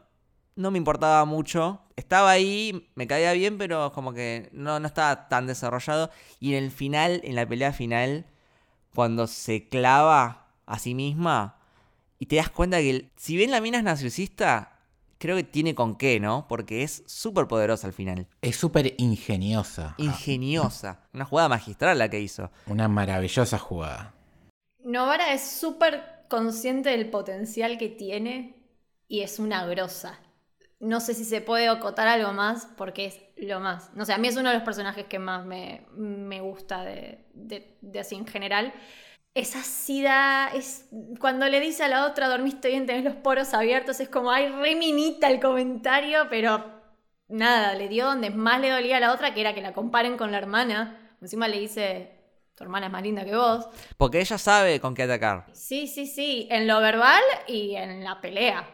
no 0.56 0.72
me 0.72 0.78
importaba 0.78 1.26
mucho. 1.26 1.82
Estaba 1.96 2.32
ahí, 2.32 2.90
me 2.96 3.08
caía 3.08 3.34
bien, 3.34 3.58
pero 3.58 3.92
como 3.92 4.14
que 4.14 4.50
no, 4.54 4.80
no 4.80 4.88
estaba 4.88 5.28
tan 5.28 5.48
desarrollado. 5.48 6.10
Y 6.40 6.56
en 6.56 6.64
el 6.64 6.72
final, 6.72 7.22
en 7.24 7.36
la 7.36 7.46
pelea 7.48 7.74
final, 7.74 8.26
cuando 8.96 9.28
se 9.28 9.68
clava 9.68 10.48
a 10.66 10.80
sí 10.80 10.96
misma 10.96 11.58
y 12.20 12.26
te 12.26 12.38
das 12.38 12.50
cuenta 12.50 12.80
que 12.80 13.10
si 13.16 13.38
bien 13.38 13.52
la 13.52 13.62
mina 13.62 13.78
es 13.78 13.84
narcisista, 13.84 14.77
creo 15.18 15.36
que 15.36 15.44
tiene 15.44 15.76
con 15.76 15.98
qué, 15.98 16.20
¿no? 16.20 16.48
Porque 16.48 16.84
es 16.84 17.04
súper 17.08 17.48
poderosa 17.48 17.88
al 17.88 17.94
final. 17.94 18.28
Es 18.42 18.56
súper 18.56 18.96
ingeniosa. 18.98 19.96
Ingeniosa. 19.98 21.08
Una 21.14 21.26
jugada 21.26 21.50
magistral 21.50 21.98
la 21.98 22.10
que 22.10 22.20
hizo. 22.20 22.52
Una 22.66 22.88
maravillosa 22.88 23.58
jugada. 23.58 24.14
Novara 24.84 25.34
es 25.34 25.42
súper 25.42 26.26
consciente 26.30 26.90
del 26.90 27.10
potencial 27.10 27.78
que 27.78 27.90
tiene 27.90 28.56
y 29.08 29.22
es 29.22 29.40
una 29.40 29.66
grosa. 29.66 30.20
No 30.80 31.00
sé 31.00 31.14
si 31.14 31.26
se 31.26 31.42
puede 31.42 31.68
acotar 31.68 32.08
algo 32.08 32.34
más 32.34 32.68
porque 32.78 33.06
es 33.06 33.20
lo 33.38 33.60
más. 33.60 33.94
No 33.96 34.06
sé, 34.06 34.14
a 34.14 34.18
mí 34.18 34.28
es 34.28 34.38
uno 34.38 34.50
de 34.50 34.56
los 34.56 34.64
personajes 34.64 35.06
que 35.06 35.18
más 35.18 35.46
me, 35.46 35.88
me 35.96 36.40
gusta 36.40 36.84
de, 36.84 37.26
de, 37.34 37.78
de, 37.82 38.00
así 38.00 38.16
en 38.16 38.28
general. 38.28 38.74
Es 39.38 39.56
ácida, 39.56 40.48
es 40.48 40.88
cuando 41.20 41.48
le 41.48 41.60
dice 41.60 41.84
a 41.84 41.88
la 41.88 42.08
otra, 42.08 42.28
dormiste 42.28 42.70
bien, 42.70 42.88
tenés 42.88 43.04
los 43.04 43.14
poros 43.14 43.54
abiertos, 43.54 44.00
es 44.00 44.10
como, 44.10 44.32
ay, 44.32 44.50
reminita 44.50 45.30
el 45.30 45.40
comentario, 45.40 46.26
pero 46.28 46.66
nada, 47.28 47.76
le 47.76 47.88
dio 47.88 48.08
donde 48.08 48.32
más 48.32 48.60
le 48.60 48.72
dolía 48.72 48.98
a 48.98 49.00
la 49.00 49.14
otra, 49.14 49.36
que 49.36 49.42
era 49.42 49.54
que 49.54 49.62
la 49.62 49.74
comparen 49.74 50.18
con 50.18 50.32
la 50.32 50.40
hermana. 50.40 51.16
Encima 51.22 51.48
le 51.48 51.60
dice, 51.60 52.16
tu 52.56 52.64
hermana 52.64 52.88
es 52.88 52.92
más 52.92 53.04
linda 53.04 53.26
que 53.26 53.36
vos. 53.36 53.68
Porque 53.96 54.22
ella 54.22 54.40
sabe 54.40 54.80
con 54.80 54.96
qué 54.96 55.04
atacar. 55.04 55.46
Sí, 55.54 55.86
sí, 55.86 56.08
sí, 56.08 56.48
en 56.50 56.66
lo 56.66 56.82
verbal 56.82 57.22
y 57.46 57.76
en 57.76 58.04
la 58.04 58.20
pelea. 58.20 58.68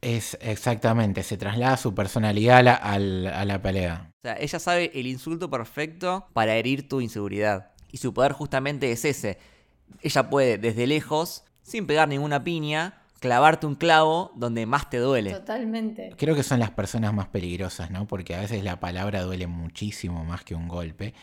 Es 0.00 0.38
exactamente, 0.40 1.22
se 1.22 1.36
traslada 1.36 1.76
su 1.76 1.94
personalidad 1.94 2.56
a 2.56 2.62
la, 2.62 2.74
a 2.76 2.98
la, 2.98 3.40
a 3.40 3.44
la 3.44 3.60
pelea. 3.60 4.10
O 4.10 4.20
sea, 4.22 4.38
ella 4.40 4.58
sabe 4.58 4.90
el 4.94 5.06
insulto 5.06 5.50
perfecto 5.50 6.28
para 6.32 6.54
herir 6.54 6.88
tu 6.88 7.02
inseguridad. 7.02 7.72
Y 7.92 7.98
su 7.98 8.14
poder 8.14 8.32
justamente 8.32 8.90
es 8.90 9.04
ese. 9.04 9.57
Ella 10.02 10.30
puede, 10.30 10.58
desde 10.58 10.86
lejos, 10.86 11.44
sin 11.62 11.86
pegar 11.86 12.08
ninguna 12.08 12.44
piña, 12.44 13.02
clavarte 13.20 13.66
un 13.66 13.74
clavo 13.74 14.32
donde 14.36 14.66
más 14.66 14.90
te 14.90 14.98
duele. 14.98 15.32
Totalmente. 15.32 16.14
Creo 16.16 16.34
que 16.34 16.42
son 16.42 16.60
las 16.60 16.70
personas 16.70 17.12
más 17.12 17.28
peligrosas, 17.28 17.90
¿no? 17.90 18.06
Porque 18.06 18.34
a 18.34 18.40
veces 18.40 18.62
la 18.64 18.80
palabra 18.80 19.22
duele 19.22 19.46
muchísimo 19.46 20.24
más 20.24 20.44
que 20.44 20.54
un 20.54 20.68
golpe. 20.68 21.14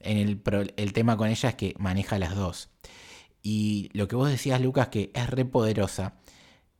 En 0.00 0.18
el, 0.18 0.42
el 0.76 0.92
tema 0.92 1.16
con 1.16 1.28
ella 1.28 1.48
es 1.50 1.54
que 1.54 1.74
maneja 1.78 2.18
las 2.18 2.34
dos. 2.34 2.70
Y 3.42 3.90
lo 3.92 4.08
que 4.08 4.16
vos 4.16 4.30
decías, 4.30 4.60
Lucas, 4.60 4.88
que 4.88 5.10
es 5.14 5.28
re 5.28 5.44
poderosa 5.44 6.14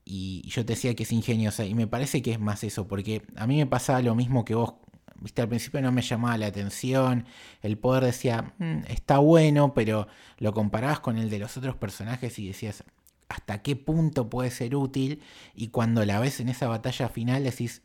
y 0.04 0.42
yo 0.48 0.64
te 0.64 0.74
decía 0.74 0.94
que 0.94 1.04
es 1.04 1.12
ingeniosa 1.12 1.64
y 1.64 1.74
me 1.74 1.86
parece 1.86 2.20
que 2.20 2.32
es 2.32 2.40
más 2.40 2.62
eso, 2.62 2.86
porque 2.86 3.22
a 3.36 3.46
mí 3.46 3.56
me 3.56 3.66
pasaba 3.66 4.02
lo 4.02 4.14
mismo 4.14 4.44
que 4.44 4.54
vos, 4.54 4.74
viste, 5.24 5.42
al 5.42 5.48
principio 5.48 5.82
no 5.82 5.90
me 5.90 6.02
llamaba 6.02 6.38
la 6.38 6.46
atención, 6.46 7.26
el 7.62 7.76
poder 7.78 8.04
decía, 8.04 8.54
mmm, 8.58 8.80
está 8.88 9.18
bueno, 9.18 9.74
pero 9.74 10.06
lo 10.38 10.52
comparabas 10.52 11.00
con 11.00 11.18
el 11.18 11.30
de 11.30 11.40
los 11.40 11.56
otros 11.56 11.76
personajes 11.76 12.38
y 12.38 12.46
decías, 12.46 12.84
¿hasta 13.28 13.62
qué 13.62 13.74
punto 13.74 14.30
puede 14.30 14.50
ser 14.50 14.76
útil? 14.76 15.22
Y 15.54 15.68
cuando 15.68 16.04
la 16.04 16.20
ves 16.20 16.40
en 16.40 16.48
esa 16.48 16.68
batalla 16.68 17.08
final 17.08 17.42
decís, 17.44 17.82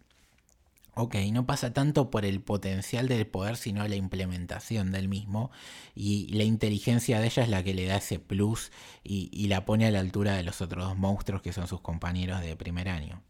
Ok, 0.96 1.16
no 1.32 1.46
pasa 1.46 1.72
tanto 1.72 2.12
por 2.12 2.26
el 2.26 2.42
potencial 2.42 3.08
del 3.08 3.26
poder, 3.26 3.56
sino 3.56 3.88
la 3.88 3.96
implementación 3.96 4.92
del 4.92 5.08
mismo. 5.08 5.50
Y 5.96 6.28
la 6.34 6.44
inteligencia 6.44 7.22
de 7.22 7.28
ella 7.28 7.44
es 7.44 7.50
la 7.50 7.64
que 7.64 7.74
le 7.74 7.86
da 7.86 7.98
ese 7.98 8.20
plus 8.20 8.72
y, 9.02 9.30
y, 9.32 9.48
la 9.48 9.64
pone 9.64 9.86
a 9.88 9.92
la 9.92 10.02
altura 10.02 10.34
de 10.36 10.44
los 10.44 10.60
otros 10.62 10.84
dos 10.84 10.98
monstruos 10.98 11.42
que 11.42 11.54
son 11.54 11.68
sus 11.68 11.80
compañeros 11.80 12.42
de 12.42 12.56
primer 12.58 12.90
año. 12.90 13.24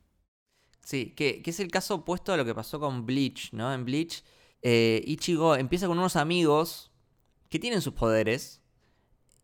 Sí, 0.90 1.14
que, 1.16 1.44
que 1.44 1.52
es 1.52 1.60
el 1.60 1.70
caso 1.70 1.94
opuesto 1.94 2.34
a 2.34 2.38
lo 2.38 2.44
que 2.46 2.56
pasó 2.56 2.80
con 2.80 3.06
Bleach, 3.06 3.54
¿no? 3.54 3.72
En 3.72 3.86
Bleach, 3.86 4.24
eh, 4.64 5.04
Ichigo 5.06 5.56
empieza 5.56 5.86
con 5.86 6.00
unos 6.00 6.16
amigos 6.16 6.90
que 7.48 7.60
tienen 7.60 7.84
sus 7.84 7.94
poderes. 7.94 8.60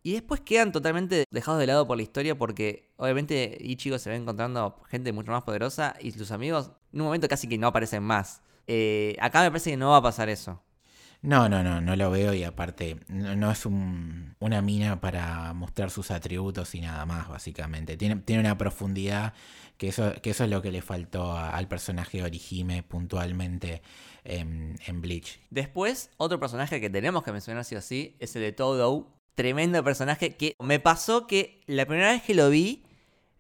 Y 0.02 0.14
después 0.14 0.42
quedan 0.42 0.72
totalmente 0.72 1.26
dejados 1.30 1.60
de 1.60 1.68
lado 1.68 1.86
por 1.86 1.98
la 1.98 2.02
historia 2.02 2.36
porque 2.36 2.90
obviamente 2.98 3.60
Ichigo 3.62 4.00
se 4.00 4.10
va 4.10 4.16
encontrando 4.16 4.82
gente 4.90 5.14
mucho 5.14 5.32
más 5.32 5.44
poderosa 5.44 5.96
y 6.02 6.10
sus 6.14 6.32
amigos 6.32 6.72
en 6.92 7.02
un 7.02 7.06
momento 7.06 7.28
casi 7.28 7.48
que 7.48 7.60
no 7.60 7.68
aparecen 7.68 8.02
más. 8.02 8.42
Eh, 8.66 9.16
acá 9.22 9.44
me 9.44 9.52
parece 9.52 9.70
que 9.70 9.78
no 9.78 9.92
va 9.92 9.98
a 9.98 10.02
pasar 10.02 10.30
eso. 10.30 10.64
No, 11.22 11.48
no, 11.48 11.64
no, 11.64 11.80
no 11.80 11.96
lo 11.96 12.10
veo 12.10 12.34
y 12.34 12.44
aparte 12.44 13.00
no, 13.08 13.36
no 13.36 13.52
es 13.52 13.66
un, 13.68 14.36
una 14.40 14.62
mina 14.62 15.00
para 15.00 15.54
mostrar 15.54 15.90
sus 15.92 16.10
atributos 16.12 16.74
y 16.76 16.82
nada 16.82 17.06
más, 17.06 17.28
básicamente. 17.28 17.98
Tiene, 17.98 18.18
tiene 18.18 18.42
una 18.42 18.58
profundidad 18.58 19.34
que 19.78 19.90
eso, 19.90 20.14
que 20.22 20.30
eso 20.32 20.44
es 20.44 20.50
lo 20.50 20.62
que 20.62 20.72
le 20.72 20.82
faltó 20.82 21.36
al 21.36 21.68
personaje 21.68 22.24
Orihime 22.24 22.84
puntualmente 22.84 23.82
en, 24.24 24.78
en, 24.86 25.02
Bleach. 25.02 25.40
Después, 25.50 26.12
otro 26.18 26.40
personaje 26.40 26.80
que 26.80 26.90
tenemos 26.90 27.24
que 27.24 27.32
mencionar 27.32 27.66
sí 27.66 27.76
o 27.76 27.82
sí 27.82 28.16
es 28.20 28.36
el 28.36 28.42
de 28.44 28.52
Todo. 28.52 29.12
Tremendo 29.36 29.84
personaje 29.84 30.36
que 30.38 30.56
me 30.60 30.80
pasó 30.80 31.28
que 31.28 31.62
la 31.68 31.86
primera 31.86 32.12
vez 32.12 32.24
que 32.24 32.34
lo 32.34 32.50
vi 32.50 32.84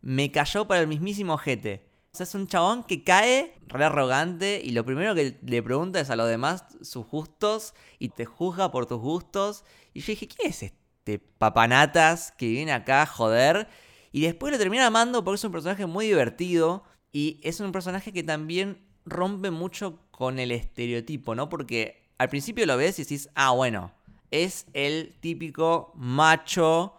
me 0.02 0.32
cayó 0.32 0.68
para 0.68 0.82
el 0.82 0.88
mismísimo 0.88 1.34
ojete. 1.34 1.88
O 2.12 2.18
sea, 2.18 2.26
es 2.26 2.36
un 2.36 2.48
chabón 2.48 2.84
que 2.84 3.04
cae 3.04 3.56
re 3.68 3.84
arrogante 3.84 4.62
y 4.64 4.70
lo 4.70 4.86
primero 4.86 5.16
que 5.16 5.38
le 5.42 5.64
pregunta 5.64 6.00
es 6.00 6.10
a 6.10 6.16
los 6.16 6.30
demás 6.30 6.66
sus 6.82 7.06
gustos 7.08 7.74
y 8.00 8.10
te 8.10 8.26
juzga 8.26 8.72
por 8.72 8.86
tus 8.86 9.02
gustos. 9.02 9.66
Y 9.94 10.02
yo 10.02 10.08
dije, 10.08 10.28
¿quién 10.28 10.50
es 10.50 10.64
este 10.64 11.20
papanatas 11.38 12.32
que 12.38 12.48
viene 12.48 12.72
acá 12.72 13.02
a 13.02 13.06
joder? 13.06 13.68
Y 14.16 14.22
después 14.22 14.49
lo 14.53 14.57
termina 14.57 14.86
amando 14.86 15.26
porque 15.26 15.36
es 15.36 15.43
un 15.43 15.51
personaje 15.51 15.86
muy 15.86 16.05
divertido 16.05 16.86
y 17.11 17.41
es 17.43 17.59
un 17.59 17.74
personaje 17.74 18.13
que 18.13 18.24
también 18.24 18.82
rompe 19.03 19.51
mucho 19.51 19.99
con 20.09 20.39
el 20.39 20.53
estereotipo, 20.53 21.36
¿no? 21.36 21.49
Porque 21.49 22.07
al 22.18 22.30
principio 22.30 22.66
lo 22.66 22.78
ves 22.78 22.97
y 22.97 23.01
decís, 23.01 23.28
ah, 23.36 23.51
bueno, 23.51 23.91
es 24.32 24.68
el 24.72 25.18
típico 25.20 25.91
macho 25.95 26.95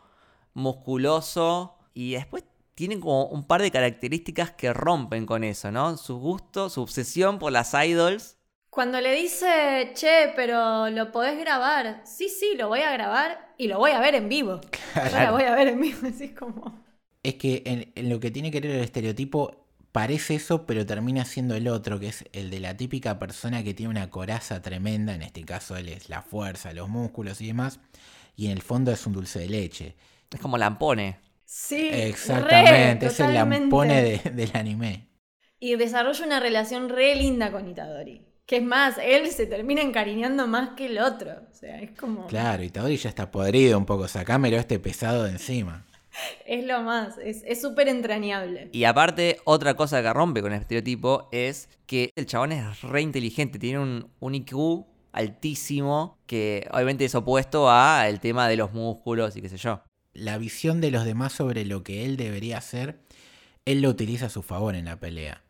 musculoso 0.53 1.79
y 1.95 2.13
después 2.13 2.45
tienen 2.75 3.01
como 3.01 3.25
un 3.29 3.47
par 3.47 3.63
de 3.63 3.71
características 3.71 4.51
que 4.51 4.75
rompen 4.75 5.25
con 5.25 5.43
eso, 5.43 5.73
¿no? 5.73 5.97
Su 5.97 6.19
gusto, 6.19 6.69
su 6.69 6.83
obsesión 6.83 7.39
por 7.39 7.51
las 7.51 7.73
idols. 7.73 8.37
Cuando 8.69 9.01
le 9.01 9.15
dice, 9.15 9.93
che, 9.95 10.35
pero 10.37 10.91
lo 10.91 11.13
podés 11.13 11.41
grabar. 11.41 12.03
Sí, 12.05 12.29
sí, 12.29 12.57
lo 12.59 12.69
voy 12.69 12.81
a 12.81 12.93
grabar 12.93 13.55
y 13.57 13.69
lo 13.69 13.79
voy 13.79 13.93
a 13.93 14.01
ver 14.01 14.17
en 14.17 14.29
vivo. 14.29 14.61
Yo 14.95 15.17
la 15.17 15.31
voy 15.31 15.45
a 15.45 15.55
ver 15.55 15.69
en 15.69 15.81
vivo, 15.81 16.09
así 16.15 16.35
como. 16.35 16.85
Es 17.27 17.35
que 17.37 17.63
en, 17.67 17.93
en 17.95 18.09
lo 18.11 18.21
que 18.21 18.31
tiene 18.31 18.51
que 18.51 18.61
ver 18.61 18.71
el 18.73 18.81
estereotipo 18.85 19.67
parece 19.93 20.35
eso, 20.37 20.67
pero 20.67 20.87
termina 20.87 21.25
siendo 21.25 21.55
el 21.57 21.69
otro, 21.69 21.99
que 22.01 22.09
es 22.09 22.25
el 22.33 22.51
de 22.51 22.61
la 22.61 22.77
típica 22.77 23.19
persona 23.19 23.65
que 23.65 23.75
tiene 23.75 23.91
una 23.91 24.11
coraza 24.11 24.63
tremenda, 24.63 25.15
en 25.15 25.23
este 25.23 25.45
caso 25.45 25.77
él 25.77 25.89
es 25.89 26.09
la 26.09 26.23
fuerza, 26.23 26.73
los 26.73 26.89
músculos 26.89 27.41
y 27.41 27.47
demás, 27.49 27.81
y 28.37 28.47
en 28.47 28.53
el 28.53 28.63
fondo 28.63 28.93
es 28.93 29.07
un 29.07 29.13
dulce 29.15 29.41
de 29.41 29.49
leche. 29.49 29.97
Es 30.31 30.41
como 30.41 30.59
Lampone. 30.59 31.19
Sí, 31.45 31.89
Exactamente, 31.93 33.07
re, 33.07 33.13
es 33.13 33.21
el 33.21 33.35
lampone 33.35 34.03
de- 34.03 34.31
del 34.31 34.51
anime. 34.55 35.09
Y 35.61 35.77
desarrolla 35.77 36.25
una 36.27 36.41
relación 36.41 36.89
re 36.89 37.15
linda 37.15 37.51
con 37.53 37.69
Itadori. 37.69 38.27
Que 38.47 38.57
es 38.59 38.63
más, 38.63 38.97
él 39.03 39.27
se 39.29 39.47
termina 39.47 39.83
encariñando 39.83 40.47
más 40.47 40.71
que 40.77 40.87
el 40.87 40.99
otro. 40.99 41.33
O 41.51 41.55
sea, 41.55 41.81
es 41.83 41.91
como. 41.99 42.27
Claro, 42.27 42.63
y 42.63 42.71
Tadori 42.71 42.97
ya 42.97 43.09
está 43.09 43.31
podrido 43.31 43.79
un 43.79 43.87
poco, 43.87 44.07
sacámelo 44.09 44.57
este 44.59 44.79
pesado 44.79 45.25
de 45.25 45.31
encima. 45.33 45.85
Es 46.47 46.65
lo 46.65 46.83
más. 46.83 47.19
Es 47.19 47.43
es 47.47 47.61
súper 47.61 47.89
entrañable. 47.89 48.69
Y 48.73 48.85
aparte, 48.85 49.39
otra 49.45 49.75
cosa 49.75 50.03
que 50.03 50.13
rompe 50.13 50.43
con 50.43 50.53
el 50.53 50.61
estereotipo 50.61 51.29
es 51.33 51.69
que 51.87 52.11
el 52.17 52.27
chabón 52.27 52.53
es 52.53 52.83
re 52.83 53.01
inteligente, 53.01 53.59
tiene 53.59 53.79
un, 53.79 54.11
un 54.21 54.35
IQ 54.35 54.87
altísimo 55.13 56.19
que 56.27 56.69
obviamente 56.73 57.07
es 57.07 57.15
opuesto 57.15 57.71
a 57.71 58.07
el 58.09 58.21
tema 58.21 58.49
de 58.49 58.57
los 58.57 58.73
músculos 58.73 59.37
y 59.37 59.43
qué 59.43 59.49
sé 59.49 59.57
yo. 59.57 59.83
La 60.13 60.39
visión 60.39 60.81
de 60.81 60.91
los 60.91 61.05
demás 61.05 61.33
sobre 61.33 61.65
lo 61.65 61.83
que 61.83 62.05
él 62.05 62.17
debería 62.17 62.59
hacer, 62.59 63.01
él 63.65 63.83
lo 63.83 63.89
utiliza 63.89 64.27
a 64.27 64.31
su 64.31 64.43
favor 64.43 64.75
en 64.75 64.85
la 64.85 65.01
pelea. 65.01 65.43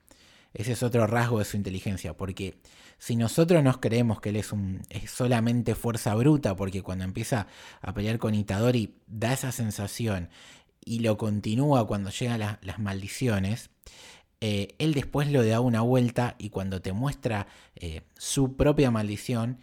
Ese 0.55 0.73
es 0.73 0.83
otro 0.83 1.07
rasgo 1.07 1.41
de 1.41 1.45
su 1.45 1.57
inteligencia, 1.57 2.17
porque 2.17 2.59
si 2.99 3.17
nosotros 3.17 3.63
nos 3.63 3.79
creemos 3.79 4.21
que 4.21 4.31
él 4.31 4.37
es, 4.37 4.53
un, 4.53 4.83
es 4.89 5.11
solamente 5.11 5.75
fuerza 5.75 6.15
bruta, 6.15 6.57
porque 6.57 6.83
cuando 6.83 7.05
empieza 7.05 7.47
a 7.83 7.93
pelear 7.93 8.19
con 8.19 8.35
Itadori 8.35 8.95
da 9.07 9.33
esa 9.35 9.53
sensación 9.53 10.31
y 10.87 11.01
lo 11.01 11.19
continúa 11.19 11.87
cuando 11.87 12.11
llegan 12.11 12.41
la- 12.41 12.59
las 12.63 12.79
maldiciones, 12.79 13.71
eh, 14.41 14.75
él 14.79 14.95
después 14.95 15.31
lo 15.31 15.45
da 15.45 15.61
una 15.61 15.83
vuelta 15.83 16.37
y 16.39 16.51
cuando 16.51 16.81
te 16.83 16.93
muestra 16.95 17.47
eh, 17.77 18.03
su 18.17 18.57
propia 18.57 18.91
maldición, 18.91 19.59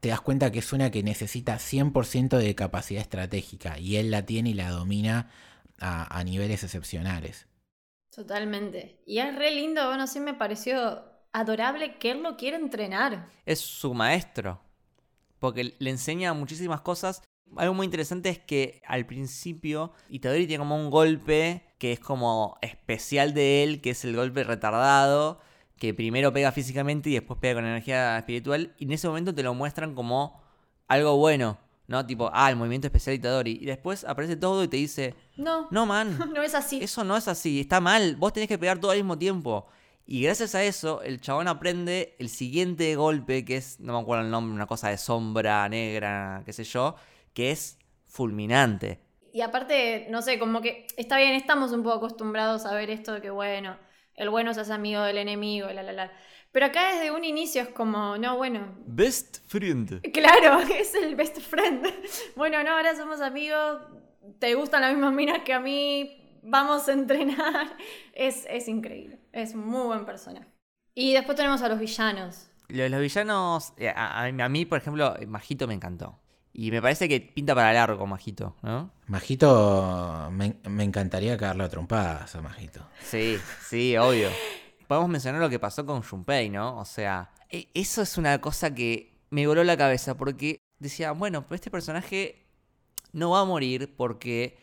te 0.00 0.10
das 0.10 0.20
cuenta 0.20 0.52
que 0.52 0.60
es 0.60 0.72
una 0.72 0.90
que 0.92 1.02
necesita 1.02 1.58
100% 1.58 2.38
de 2.38 2.54
capacidad 2.54 3.02
estratégica 3.02 3.78
y 3.80 3.96
él 3.96 4.10
la 4.12 4.26
tiene 4.26 4.50
y 4.50 4.54
la 4.54 4.70
domina 4.70 5.30
a, 5.80 6.18
a 6.18 6.24
niveles 6.24 6.64
excepcionales. 6.64 7.46
Totalmente. 8.10 9.00
Y 9.06 9.18
es 9.18 9.34
re 9.36 9.50
lindo, 9.52 9.86
bueno, 9.86 10.06
sí 10.06 10.20
me 10.20 10.34
pareció 10.34 11.04
adorable 11.32 11.98
que 11.98 12.10
él 12.12 12.22
lo 12.22 12.36
quiere 12.36 12.56
entrenar. 12.56 13.28
Es 13.46 13.60
su 13.60 13.94
maestro, 13.94 14.60
porque 15.38 15.76
le 15.78 15.90
enseña 15.90 16.32
muchísimas 16.34 16.80
cosas. 16.80 17.22
Algo 17.56 17.74
muy 17.74 17.84
interesante 17.84 18.28
es 18.28 18.38
que 18.38 18.82
al 18.86 19.06
principio 19.06 19.92
Itadori 20.08 20.46
tiene 20.46 20.60
como 20.60 20.76
un 20.76 20.90
golpe 20.90 21.62
que 21.78 21.92
es 21.92 22.00
como 22.00 22.58
especial 22.60 23.34
de 23.34 23.62
él, 23.62 23.80
que 23.80 23.90
es 23.90 24.04
el 24.04 24.16
golpe 24.16 24.44
retardado, 24.44 25.40
que 25.78 25.94
primero 25.94 26.32
pega 26.32 26.52
físicamente 26.52 27.10
y 27.10 27.14
después 27.14 27.38
pega 27.40 27.54
con 27.54 27.64
energía 27.64 28.18
espiritual, 28.18 28.74
y 28.78 28.84
en 28.84 28.92
ese 28.92 29.08
momento 29.08 29.34
te 29.34 29.42
lo 29.42 29.54
muestran 29.54 29.94
como 29.94 30.40
algo 30.88 31.16
bueno, 31.16 31.58
¿no? 31.86 32.04
Tipo, 32.04 32.30
ah, 32.32 32.50
el 32.50 32.56
movimiento 32.56 32.88
especial 32.88 33.12
de 33.12 33.20
Itadori. 33.20 33.58
Y 33.60 33.66
después 33.66 34.04
aparece 34.04 34.36
todo 34.36 34.64
y 34.64 34.68
te 34.68 34.76
dice, 34.76 35.14
No, 35.36 35.68
no, 35.70 35.86
man, 35.86 36.18
no 36.34 36.42
es 36.42 36.54
así. 36.54 36.82
eso 36.82 37.04
no 37.04 37.16
es 37.16 37.28
así, 37.28 37.60
está 37.60 37.80
mal, 37.80 38.16
vos 38.16 38.32
tenés 38.32 38.48
que 38.48 38.58
pegar 38.58 38.78
todo 38.78 38.90
al 38.90 38.98
mismo 38.98 39.16
tiempo. 39.18 39.66
Y 40.10 40.22
gracias 40.22 40.54
a 40.54 40.64
eso, 40.64 41.02
el 41.02 41.20
chabón 41.20 41.48
aprende 41.48 42.16
el 42.18 42.30
siguiente 42.30 42.96
golpe, 42.96 43.44
que 43.44 43.58
es, 43.58 43.78
no 43.78 43.92
me 43.92 43.98
acuerdo 44.00 44.24
el 44.24 44.30
nombre, 44.30 44.54
una 44.54 44.66
cosa 44.66 44.88
de 44.88 44.96
sombra 44.96 45.68
negra, 45.68 46.42
qué 46.46 46.52
sé 46.54 46.64
yo, 46.64 46.96
que 47.38 47.52
es 47.52 47.78
fulminante. 48.08 48.98
Y 49.32 49.42
aparte, 49.42 50.08
no 50.10 50.22
sé, 50.22 50.40
como 50.40 50.60
que 50.60 50.88
está 50.96 51.18
bien, 51.18 51.34
estamos 51.34 51.70
un 51.70 51.84
poco 51.84 51.98
acostumbrados 51.98 52.66
a 52.66 52.74
ver 52.74 52.90
esto 52.90 53.12
de 53.12 53.20
que, 53.20 53.30
bueno, 53.30 53.76
el 54.16 54.28
bueno 54.28 54.52
se 54.54 54.62
hace 54.62 54.72
amigo 54.72 55.02
del 55.02 55.18
enemigo, 55.18 55.68
la, 55.68 55.84
la, 55.84 55.92
la. 55.92 56.12
Pero 56.50 56.66
acá 56.66 56.92
desde 56.94 57.12
un 57.12 57.22
inicio 57.22 57.62
es 57.62 57.68
como, 57.68 58.18
no, 58.18 58.36
bueno, 58.36 58.74
Best 58.86 59.38
friend. 59.46 60.00
claro, 60.12 60.58
es 60.80 60.92
el 60.96 61.14
best 61.14 61.38
friend. 61.38 61.86
Bueno, 62.34 62.60
no, 62.64 62.72
ahora 62.72 62.96
somos 62.96 63.20
amigos, 63.20 63.82
te 64.40 64.54
gustan 64.56 64.80
las 64.80 64.90
mismas 64.92 65.12
minas 65.14 65.38
que 65.44 65.52
a 65.52 65.60
mí, 65.60 66.40
vamos 66.42 66.88
a 66.88 66.92
entrenar. 66.92 67.76
Es, 68.14 68.46
es 68.50 68.66
increíble, 68.66 69.20
es 69.30 69.54
un 69.54 69.64
muy 69.64 69.86
buen 69.86 70.04
personaje. 70.04 70.48
Y 70.92 71.12
después 71.12 71.36
tenemos 71.36 71.62
a 71.62 71.68
los 71.68 71.78
villanos. 71.78 72.50
Los, 72.66 72.90
los 72.90 73.00
villanos, 73.00 73.72
eh, 73.76 73.90
a, 73.94 74.22
a- 74.24 74.26
a 74.26 74.48
mí, 74.48 74.64
por 74.64 74.78
ejemplo, 74.78 75.14
Majito 75.28 75.68
me 75.68 75.74
encantó. 75.74 76.18
Y 76.60 76.72
me 76.72 76.82
parece 76.82 77.08
que 77.08 77.20
pinta 77.20 77.54
para 77.54 77.72
largo, 77.72 78.04
Majito, 78.04 78.56
¿no? 78.62 78.90
Majito, 79.06 80.28
me, 80.32 80.56
me 80.68 80.82
encantaría 80.82 81.36
caerlo 81.36 81.62
a 81.62 81.68
trompadas 81.68 82.34
a 82.34 82.42
Majito. 82.42 82.84
Sí, 83.00 83.38
sí, 83.64 83.96
obvio. 83.96 84.28
Podemos 84.88 85.08
mencionar 85.08 85.40
lo 85.40 85.48
que 85.48 85.60
pasó 85.60 85.86
con 85.86 86.02
Junpei, 86.02 86.50
¿no? 86.50 86.76
O 86.80 86.84
sea, 86.84 87.30
e- 87.48 87.68
eso 87.74 88.02
es 88.02 88.18
una 88.18 88.40
cosa 88.40 88.74
que 88.74 89.14
me 89.30 89.46
voló 89.46 89.62
la 89.62 89.76
cabeza 89.76 90.16
porque 90.16 90.58
decía, 90.80 91.12
bueno, 91.12 91.42
pero 91.42 91.54
este 91.54 91.70
personaje 91.70 92.44
no 93.12 93.30
va 93.30 93.42
a 93.42 93.44
morir 93.44 93.94
porque 93.96 94.58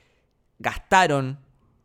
gastaron 0.60 1.40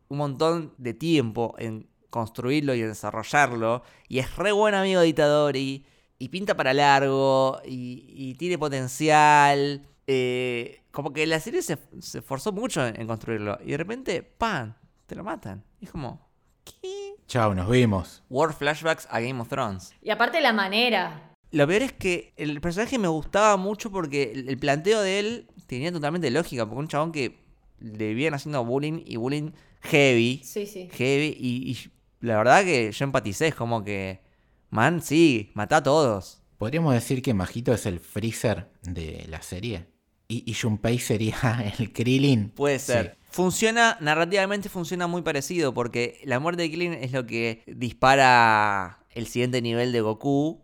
un 0.09 0.17
montón 0.17 0.73
de 0.77 0.93
tiempo 0.93 1.55
en 1.57 1.87
construirlo 2.09 2.75
y 2.75 2.81
en 2.81 2.89
desarrollarlo 2.89 3.81
y 4.09 4.19
es 4.19 4.35
re 4.35 4.51
buen 4.51 4.75
amigo 4.75 4.99
de 4.99 5.07
Itadori 5.07 5.85
y 6.19 6.27
pinta 6.27 6.57
para 6.57 6.73
largo 6.73 7.61
y, 7.63 8.03
y 8.09 8.33
tiene 8.35 8.57
potencial. 8.57 9.87
Eh, 10.13 10.83
como 10.91 11.13
que 11.13 11.25
la 11.25 11.39
serie 11.39 11.61
se, 11.61 11.77
se 11.99 12.19
esforzó 12.19 12.51
mucho 12.51 12.85
en, 12.85 12.99
en 12.99 13.07
construirlo 13.07 13.57
y 13.63 13.71
de 13.71 13.77
repente, 13.77 14.21
¡pam! 14.23 14.73
Te 15.05 15.15
lo 15.15 15.23
matan. 15.23 15.63
Y 15.79 15.85
es 15.85 15.91
como, 15.91 16.29
¿qué? 16.65 17.15
Chao, 17.27 17.55
nos 17.55 17.69
vimos. 17.69 18.23
War 18.29 18.53
flashbacks 18.53 19.07
a 19.09 19.21
Game 19.21 19.39
of 19.39 19.47
Thrones. 19.47 19.93
Y 20.01 20.09
aparte 20.09 20.41
la 20.41 20.51
manera. 20.51 21.33
Lo 21.51 21.65
peor 21.65 21.83
es 21.83 21.93
que 21.93 22.33
el 22.35 22.59
personaje 22.59 22.97
me 22.97 23.07
gustaba 23.07 23.55
mucho 23.57 23.89
porque 23.89 24.31
el 24.33 24.49
el 24.49 24.57
planteo 24.57 25.01
de 25.01 25.19
él 25.19 25.47
tenía 25.65 25.91
totalmente 25.91 26.29
lógica. 26.29 26.65
Porque 26.65 26.79
un 26.79 26.87
chabón 26.87 27.11
que 27.11 27.39
le 27.79 28.09
vivían 28.09 28.33
haciendo 28.33 28.63
bullying 28.65 29.03
y 29.05 29.15
bullying 29.15 29.51
heavy. 29.81 30.41
Sí, 30.43 30.65
sí. 30.65 30.89
Heavy. 30.91 31.37
Y, 31.39 31.71
y 31.71 31.91
la 32.19 32.37
verdad 32.37 32.63
que 32.63 32.91
yo 32.91 33.05
empaticé. 33.05 33.47
Es 33.47 33.55
como 33.55 33.83
que, 33.83 34.21
man, 34.69 35.01
sí, 35.01 35.51
mata 35.53 35.77
a 35.77 35.83
todos. 35.83 36.41
Podríamos 36.57 36.93
decir 36.93 37.21
que 37.21 37.33
Majito 37.33 37.73
es 37.73 37.85
el 37.85 37.99
freezer 37.99 38.69
de 38.83 39.25
la 39.29 39.41
serie. 39.41 39.90
Y, 40.31 40.43
y 40.49 40.53
Junpei 40.53 40.97
sería 40.99 41.35
el 41.79 41.91
Krillin. 41.91 42.49
Puede 42.51 42.79
Sí. 42.79 42.93
ser. 42.93 43.17
Funciona, 43.31 43.97
narrativamente 44.01 44.67
funciona 44.69 45.07
muy 45.07 45.21
parecido. 45.21 45.73
Porque 45.73 46.19
la 46.25 46.39
muerte 46.39 46.63
de 46.63 46.69
Krillin 46.71 46.93
es 46.93 47.11
lo 47.11 47.25
que 47.25 47.63
dispara 47.67 48.99
el 49.09 49.27
siguiente 49.27 49.61
nivel 49.61 49.91
de 49.91 50.01
Goku. 50.01 50.61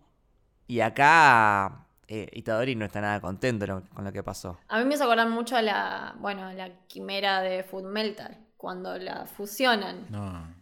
Y 0.67 0.81
acá 0.81 1.85
eh, 2.07 2.29
Itadori 2.33 2.75
no 2.75 2.85
está 2.85 2.99
nada 3.01 3.19
contento 3.21 3.65
lo- 3.67 3.83
con 3.93 4.03
lo 4.05 4.11
que 4.11 4.23
pasó. 4.23 4.57
A 4.67 4.79
mí 4.79 4.85
me 4.85 4.95
hace 4.95 5.03
acordar 5.03 5.29
mucho 5.29 5.55
a 5.55 5.61
la, 5.61 6.15
bueno, 6.19 6.43
a 6.45 6.53
la 6.53 6.69
quimera 6.87 7.41
de 7.41 7.63
Food 7.63 7.83
Metal, 7.91 8.37
cuando 8.57 8.97
la 8.97 9.25
fusionan. 9.25 10.05
No, 10.09 10.55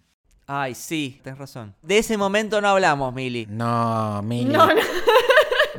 Ay, 0.47 0.75
sí, 0.75 1.19
tenés 1.23 1.39
razón. 1.39 1.73
De 1.81 1.97
ese 1.97 2.17
momento 2.17 2.61
no 2.61 2.67
hablamos, 2.69 3.11
Mili. 3.15 3.47
no, 3.49 4.21
Mili. 4.21 4.51
No, 4.53 4.67
no. 4.67 4.81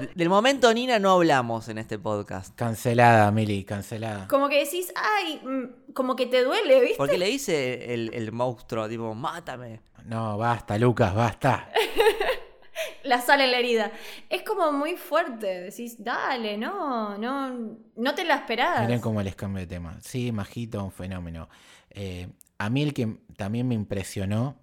De- 0.06 0.14
Del 0.14 0.28
momento 0.28 0.72
Nina 0.72 0.98
no 0.98 1.10
hablamos 1.12 1.68
en 1.68 1.78
este 1.78 1.98
podcast. 1.98 2.54
Cancelada, 2.54 3.30
Mili, 3.30 3.64
cancelada. 3.64 4.26
Como 4.28 4.48
que 4.48 4.64
decís, 4.64 4.92
ay, 4.96 5.40
mm, 5.44 5.92
como 5.92 6.16
que 6.16 6.26
te 6.26 6.42
duele, 6.44 6.80
¿viste? 6.80 6.96
Porque 6.96 7.18
le 7.18 7.26
dice 7.26 7.92
el, 7.94 8.10
el 8.14 8.32
monstruo, 8.32 8.88
tipo, 8.88 9.14
mátame. 9.14 9.80
No, 10.04 10.36
basta, 10.38 10.78
Lucas, 10.78 11.14
basta. 11.14 11.68
La 13.04 13.20
sal 13.20 13.40
en 13.40 13.52
la 13.52 13.58
herida. 13.58 13.92
Es 14.28 14.42
como 14.42 14.72
muy 14.72 14.96
fuerte. 14.96 15.60
Decís, 15.62 16.02
dale, 16.02 16.58
no, 16.58 17.16
no, 17.16 17.76
no 17.94 18.14
te 18.14 18.24
la 18.24 18.34
esperás. 18.36 18.80
Miren 18.82 19.00
cómo 19.00 19.22
les 19.22 19.36
cambio 19.36 19.60
de 19.60 19.66
tema. 19.68 19.96
Sí, 20.02 20.32
Majito, 20.32 20.82
un 20.82 20.90
fenómeno. 20.90 21.48
Eh, 21.90 22.28
a 22.58 22.68
mí 22.68 22.82
el 22.82 22.92
que 22.94 23.16
también 23.36 23.68
me 23.68 23.74
impresionó 23.76 24.58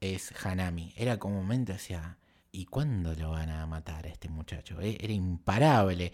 es 0.00 0.32
Hanami. 0.44 0.94
Era 0.96 1.18
como 1.18 1.36
un 1.38 1.42
momento, 1.42 1.72
decía, 1.72 2.17
¿y 2.52 2.66
cuándo 2.66 3.14
lo 3.14 3.30
van 3.30 3.50
a 3.50 3.66
matar 3.66 4.06
a 4.06 4.08
este 4.10 4.28
muchacho? 4.28 4.80
E- 4.80 4.98
Era 5.00 5.12
imparable. 5.12 6.12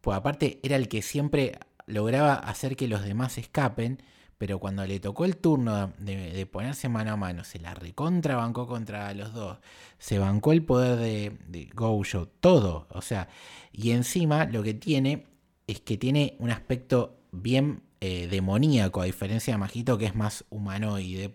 Pues 0.00 0.16
aparte 0.16 0.60
era 0.62 0.76
el 0.76 0.88
que 0.88 1.02
siempre 1.02 1.58
lograba 1.86 2.34
hacer 2.34 2.76
que 2.76 2.88
los 2.88 3.04
demás 3.04 3.38
escapen, 3.38 4.02
pero 4.38 4.58
cuando 4.58 4.86
le 4.86 5.00
tocó 5.00 5.24
el 5.24 5.36
turno 5.36 5.92
de, 5.98 6.46
ponerse 6.46 6.88
mano 6.88 7.12
a 7.12 7.16
mano, 7.16 7.44
se 7.44 7.60
la 7.60 7.74
recontrabancó 7.74 8.66
contra 8.66 9.14
los 9.14 9.32
dos, 9.34 9.58
se 9.98 10.18
bancó 10.18 10.52
el 10.52 10.64
poder 10.64 10.98
de, 10.98 11.38
de 11.48 11.66
Gojo, 11.74 12.26
todo, 12.28 12.86
o 12.90 13.02
sea, 13.02 13.28
y 13.72 13.92
encima 13.92 14.44
lo 14.46 14.62
que 14.64 14.74
tiene 14.74 15.26
es 15.66 15.80
que 15.80 15.96
tiene 15.96 16.36
un 16.40 16.50
aspecto 16.50 17.18
bien 17.30 17.82
eh, 18.00 18.26
demoníaco, 18.28 19.00
a 19.00 19.04
diferencia 19.04 19.54
de 19.54 19.58
Majito 19.58 19.96
que 19.98 20.06
es 20.06 20.14
más 20.16 20.44
humanoide. 20.50 21.34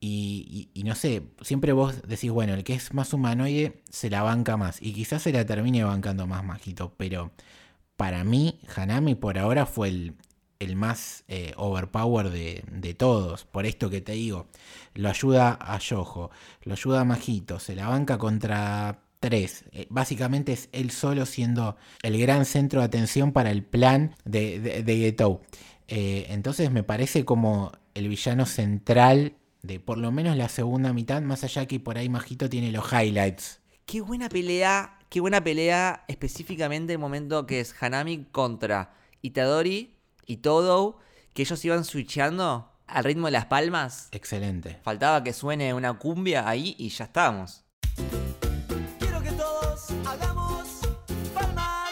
Y, 0.00 0.70
no 0.84 0.94
sé, 0.94 1.22
siempre 1.42 1.72
vos 1.72 2.02
decís, 2.06 2.30
bueno, 2.30 2.54
el 2.54 2.64
que 2.64 2.74
es 2.74 2.94
más 2.94 3.12
humanoide 3.12 3.82
se 3.90 4.10
la 4.10 4.22
banca 4.22 4.56
más. 4.56 4.80
Y 4.80 4.92
quizás 4.92 5.22
se 5.22 5.32
la 5.32 5.44
termine 5.44 5.84
bancando 5.84 6.26
más 6.26 6.44
Majito. 6.44 6.94
Pero 6.96 7.32
para 7.96 8.24
mí, 8.24 8.60
Hanami 8.76 9.14
por 9.14 9.38
ahora 9.38 9.66
fue 9.66 9.88
el, 9.88 10.14
el 10.60 10.76
más 10.76 11.24
eh, 11.28 11.52
overpower 11.56 12.30
de, 12.30 12.64
de 12.70 12.94
todos. 12.94 13.44
Por 13.44 13.66
esto 13.66 13.90
que 13.90 14.00
te 14.00 14.12
digo, 14.12 14.46
lo 14.94 15.08
ayuda 15.08 15.58
a 15.60 15.78
Yojo, 15.78 16.30
lo 16.62 16.72
ayuda 16.74 17.00
a 17.00 17.04
Majito, 17.04 17.58
se 17.58 17.74
la 17.74 17.88
banca 17.88 18.18
contra 18.18 19.00
tres. 19.20 19.64
Eh, 19.72 19.86
básicamente 19.90 20.52
es 20.52 20.68
él 20.72 20.90
solo 20.90 21.26
siendo 21.26 21.76
el 22.02 22.18
gran 22.18 22.44
centro 22.44 22.80
de 22.80 22.86
atención 22.86 23.32
para 23.32 23.50
el 23.50 23.64
plan 23.64 24.14
de, 24.24 24.60
de, 24.60 24.82
de. 24.82 25.38
Eh, 25.88 26.26
entonces 26.30 26.70
me 26.70 26.82
parece 26.82 27.24
como 27.24 27.72
el 27.94 28.08
villano 28.08 28.46
central 28.46 29.34
de 29.62 29.80
por 29.80 29.98
lo 29.98 30.12
menos 30.12 30.36
la 30.36 30.48
segunda 30.48 30.92
mitad, 30.92 31.22
más 31.22 31.44
allá 31.44 31.66
que 31.66 31.80
por 31.80 31.98
ahí 31.98 32.08
Majito 32.08 32.48
tiene 32.48 32.72
los 32.72 32.92
highlights. 32.92 33.60
Qué 33.86 34.00
buena 34.00 34.28
pelea, 34.28 34.98
qué 35.08 35.20
buena 35.20 35.42
pelea 35.42 36.04
específicamente 36.08 36.92
el 36.92 36.98
momento 36.98 37.46
que 37.46 37.60
es 37.60 37.74
Hanami 37.80 38.26
contra 38.30 38.94
Itadori 39.22 39.94
y 40.26 40.38
Todo, 40.38 40.98
que 41.34 41.42
ellos 41.42 41.64
iban 41.64 41.84
switchando 41.84 42.70
al 42.86 43.04
ritmo 43.04 43.26
de 43.26 43.32
las 43.32 43.46
palmas. 43.46 44.08
Excelente. 44.12 44.78
Faltaba 44.82 45.22
que 45.24 45.32
suene 45.32 45.74
una 45.74 45.94
cumbia 45.98 46.48
ahí 46.48 46.74
y 46.78 46.88
ya 46.88 47.04
estábamos. 47.04 47.64
Quiero 48.98 49.22
que 49.22 49.32
todos 49.32 49.90
hagamos 50.06 50.80
palmas. 51.34 51.90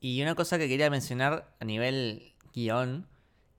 Y 0.00 0.20
una 0.22 0.34
cosa 0.34 0.58
que 0.58 0.68
quería 0.68 0.90
mencionar 0.90 1.54
a 1.60 1.64
nivel 1.64 2.31
guion, 2.54 3.06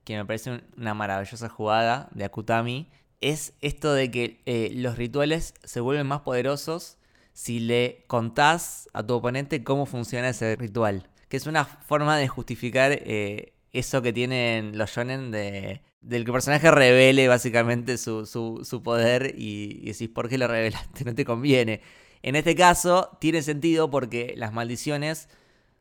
que 0.04 0.16
me 0.16 0.24
parece 0.24 0.50
un- 0.50 0.62
una 0.76 0.94
maravillosa 0.94 1.48
jugada 1.48 2.08
de 2.12 2.24
Akutami, 2.24 2.90
es 3.20 3.54
esto 3.62 3.92
de 3.94 4.10
que 4.10 4.42
eh, 4.46 4.70
los 4.74 4.96
rituales 4.98 5.54
se 5.64 5.80
vuelven 5.80 6.06
más 6.06 6.20
poderosos 6.20 6.98
si 7.32 7.58
le 7.60 8.04
contás 8.06 8.88
a 8.92 9.02
tu 9.04 9.14
oponente 9.14 9.64
cómo 9.64 9.86
funciona 9.86 10.28
ese 10.28 10.56
ritual. 10.56 11.08
Que 11.28 11.36
es 11.38 11.46
una 11.46 11.64
forma 11.64 12.16
de 12.18 12.28
justificar 12.28 12.92
eh, 12.92 13.54
eso 13.72 14.02
que 14.02 14.12
tienen 14.12 14.76
los 14.78 14.90
shonen 14.90 15.30
de, 15.30 15.80
del 16.00 16.24
que 16.24 16.30
el 16.30 16.32
personaje 16.34 16.70
revele 16.70 17.26
básicamente 17.28 17.96
su, 17.98 18.26
su- 18.26 18.60
su 18.64 18.82
poder 18.82 19.34
y, 19.36 19.80
y 19.82 19.86
decís, 19.92 20.08
¿por 20.10 20.28
qué 20.28 20.38
lo 20.38 20.46
revelaste? 20.46 21.04
No 21.06 21.14
te 21.14 21.24
conviene. 21.24 21.80
En 22.22 22.36
este 22.36 22.54
caso 22.54 23.16
tiene 23.20 23.42
sentido 23.42 23.90
porque 23.90 24.34
las 24.36 24.52
maldiciones 24.52 25.28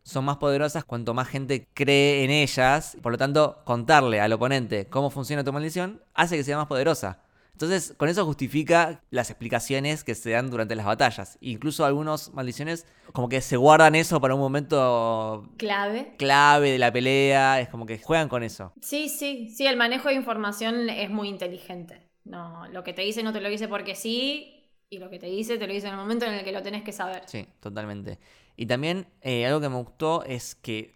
son 0.03 0.25
más 0.25 0.37
poderosas 0.37 0.83
cuanto 0.85 1.13
más 1.13 1.27
gente 1.27 1.67
cree 1.73 2.23
en 2.23 2.29
ellas. 2.29 2.97
Por 3.01 3.13
lo 3.13 3.17
tanto, 3.17 3.61
contarle 3.65 4.19
al 4.19 4.33
oponente 4.33 4.87
cómo 4.87 5.09
funciona 5.09 5.43
tu 5.43 5.53
maldición 5.53 6.01
hace 6.13 6.37
que 6.37 6.43
sea 6.43 6.57
más 6.57 6.67
poderosa. 6.67 7.19
Entonces, 7.53 7.93
con 7.97 8.09
eso 8.09 8.25
justifica 8.25 9.03
las 9.11 9.29
explicaciones 9.29 10.03
que 10.03 10.15
se 10.15 10.31
dan 10.31 10.49
durante 10.49 10.75
las 10.75 10.87
batallas. 10.87 11.37
Incluso 11.39 11.85
algunas 11.85 12.33
maldiciones 12.33 12.85
como 13.13 13.29
que 13.29 13.41
se 13.41 13.57
guardan 13.57 13.93
eso 13.93 14.19
para 14.19 14.33
un 14.33 14.41
momento 14.41 15.47
Clave. 15.57 16.15
clave 16.17 16.71
de 16.71 16.79
la 16.79 16.91
pelea. 16.91 17.59
Es 17.61 17.69
como 17.69 17.85
que 17.85 17.99
juegan 17.99 18.27
con 18.27 18.41
eso. 18.43 18.73
Sí, 18.81 19.07
sí, 19.07 19.49
sí, 19.55 19.67
el 19.67 19.77
manejo 19.77 20.09
de 20.09 20.15
información 20.15 20.89
es 20.89 21.09
muy 21.11 21.29
inteligente. 21.29 22.09
No, 22.25 22.67
lo 22.69 22.83
que 22.83 22.93
te 22.93 23.03
dice 23.03 23.21
no 23.21 23.31
te 23.33 23.39
lo 23.41 23.49
dice 23.49 23.67
porque 23.67 23.95
sí, 23.95 24.71
y 24.89 24.97
lo 24.97 25.09
que 25.09 25.19
te 25.19 25.27
dice 25.27 25.57
te 25.57 25.67
lo 25.67 25.73
dice 25.73 25.87
en 25.87 25.93
el 25.93 25.99
momento 25.99 26.25
en 26.25 26.33
el 26.33 26.43
que 26.43 26.51
lo 26.53 26.61
tenés 26.63 26.83
que 26.83 26.91
saber. 26.91 27.21
Sí, 27.27 27.47
totalmente. 27.59 28.17
Y 28.55 28.65
también 28.65 29.07
eh, 29.21 29.45
algo 29.45 29.61
que 29.61 29.69
me 29.69 29.77
gustó 29.77 30.23
es 30.23 30.55
que 30.55 30.95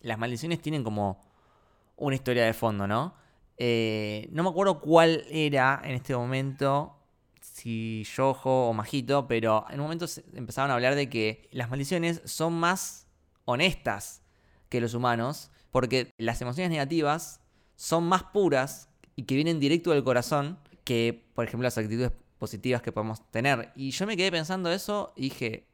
las 0.00 0.18
maldiciones 0.18 0.60
tienen 0.60 0.84
como 0.84 1.20
una 1.96 2.14
historia 2.14 2.44
de 2.44 2.52
fondo, 2.52 2.86
¿no? 2.86 3.14
Eh, 3.56 4.28
no 4.32 4.42
me 4.42 4.48
acuerdo 4.48 4.80
cuál 4.80 5.24
era 5.30 5.80
en 5.84 5.92
este 5.92 6.16
momento, 6.16 6.96
si 7.40 8.04
Yojo 8.04 8.68
o 8.68 8.72
Majito, 8.72 9.26
pero 9.28 9.64
en 9.68 9.80
un 9.80 9.84
momento 9.84 10.06
empezaron 10.34 10.70
a 10.70 10.74
hablar 10.74 10.94
de 10.94 11.08
que 11.08 11.48
las 11.52 11.70
maldiciones 11.70 12.20
son 12.24 12.54
más 12.54 13.06
honestas 13.44 14.22
que 14.68 14.80
los 14.80 14.94
humanos, 14.94 15.50
porque 15.70 16.10
las 16.18 16.40
emociones 16.40 16.70
negativas 16.70 17.40
son 17.76 18.04
más 18.04 18.24
puras 18.24 18.88
y 19.16 19.24
que 19.24 19.34
vienen 19.34 19.60
directo 19.60 19.90
del 19.90 20.04
corazón 20.04 20.58
que, 20.84 21.26
por 21.34 21.44
ejemplo, 21.44 21.64
las 21.64 21.78
actitudes 21.78 22.12
positivas 22.38 22.82
que 22.82 22.92
podemos 22.92 23.30
tener. 23.30 23.72
Y 23.74 23.90
yo 23.90 24.06
me 24.06 24.16
quedé 24.16 24.30
pensando 24.30 24.70
eso 24.70 25.12
y 25.16 25.22
dije, 25.22 25.66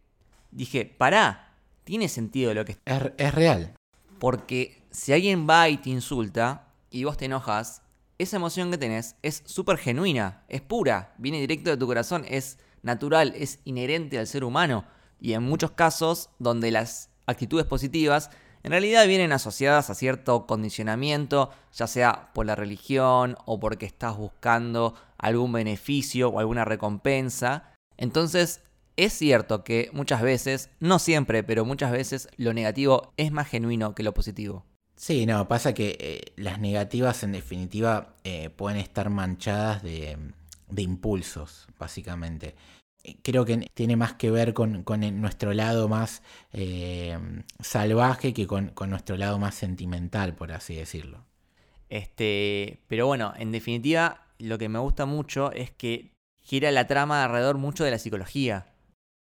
dije, 0.50 0.84
pará, 0.84 1.54
tiene 1.84 2.08
sentido 2.08 2.52
lo 2.54 2.64
que 2.64 2.76
Es, 2.84 3.02
es 3.16 3.34
real. 3.34 3.74
porque 4.18 4.82
si 4.90 5.12
alguien 5.12 5.46
va 5.48 5.68
y 5.68 5.76
te 5.78 5.90
insulta 5.90 6.68
y 6.90 7.04
vos 7.04 7.16
te 7.16 7.26
enojas, 7.26 7.82
esa 8.18 8.36
emoción 8.36 8.70
que 8.70 8.78
tenés 8.78 9.16
es 9.22 9.42
súper 9.46 9.78
genuina, 9.78 10.42
es 10.48 10.60
pura, 10.60 11.14
viene 11.18 11.40
directo 11.40 11.70
de 11.70 11.76
tu 11.76 11.86
corazón, 11.86 12.24
es 12.28 12.58
natural, 12.82 13.32
es 13.36 13.60
inherente 13.64 14.18
al 14.18 14.26
ser 14.26 14.44
humano. 14.44 14.84
Y 15.20 15.32
en 15.34 15.42
muchos 15.42 15.70
casos 15.72 16.28
donde 16.38 16.70
las 16.70 17.08
actitudes 17.26 17.66
positivas 17.66 18.30
en 18.62 18.72
realidad 18.72 19.06
vienen 19.06 19.32
asociadas 19.32 19.88
a 19.88 19.94
cierto 19.94 20.46
condicionamiento, 20.46 21.50
ya 21.72 21.86
sea 21.86 22.30
por 22.34 22.44
la 22.44 22.54
religión 22.56 23.36
o 23.46 23.58
porque 23.58 23.86
estás 23.86 24.16
buscando 24.18 24.94
algún 25.16 25.52
beneficio 25.52 26.28
o 26.28 26.40
alguna 26.40 26.66
recompensa. 26.66 27.72
Entonces, 27.96 28.60
es 29.04 29.12
cierto 29.12 29.64
que 29.64 29.90
muchas 29.92 30.22
veces, 30.22 30.70
no 30.80 30.98
siempre, 30.98 31.42
pero 31.42 31.64
muchas 31.64 31.92
veces 31.92 32.28
lo 32.36 32.52
negativo 32.52 33.12
es 33.16 33.32
más 33.32 33.48
genuino 33.48 33.94
que 33.94 34.02
lo 34.02 34.14
positivo. 34.14 34.64
Sí, 34.96 35.24
no, 35.26 35.48
pasa 35.48 35.72
que 35.72 35.96
eh, 35.98 36.32
las 36.36 36.60
negativas 36.60 37.22
en 37.22 37.32
definitiva 37.32 38.14
eh, 38.24 38.50
pueden 38.50 38.78
estar 38.78 39.08
manchadas 39.08 39.82
de, 39.82 40.18
de 40.68 40.82
impulsos, 40.82 41.66
básicamente. 41.78 42.54
Eh, 43.04 43.16
Creo 43.22 43.44
que 43.44 43.68
tiene 43.74 43.96
más 43.96 44.14
que 44.14 44.30
ver 44.30 44.54
con, 44.54 44.84
nuestro 45.20 45.52
lado 45.52 45.88
más 45.88 46.22
eh, 46.52 47.18
salvaje 47.60 48.32
que 48.32 48.46
con, 48.46 48.68
con 48.68 48.90
nuestro 48.90 49.16
lado 49.16 49.38
más 49.38 49.54
sentimental, 49.54 50.34
por 50.34 50.52
así 50.52 50.74
decirlo. 50.74 51.24
Este, 51.88 52.80
pero 52.86 53.06
bueno, 53.06 53.32
en 53.36 53.52
definitiva, 53.52 54.26
lo 54.38 54.58
que 54.58 54.68
me 54.68 54.78
gusta 54.78 55.06
mucho 55.06 55.50
es 55.52 55.70
que 55.70 56.12
gira 56.42 56.70
la 56.70 56.86
trama 56.86 57.24
alrededor 57.24 57.58
mucho 57.58 57.84
de 57.84 57.90
la 57.90 57.98
psicología, 57.98 58.66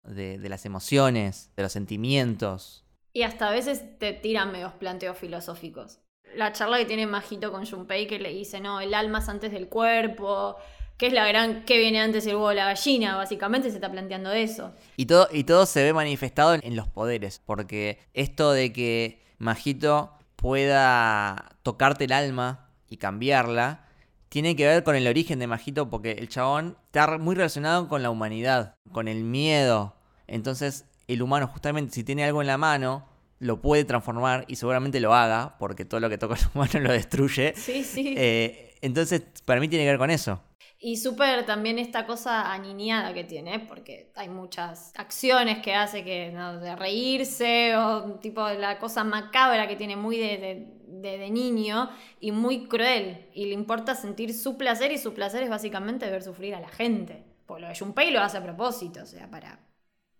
de, 0.05 0.38
de 0.38 0.49
las 0.49 0.64
emociones, 0.64 1.51
de 1.57 1.62
los 1.62 1.72
sentimientos. 1.72 2.84
Y 3.12 3.22
hasta 3.22 3.49
a 3.49 3.53
veces 3.53 3.99
te 3.99 4.12
tiran 4.12 4.53
medios 4.53 4.72
planteos 4.74 5.18
filosóficos. 5.18 5.99
La 6.34 6.53
charla 6.53 6.78
que 6.78 6.84
tiene 6.84 7.07
Majito 7.07 7.51
con 7.51 7.66
Junpei 7.66 8.07
que 8.07 8.18
le 8.18 8.32
dice, 8.32 8.61
no, 8.61 8.80
el 8.80 8.94
alma 8.94 9.18
es 9.18 9.28
antes 9.28 9.51
del 9.51 9.68
cuerpo, 9.68 10.57
que 10.99 11.07
es 11.07 11.12
la 11.12 11.26
gran, 11.26 11.64
que 11.64 11.78
viene 11.78 12.01
antes 12.01 12.26
el 12.26 12.34
huevo 12.34 12.46
o 12.46 12.53
la 12.53 12.66
gallina, 12.66 13.16
básicamente 13.16 13.70
se 13.70 13.76
está 13.76 13.90
planteando 13.90 14.32
eso. 14.32 14.72
Y 14.96 15.07
todo, 15.07 15.28
y 15.32 15.44
todo 15.44 15.64
se 15.64 15.82
ve 15.82 15.92
manifestado 15.92 16.55
en, 16.55 16.61
en 16.64 16.76
los 16.76 16.88
poderes, 16.88 17.40
porque 17.44 18.01
esto 18.14 18.53
de 18.53 18.72
que 18.72 19.22
Majito 19.38 20.12
pueda 20.36 21.57
tocarte 21.62 22.05
el 22.05 22.12
alma 22.12 22.68
y 22.90 22.96
cambiarla, 22.99 23.88
tiene 24.28 24.56
que 24.56 24.66
ver 24.66 24.84
con 24.84 24.96
el 24.96 25.06
origen 25.06 25.38
de 25.38 25.46
Majito, 25.46 25.88
porque 25.90 26.12
el 26.12 26.28
chabón 26.28 26.76
está 26.86 27.18
muy 27.18 27.34
relacionado 27.34 27.88
con 27.88 28.02
la 28.02 28.10
humanidad, 28.10 28.74
con 28.92 29.08
el 29.08 29.24
miedo. 29.24 29.94
Entonces, 30.26 30.84
el 31.06 31.22
humano, 31.22 31.46
justamente, 31.46 31.94
si 31.94 32.04
tiene 32.04 32.24
algo 32.24 32.40
en 32.40 32.46
la 32.46 32.58
mano, 32.58 33.06
lo 33.38 33.60
puede 33.60 33.84
transformar 33.84 34.44
y 34.48 34.56
seguramente 34.56 35.00
lo 35.00 35.14
haga, 35.14 35.56
porque 35.58 35.84
todo 35.84 36.00
lo 36.00 36.10
que 36.10 36.18
toca 36.18 36.34
el 36.34 36.40
humano 36.54 36.80
lo 36.80 36.92
destruye. 36.92 37.54
Sí, 37.56 37.84
sí. 37.84 38.14
Eh, 38.16 38.74
entonces, 38.80 39.22
para 39.44 39.60
mí 39.60 39.68
tiene 39.68 39.84
que 39.84 39.90
ver 39.90 39.98
con 39.98 40.10
eso. 40.10 40.42
Y 40.80 40.96
súper 40.98 41.44
también 41.44 41.78
esta 41.80 42.06
cosa 42.06 42.52
aniñada 42.52 43.12
que 43.12 43.24
tiene, 43.24 43.58
porque 43.58 44.12
hay 44.14 44.28
muchas 44.28 44.92
acciones 44.96 45.58
que 45.58 45.74
hace 45.74 46.04
que 46.04 46.30
¿no? 46.30 46.60
de 46.60 46.76
reírse 46.76 47.76
o 47.76 48.14
tipo 48.20 48.48
la 48.50 48.78
cosa 48.78 49.02
macabra 49.02 49.66
que 49.66 49.74
tiene 49.74 49.96
muy 49.96 50.18
de, 50.18 50.38
de- 50.38 50.77
de- 50.89 51.30
niño 51.30 51.91
y 52.20 52.32
muy 52.32 52.66
cruel. 52.66 53.26
Y 53.34 53.47
le 53.47 53.55
importa 53.55 53.95
sentir 53.95 54.34
su 54.34 54.57
placer 54.57 54.93
y 54.93 54.99
su 54.99 55.14
placer 55.14 55.43
es 55.43 55.51
básicamente 55.51 56.11
ver 56.11 56.22
sufrir 56.22 56.55
a 56.55 56.61
la 56.61 56.68
gente. 56.68 57.24
Por 57.47 57.61
lo 57.61 57.68
de 57.68 57.78
Junpei 57.78 58.11
lo 58.11 58.20
hace 58.20 58.39
a 58.39 58.43
propósito, 58.43 59.03
o 59.03 59.07
sea, 59.07 59.30
para 59.30 59.61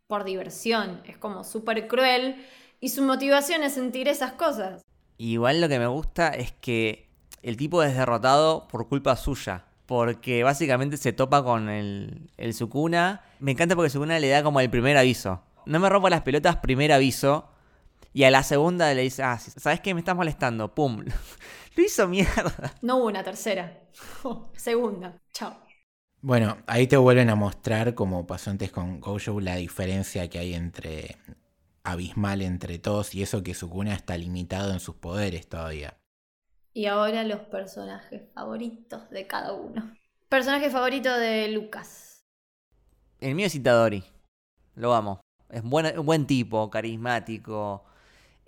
por 0.07 0.25
diversión. 0.25 1.03
Es 1.05 1.19
como 1.19 1.45
súper 1.45 1.87
cruel 1.89 2.37
y 2.81 2.89
su 2.89 3.03
motivación 3.03 3.63
es 3.63 3.75
sentir 3.75 4.09
esas 4.09 4.33
cosas. 4.33 4.83
Igual 5.19 5.61
lo 5.61 5.69
que 5.69 5.79
me 5.79 5.87
gusta 5.87 6.29
es 6.29 6.53
que 6.53 7.09
el 7.43 7.57
tipo 7.57 7.83
es 7.83 7.95
derrotado 7.97 8.69
por 8.69 8.89
culpa 8.89 9.17
suya. 9.17 9.65
Porque 9.87 10.45
básicamente 10.45 10.99
se 10.99 11.15
topa 11.15 11.43
con 11.43 11.71
el, 11.71 12.31
el 12.37 12.53
Sukuna. 12.53 13.23
Me 13.41 13.53
encanta 13.53 13.75
porque 13.75 13.89
Sukuna 13.89 14.19
le 14.19 14.29
da 14.29 14.43
como 14.43 14.61
el 14.61 14.69
primer 14.69 14.99
aviso. 14.99 15.41
No 15.65 15.81
me 15.81 15.89
rompo 15.89 16.11
las 16.11 16.21
pelotas, 16.23 16.57
primer 16.57 16.93
aviso. 16.93 17.49
Y 18.13 18.25
a 18.25 18.31
la 18.31 18.43
segunda 18.43 18.93
le 18.95 19.03
dice, 19.03 19.23
ah, 19.23 19.39
¿sabes 19.39 19.81
qué? 19.81 19.95
Me 19.95 20.01
estás 20.01 20.17
molestando. 20.17 20.75
Pum. 20.75 21.05
Lo 21.77 21.83
hizo 21.83 22.09
mierda. 22.09 22.75
No 22.83 22.97
hubo 22.97 23.07
una 23.07 23.23
tercera. 23.23 23.81
Segunda. 24.57 25.21
Chao. 25.33 25.57
Bueno, 26.21 26.59
ahí 26.67 26.89
te 26.89 26.97
vuelven 26.97 27.31
a 27.31 27.37
mostrar, 27.37 27.95
como 27.95 28.27
pasó 28.27 28.51
antes 28.51 28.73
con 28.73 29.01
Gojo, 29.01 29.41
la 29.41 29.55
diferencia 29.55 30.29
que 30.29 30.41
hay 30.41 30.55
entre 30.55 31.17
abismal 31.85 32.43
entre 32.43 32.79
todos 32.79 33.15
y 33.15 33.23
eso 33.23 33.43
que 33.43 33.55
Sukuna 33.55 33.95
está 33.95 34.17
limitado 34.17 34.73
en 34.73 34.81
sus 34.81 34.97
poderes 34.97 35.49
todavía. 35.49 35.97
Y 36.75 36.87
ahora 36.87 37.25
los 37.25 37.41
personajes 37.43 38.23
favoritos 38.35 39.09
de 39.11 39.27
cada 39.27 39.53
uno. 39.53 39.95
Personaje 40.29 40.71
favorito 40.71 41.17
de 41.17 41.49
Lucas. 41.49 42.25
El 43.21 43.35
mío 43.35 43.47
es 43.47 43.55
Itadori. 43.55 44.05
Lo 44.75 44.95
amo. 44.95 45.21
Es 45.49 45.63
buen, 45.63 46.05
buen 46.05 46.27
tipo, 46.27 46.69
carismático. 46.69 47.85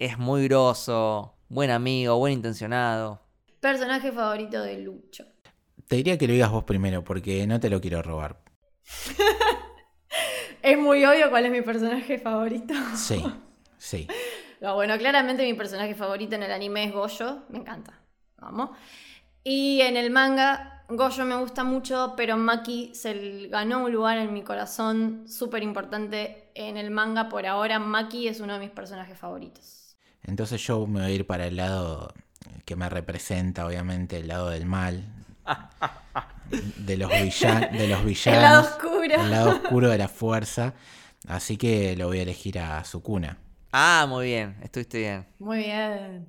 Es 0.01 0.17
muy 0.17 0.49
grosso. 0.49 1.35
Buen 1.51 1.71
amigo, 1.71 2.17
buen 2.17 2.33
intencionado. 2.33 3.21
Personaje 3.61 4.11
favorito 4.11 4.63
de 4.63 4.79
Lucho. 4.79 5.27
Te 5.89 5.97
diría 5.97 6.17
que 6.17 6.27
lo 6.27 6.33
digas 6.33 6.51
vos 6.51 6.65
primero, 6.65 7.05
porque 7.05 7.47
no 7.47 7.61
te 7.61 7.69
lo 7.69 7.83
quiero 7.83 8.03
robar. 8.03 8.41
Es 10.63 10.77
muy 10.77 11.03
obvio 11.07 11.31
cuál 11.31 11.47
es 11.47 11.53
mi 11.53 11.63
personaje 11.63 12.19
favorito. 12.19 12.75
Sí, 12.95 13.23
sí. 13.79 14.07
No, 14.61 14.75
bueno, 14.75 14.99
claramente 14.99 15.43
mi 15.43 15.55
personaje 15.55 15.95
favorito 15.95 16.35
en 16.35 16.43
el 16.43 16.53
anime 16.53 16.85
es 16.85 16.93
Goyo. 16.93 17.45
Me 17.49 17.59
encanta. 17.59 17.99
Vamos. 18.37 18.71
Y 19.43 19.81
en 19.81 19.97
el 19.97 20.11
manga, 20.11 20.85
Goyo 20.89 21.25
me 21.25 21.37
gusta 21.37 21.65
mucho, 21.65 22.13
pero 22.15 22.37
Maki 22.37 22.95
se 22.95 23.49
ganó 23.49 23.85
un 23.85 23.93
lugar 23.93 24.19
en 24.19 24.35
mi 24.35 24.43
corazón 24.43 25.25
súper 25.27 25.63
importante 25.63 26.51
en 26.55 26.77
el 26.77 26.91
manga. 26.91 27.31
Por 27.31 27.47
ahora, 27.47 27.79
Maki 27.79 28.29
es 28.29 28.41
uno 28.41 28.55
de 28.55 28.61
mis 28.61 28.71
personajes 28.71 29.19
favoritos. 29.19 29.80
Entonces 30.25 30.65
yo 30.67 30.87
me 30.87 31.01
voy 31.01 31.11
a 31.11 31.15
ir 31.15 31.27
para 31.27 31.47
el 31.47 31.57
lado 31.57 32.13
que 32.65 32.77
me 32.77 32.89
representa, 32.89 33.67
obviamente, 33.67 34.19
el 34.19 34.29
lado 34.29 34.51
del 34.51 34.67
mal. 34.67 35.05
De 36.79 36.97
los, 36.97 37.11
villan- 37.11 37.71
de 37.71 37.87
los 37.87 38.05
villanos. 38.05 38.27
El 38.27 38.43
lado 38.43 38.61
oscuro. 38.63 39.15
El 39.15 39.31
lado 39.31 39.51
oscuro 39.51 39.89
de 39.89 39.99
la 39.99 40.09
fuerza. 40.09 40.75
Así 41.29 41.57
que 41.57 41.95
lo 41.97 42.09
voy 42.09 42.19
a 42.19 42.23
elegir 42.23 42.59
a 42.59 42.83
Sukuna. 42.85 43.39
Ah, 43.73 44.07
muy 44.09 44.27
bien. 44.27 44.57
Estuviste 44.63 44.99
bien. 44.99 45.27
Muy 45.39 45.59
bien. 45.59 46.27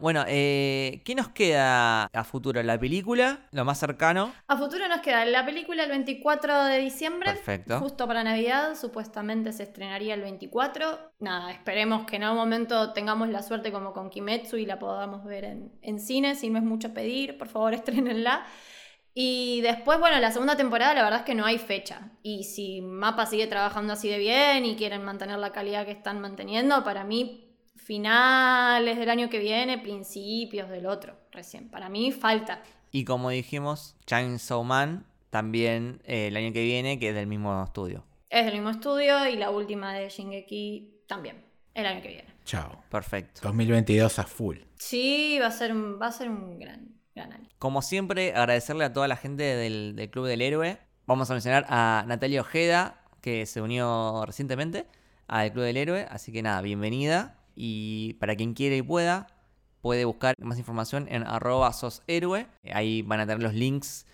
Bueno, 0.00 0.24
eh, 0.26 1.00
¿qué 1.04 1.14
nos 1.14 1.28
queda 1.28 2.04
a 2.06 2.24
futuro? 2.24 2.62
La 2.62 2.78
película, 2.78 3.46
lo 3.52 3.64
más 3.64 3.78
cercano. 3.78 4.32
A 4.48 4.56
futuro 4.56 4.88
nos 4.88 5.00
queda 5.00 5.24
la 5.24 5.44
película 5.44 5.84
el 5.84 5.90
24 5.90 6.64
de 6.64 6.78
diciembre. 6.78 7.32
Perfecto. 7.32 7.78
Justo 7.78 8.06
para 8.06 8.24
Navidad, 8.24 8.74
supuestamente 8.74 9.52
se 9.52 9.62
estrenaría 9.62 10.14
el 10.14 10.22
24. 10.22 11.12
Nada, 11.20 11.52
esperemos 11.52 12.04
que 12.06 12.16
en 12.16 12.24
algún 12.24 12.38
momento 12.38 12.92
tengamos 12.92 13.28
la 13.28 13.42
suerte 13.42 13.70
como 13.70 13.92
con 13.92 14.10
Kimetsu 14.10 14.56
y 14.56 14.66
la 14.66 14.78
podamos 14.78 15.24
ver 15.24 15.44
en, 15.44 15.72
en 15.82 16.00
cine. 16.00 16.34
Si 16.34 16.50
no 16.50 16.58
es 16.58 16.64
mucho 16.64 16.92
pedir, 16.92 17.38
por 17.38 17.48
favor, 17.48 17.72
estrenenla. 17.74 18.44
Y 19.14 19.60
después, 19.60 20.00
bueno, 20.00 20.18
la 20.18 20.32
segunda 20.32 20.56
temporada 20.56 20.94
la 20.94 21.02
verdad 21.02 21.20
es 21.20 21.26
que 21.26 21.34
no 21.34 21.44
hay 21.44 21.58
fecha. 21.58 22.10
Y 22.22 22.44
si 22.44 22.80
Mapa 22.80 23.26
sigue 23.26 23.46
trabajando 23.46 23.92
así 23.92 24.08
de 24.08 24.18
bien 24.18 24.64
y 24.64 24.74
quieren 24.74 25.04
mantener 25.04 25.38
la 25.38 25.52
calidad 25.52 25.84
que 25.84 25.92
están 25.92 26.20
manteniendo, 26.20 26.82
para 26.82 27.04
mí 27.04 27.51
finales 27.82 28.98
del 28.98 29.10
año 29.10 29.28
que 29.28 29.38
viene, 29.38 29.78
principios 29.78 30.68
del 30.68 30.86
otro, 30.86 31.16
recién. 31.30 31.68
Para 31.68 31.88
mí 31.88 32.12
falta. 32.12 32.62
Y 32.90 33.04
como 33.04 33.30
dijimos, 33.30 33.96
Chainsaw 34.06 34.62
Man 34.64 35.06
también 35.30 36.02
eh, 36.04 36.28
el 36.28 36.36
año 36.36 36.52
que 36.52 36.62
viene, 36.62 36.98
que 36.98 37.08
es 37.08 37.14
del 37.14 37.26
mismo 37.26 37.62
estudio. 37.64 38.04
Es 38.28 38.44
del 38.44 38.54
mismo 38.54 38.70
estudio 38.70 39.26
y 39.28 39.36
la 39.36 39.50
última 39.50 39.94
de 39.94 40.08
Shingeki 40.08 41.04
también, 41.06 41.44
el 41.74 41.86
año 41.86 42.02
que 42.02 42.08
viene. 42.08 42.34
Chao. 42.44 42.82
Perfecto. 42.90 43.40
2022 43.42 44.18
a 44.18 44.24
full. 44.24 44.58
Sí, 44.76 45.38
va 45.40 45.46
a 45.46 45.50
ser 45.50 45.72
un, 45.72 45.98
va 46.00 46.08
a 46.08 46.12
ser 46.12 46.28
un 46.28 46.58
gran, 46.58 46.88
gran 47.14 47.32
año. 47.32 47.48
Como 47.58 47.82
siempre, 47.82 48.34
agradecerle 48.34 48.84
a 48.84 48.92
toda 48.92 49.08
la 49.08 49.16
gente 49.16 49.42
del, 49.42 49.94
del 49.96 50.10
Club 50.10 50.26
del 50.26 50.42
Héroe. 50.42 50.78
Vamos 51.06 51.30
a 51.30 51.34
mencionar 51.34 51.66
a 51.68 52.04
Natalia 52.06 52.40
Ojeda, 52.40 53.02
que 53.20 53.46
se 53.46 53.60
unió 53.60 54.24
recientemente 54.26 54.86
al 55.28 55.52
Club 55.52 55.64
del 55.64 55.76
Héroe. 55.76 56.06
Así 56.10 56.32
que 56.32 56.42
nada, 56.42 56.60
bienvenida. 56.60 57.41
Y 57.54 58.14
para 58.14 58.36
quien 58.36 58.54
quiera 58.54 58.76
y 58.76 58.82
pueda, 58.82 59.26
puede 59.80 60.04
buscar 60.04 60.34
más 60.38 60.58
información 60.58 61.06
en 61.10 61.24
arroba 61.24 61.72
soshéroe. 61.72 62.46
Ahí 62.72 63.02
van 63.02 63.20
a 63.20 63.26
tener 63.26 63.42
los 63.42 63.54
links 63.54 64.06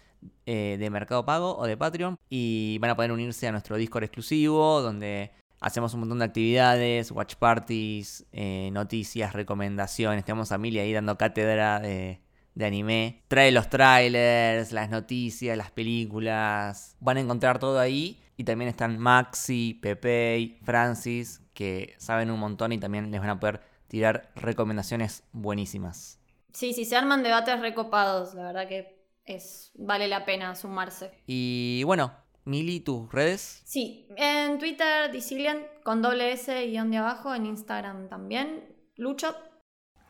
eh, 0.46 0.76
de 0.78 0.90
Mercado 0.90 1.24
Pago 1.24 1.56
o 1.56 1.66
de 1.66 1.76
Patreon. 1.76 2.18
Y 2.28 2.78
van 2.80 2.90
a 2.90 2.96
poder 2.96 3.12
unirse 3.12 3.46
a 3.46 3.52
nuestro 3.52 3.76
Discord 3.76 4.04
exclusivo, 4.04 4.80
donde 4.80 5.30
hacemos 5.60 5.94
un 5.94 6.00
montón 6.00 6.20
de 6.20 6.24
actividades, 6.24 7.10
watch 7.10 7.34
parties, 7.36 8.26
eh, 8.32 8.70
noticias, 8.72 9.32
recomendaciones. 9.32 10.24
Tenemos 10.24 10.52
a 10.52 10.56
Emilia 10.56 10.82
ahí 10.82 10.92
dando 10.92 11.18
cátedra 11.18 11.80
de, 11.80 12.20
de 12.54 12.64
anime. 12.64 13.22
Trae 13.28 13.52
los 13.52 13.68
trailers, 13.68 14.72
las 14.72 14.90
noticias, 14.90 15.56
las 15.56 15.70
películas. 15.70 16.96
Van 17.00 17.16
a 17.16 17.20
encontrar 17.20 17.58
todo 17.58 17.78
ahí. 17.78 18.20
Y 18.36 18.44
también 18.44 18.68
están 18.68 18.98
Maxi, 18.98 19.74
Pepe, 19.82 20.58
Francis, 20.62 21.42
que 21.58 21.96
saben 21.98 22.30
un 22.30 22.38
montón 22.38 22.70
y 22.70 22.78
también 22.78 23.10
les 23.10 23.20
van 23.20 23.30
a 23.30 23.40
poder 23.40 23.60
tirar 23.88 24.30
recomendaciones 24.36 25.24
buenísimas. 25.32 26.20
Sí, 26.52 26.72
sí, 26.72 26.84
se 26.84 26.94
arman 26.94 27.24
debates 27.24 27.58
recopados, 27.58 28.32
la 28.34 28.44
verdad 28.44 28.68
que 28.68 29.04
es, 29.24 29.72
vale 29.74 30.06
la 30.06 30.24
pena 30.24 30.54
sumarse. 30.54 31.10
Y 31.26 31.82
bueno, 31.82 32.12
Mili, 32.44 32.78
tus 32.78 33.10
redes. 33.10 33.60
Sí, 33.64 34.06
en 34.16 34.60
Twitter, 34.60 35.10
Disilian, 35.10 35.66
con 35.82 36.00
doble 36.00 36.30
S 36.30 36.64
guion 36.68 36.92
de 36.92 36.98
abajo, 36.98 37.34
en 37.34 37.46
Instagram 37.46 38.08
también, 38.08 38.76
Lucho. 38.94 39.34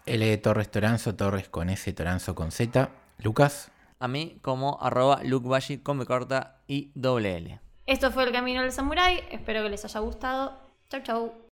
L 0.05 0.26
de 0.26 0.36
Torres 0.36 0.70
Toranzo, 0.70 1.16
Torres 1.16 1.49
con 1.49 1.70
S, 1.70 1.90
Toranzo 1.94 2.34
con 2.34 2.51
Z. 2.51 2.90
Lucas. 3.20 3.70
A 4.01 4.07
mí 4.07 4.38
como 4.42 4.76
arroba 4.82 5.22
lukebashi 5.24 5.78
con 5.78 5.99
B 5.99 6.05
corta 6.05 6.61
y 6.66 6.92
doble 6.94 7.38
L. 7.38 7.61
Esto 7.86 8.11
fue 8.11 8.24
El 8.24 8.32
Camino 8.32 8.61
del 8.61 8.70
Samurái, 8.70 9.22
espero 9.30 9.62
que 9.62 9.70
les 9.70 9.82
haya 9.86 10.01
gustado. 10.01 10.68
Chau, 10.91 11.01
chau. 11.05 11.45